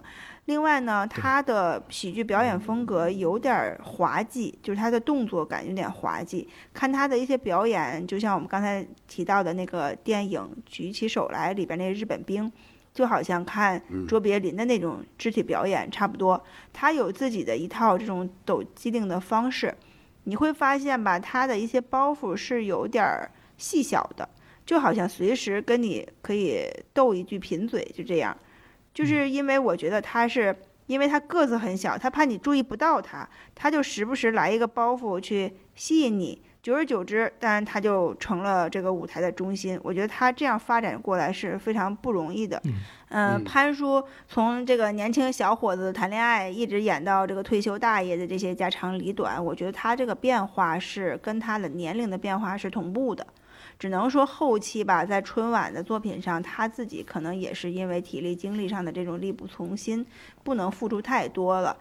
[0.46, 6.48] 另外呢，他的喜剧表演风格有点儿滑稽，就是他的动作感有点滑稽。
[6.74, 12.52] 看他的一些表演，就像我们刚才提到的那个电影《举起手来》里边那个日本兵，
[12.94, 16.44] 就好像看卓别林的那种肢体表演差不多。
[16.74, 19.74] 他有自己的一套这种抖机灵的方式，
[20.26, 24.28] 你会发现吧，他的一些包袱是有点儿细小的，
[24.66, 28.36] 就好像随时跟你可以斗一句贫嘴，就这样。
[28.94, 30.56] 就是因为我觉得他是，
[30.88, 36.42] 因为他个子很小，他怕你注意不到他，他就时不时来一个包袱去吸引你。
[36.62, 39.78] 久而久之，当然他就成了这个舞台的中心。
[39.84, 42.58] 我觉得他这样发展过来是非常不容易的。
[43.10, 53.28] 嗯、嗯潘叔从这个年轻小伙子谈恋爱，一直演到这个退休大爷的这些家长里短，我觉得他这个变化是跟他的年龄的变化是同步的。
[53.84, 60.06] 只能说后期吧，在春晚的作品上，他自己可能也是因为体力精力上的这种力不从心，
[60.42, 61.76] 不能付出太多了。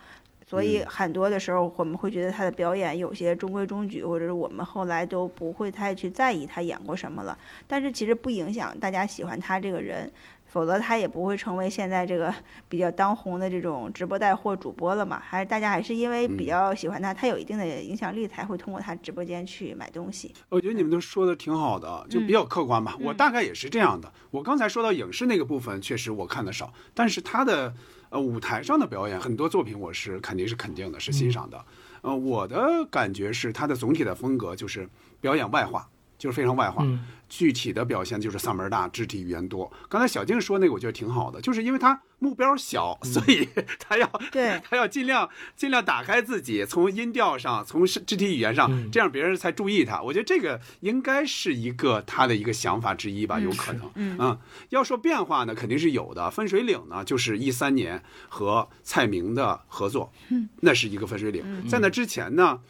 [0.44, 7.38] 所以很多的时候，我们会觉得他的表演有些中规中矩，或者是我们后来都不会太去在意他演过什么了。
[7.68, 10.10] 但是其实不影响大家喜欢他这个人，
[10.52, 12.32] 否则他也不会成为现在这个
[12.68, 15.18] 比较当红的这种直播带货主播了嘛。
[15.18, 20.34] 还是大家还是因为比较喜欢他，他有一定的影响力，才会通过他直播间去买东西。
[20.50, 22.94] 我觉得你们都说的挺好的，就比较客观吧。
[23.00, 24.12] 我大概也是这样的。
[24.30, 27.72] 我刚才说到影视那个部分，确实我看的少，但是他的
[28.10, 31.64] 呃舞台上的表演，很多作品我是肯定是肯定的，是欣赏的。
[32.02, 34.88] 呃，我的感觉是他的总体的风格就是
[35.20, 35.88] 表演外化，
[36.22, 36.84] 就是非常外化。
[36.84, 39.72] 嗯具体的表现就是嗓门大，肢体语言多。
[39.88, 43.48] 刚才小静说那个，我觉得挺好的，就是因为他目标小，所以
[43.80, 45.26] 他要对 他要尽量
[45.56, 50.02] 尽量打开自己，从音调上，从肢肢体语言上，这样别人才注意他。
[50.02, 53.90] 我觉得这个应该是一个他的一个想法之一吧，有可能。
[53.94, 54.38] 嗯
[54.68, 56.30] 要说变化呢，肯定是有的。
[56.30, 61.66] 分水岭呢，就是一三年和蔡明的合作，嗯，那是一个分水岭。
[61.66, 62.60] 在那之前呢。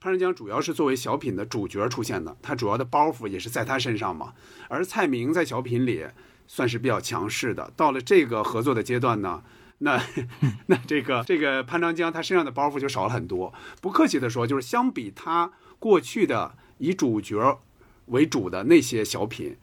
[0.00, 4.32] 潘长江主要是作为小品的主角出现的，他主要的包袱也是在他身上嘛。
[4.68, 6.06] 而蔡明在小品里
[6.46, 7.70] 算是比较强势的。
[7.76, 9.42] 到了这个合作的阶段呢，
[9.78, 10.02] 那
[10.68, 13.52] 那这个这个潘长江他身上的包袱就少了很多。
[13.82, 17.60] 不客气的说，就是相比他过去的以主角
[18.06, 19.58] 为主的那些小品，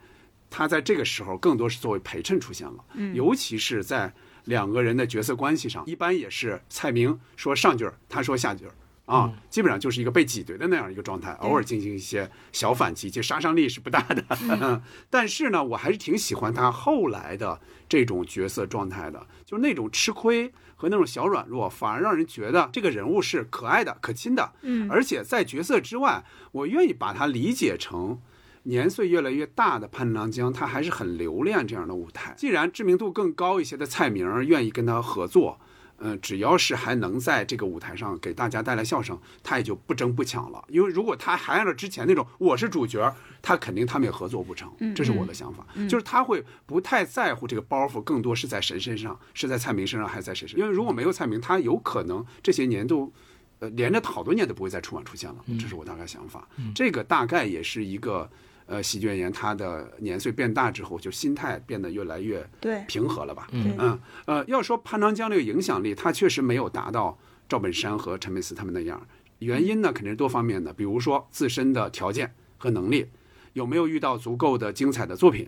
[0.52, 2.86] 他在这个时候更多是作为陪衬出现了。
[2.94, 4.14] 嗯尤其是在
[4.46, 8.72] 两个人的角色关系上，一般也是蔡明说上句儿，他说下句儿。
[9.08, 14.24] 啊，基本上就是一个被挤兑的那样一个状态，偶尔进行一些小反击，其实杀伤力是不大的。
[14.62, 17.60] 嗯， 但是呢，我还是挺喜欢他后来的
[17.90, 24.52] 这种角色状态的，就是那种吃亏和那种小软弱，反而让人觉得这个人物是可爱的、可亲的。
[24.62, 28.20] 嗯而且在角色之外，我愿意把它理解成。
[28.64, 32.34] 年岁越来越大的潘长江，他还是很留恋这样的舞台。
[32.36, 35.58] 既然知名度更高一些的蔡明愿意跟他合作，
[36.00, 40.64] 嗯、只要是还能在这个舞台上给大家带来笑声，他也就不争不抢了。
[40.70, 44.94] 因为如果他还按照之前那种我是主角，他肯定他们也合作不成嗯。
[44.94, 50.66] 这是我的想法，嗯就是他会不太在乎这个包袱，更多是在谁身上，是在蔡明身上，还是在谁身上？
[50.66, 53.12] 因为如果没有蔡明，他有可能这些年都。
[53.60, 56.48] 呃，连着好多年都不会在春晚出现了，这是我大概想法。
[56.76, 58.30] 这个大概也是一个
[58.68, 63.48] 呃喜剧演员他的年岁变大之后，就心态变得越来越对平和了吧？
[63.52, 67.18] 嗯嗯呃，要说潘长江这个影响力，他确实没有达到
[67.50, 69.06] 赵本山和陈佩斯他们那样。
[69.40, 73.08] 原因呢，肯定是多方面的，比如说自身的条件和能力，
[73.54, 75.48] 有没有遇到足够的精彩的作品，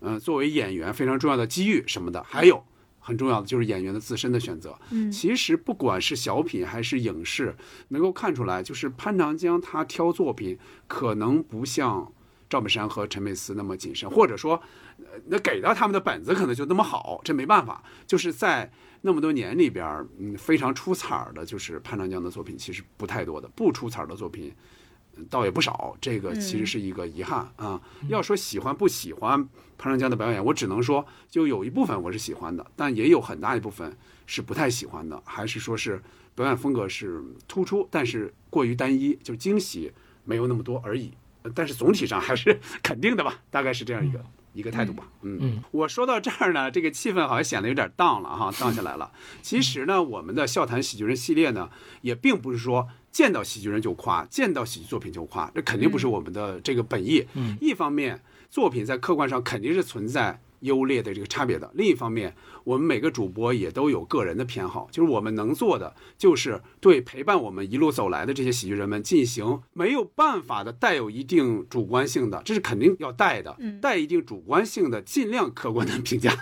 [0.00, 2.64] 嗯、作为演员非常重要的机遇什么的，还有
[2.98, 4.76] 很重要的就是演员的自身的选择。
[4.90, 7.54] 嗯其实不管是小品还是影视，
[7.88, 12.10] 能够看出来，就是潘长江他挑作品可能不像
[12.48, 14.60] 赵本山和陈佩斯那么谨慎，或者说，
[14.98, 17.82] 呃那给到他们的本子可能就那么好，这没办法。
[18.06, 18.70] 就是在
[19.02, 24.48] 那么多年里边，嗯，非常出彩儿的，就是潘长江的作品其实不太多的，不出彩儿的作品。
[24.48, 27.80] 嗯倒也不少，这个其实是一个遗憾啊。
[28.06, 29.42] 要说喜欢不喜欢
[29.78, 33.96] 潘长江的表演，我只能说，就有一部分我是喜欢的，但也有很大一部分
[34.26, 36.02] 是不太喜欢的，还是说是
[36.34, 39.90] 表演风格是突出，但是过于单一，就惊喜
[40.24, 41.14] 没有那么多而已。
[41.46, 44.22] 呃但是总体上还是 肯定的吧，大概是这样一个。
[44.52, 49.12] 一个态度吧，嗯嗯，我说到这儿呢，这个气氛好像显得有点荡了哈，荡下来了。
[49.42, 51.68] 其实呢，我们的笑谈喜剧人系列呢，
[52.00, 57.26] 也并不是说见到喜剧人就夸，见到喜剧作品就夸，这肯定不是我们的这个本意。
[57.34, 76.36] 嗯一方面，作品在客观上肯定是存在优劣的这个差别的；另一方面，我们每个主播也都有个人的偏好，就是我们能做的，就是对陪伴我们一路走来的这些喜剧人们进行没有办法的带有一定主观性的，这是肯定要带的，嗯带一定主观性的，尽量客观的评价，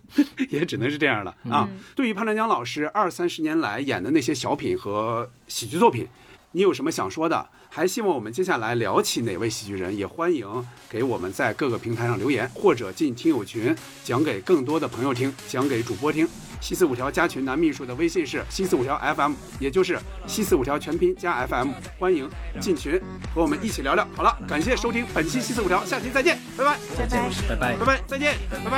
[0.50, 1.68] 也只能是这样了啊。
[1.72, 6.06] 嗯对于潘长江老师二三十年来演的那些小品和喜剧作品，
[6.52, 7.48] 你有什么想说的？
[7.72, 10.44] 还希望我们接下来聊起哪位喜剧人，也欢迎
[10.88, 13.74] 给我们在各个平台上留言，或者进听友群
[14.04, 16.28] 讲给更多的朋友听，讲给主播听。
[16.60, 22.28] 西四五条加群男秘书的微信是西四五条 FM，也就是西四五条全拼加 FM，欢迎
[22.60, 23.00] 进群
[23.34, 24.06] 和我们一起聊聊。
[24.14, 27.22] 好了，感谢收听本期西四五条，下期再见，拜拜，再见。
[27.48, 27.86] 拜拜拜。
[27.86, 28.70] 拜，再见，拜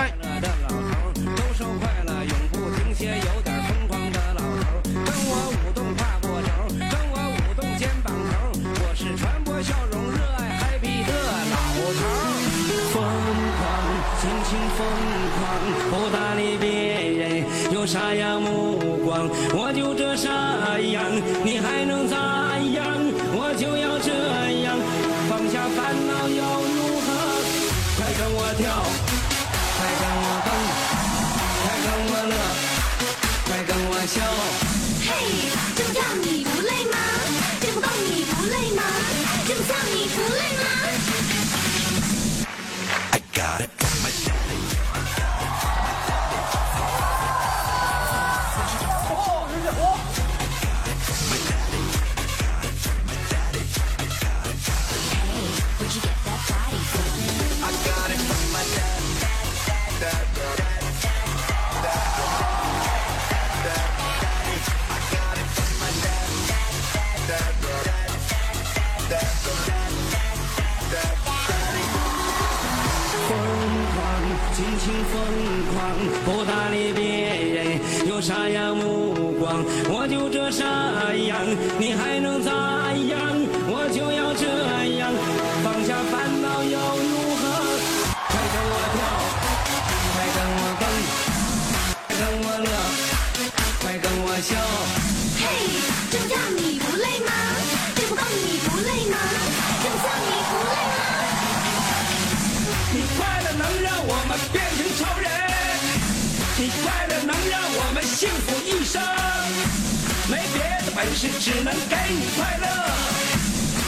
[3.42, 3.51] 拜。
[78.22, 78.71] 人，
[111.22, 112.66] 的本事，只能给你快乐。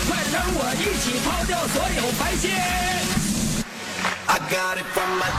[0.09, 2.51] 快跟我一起抛掉所有烦心。
[4.27, 5.31] I got it from my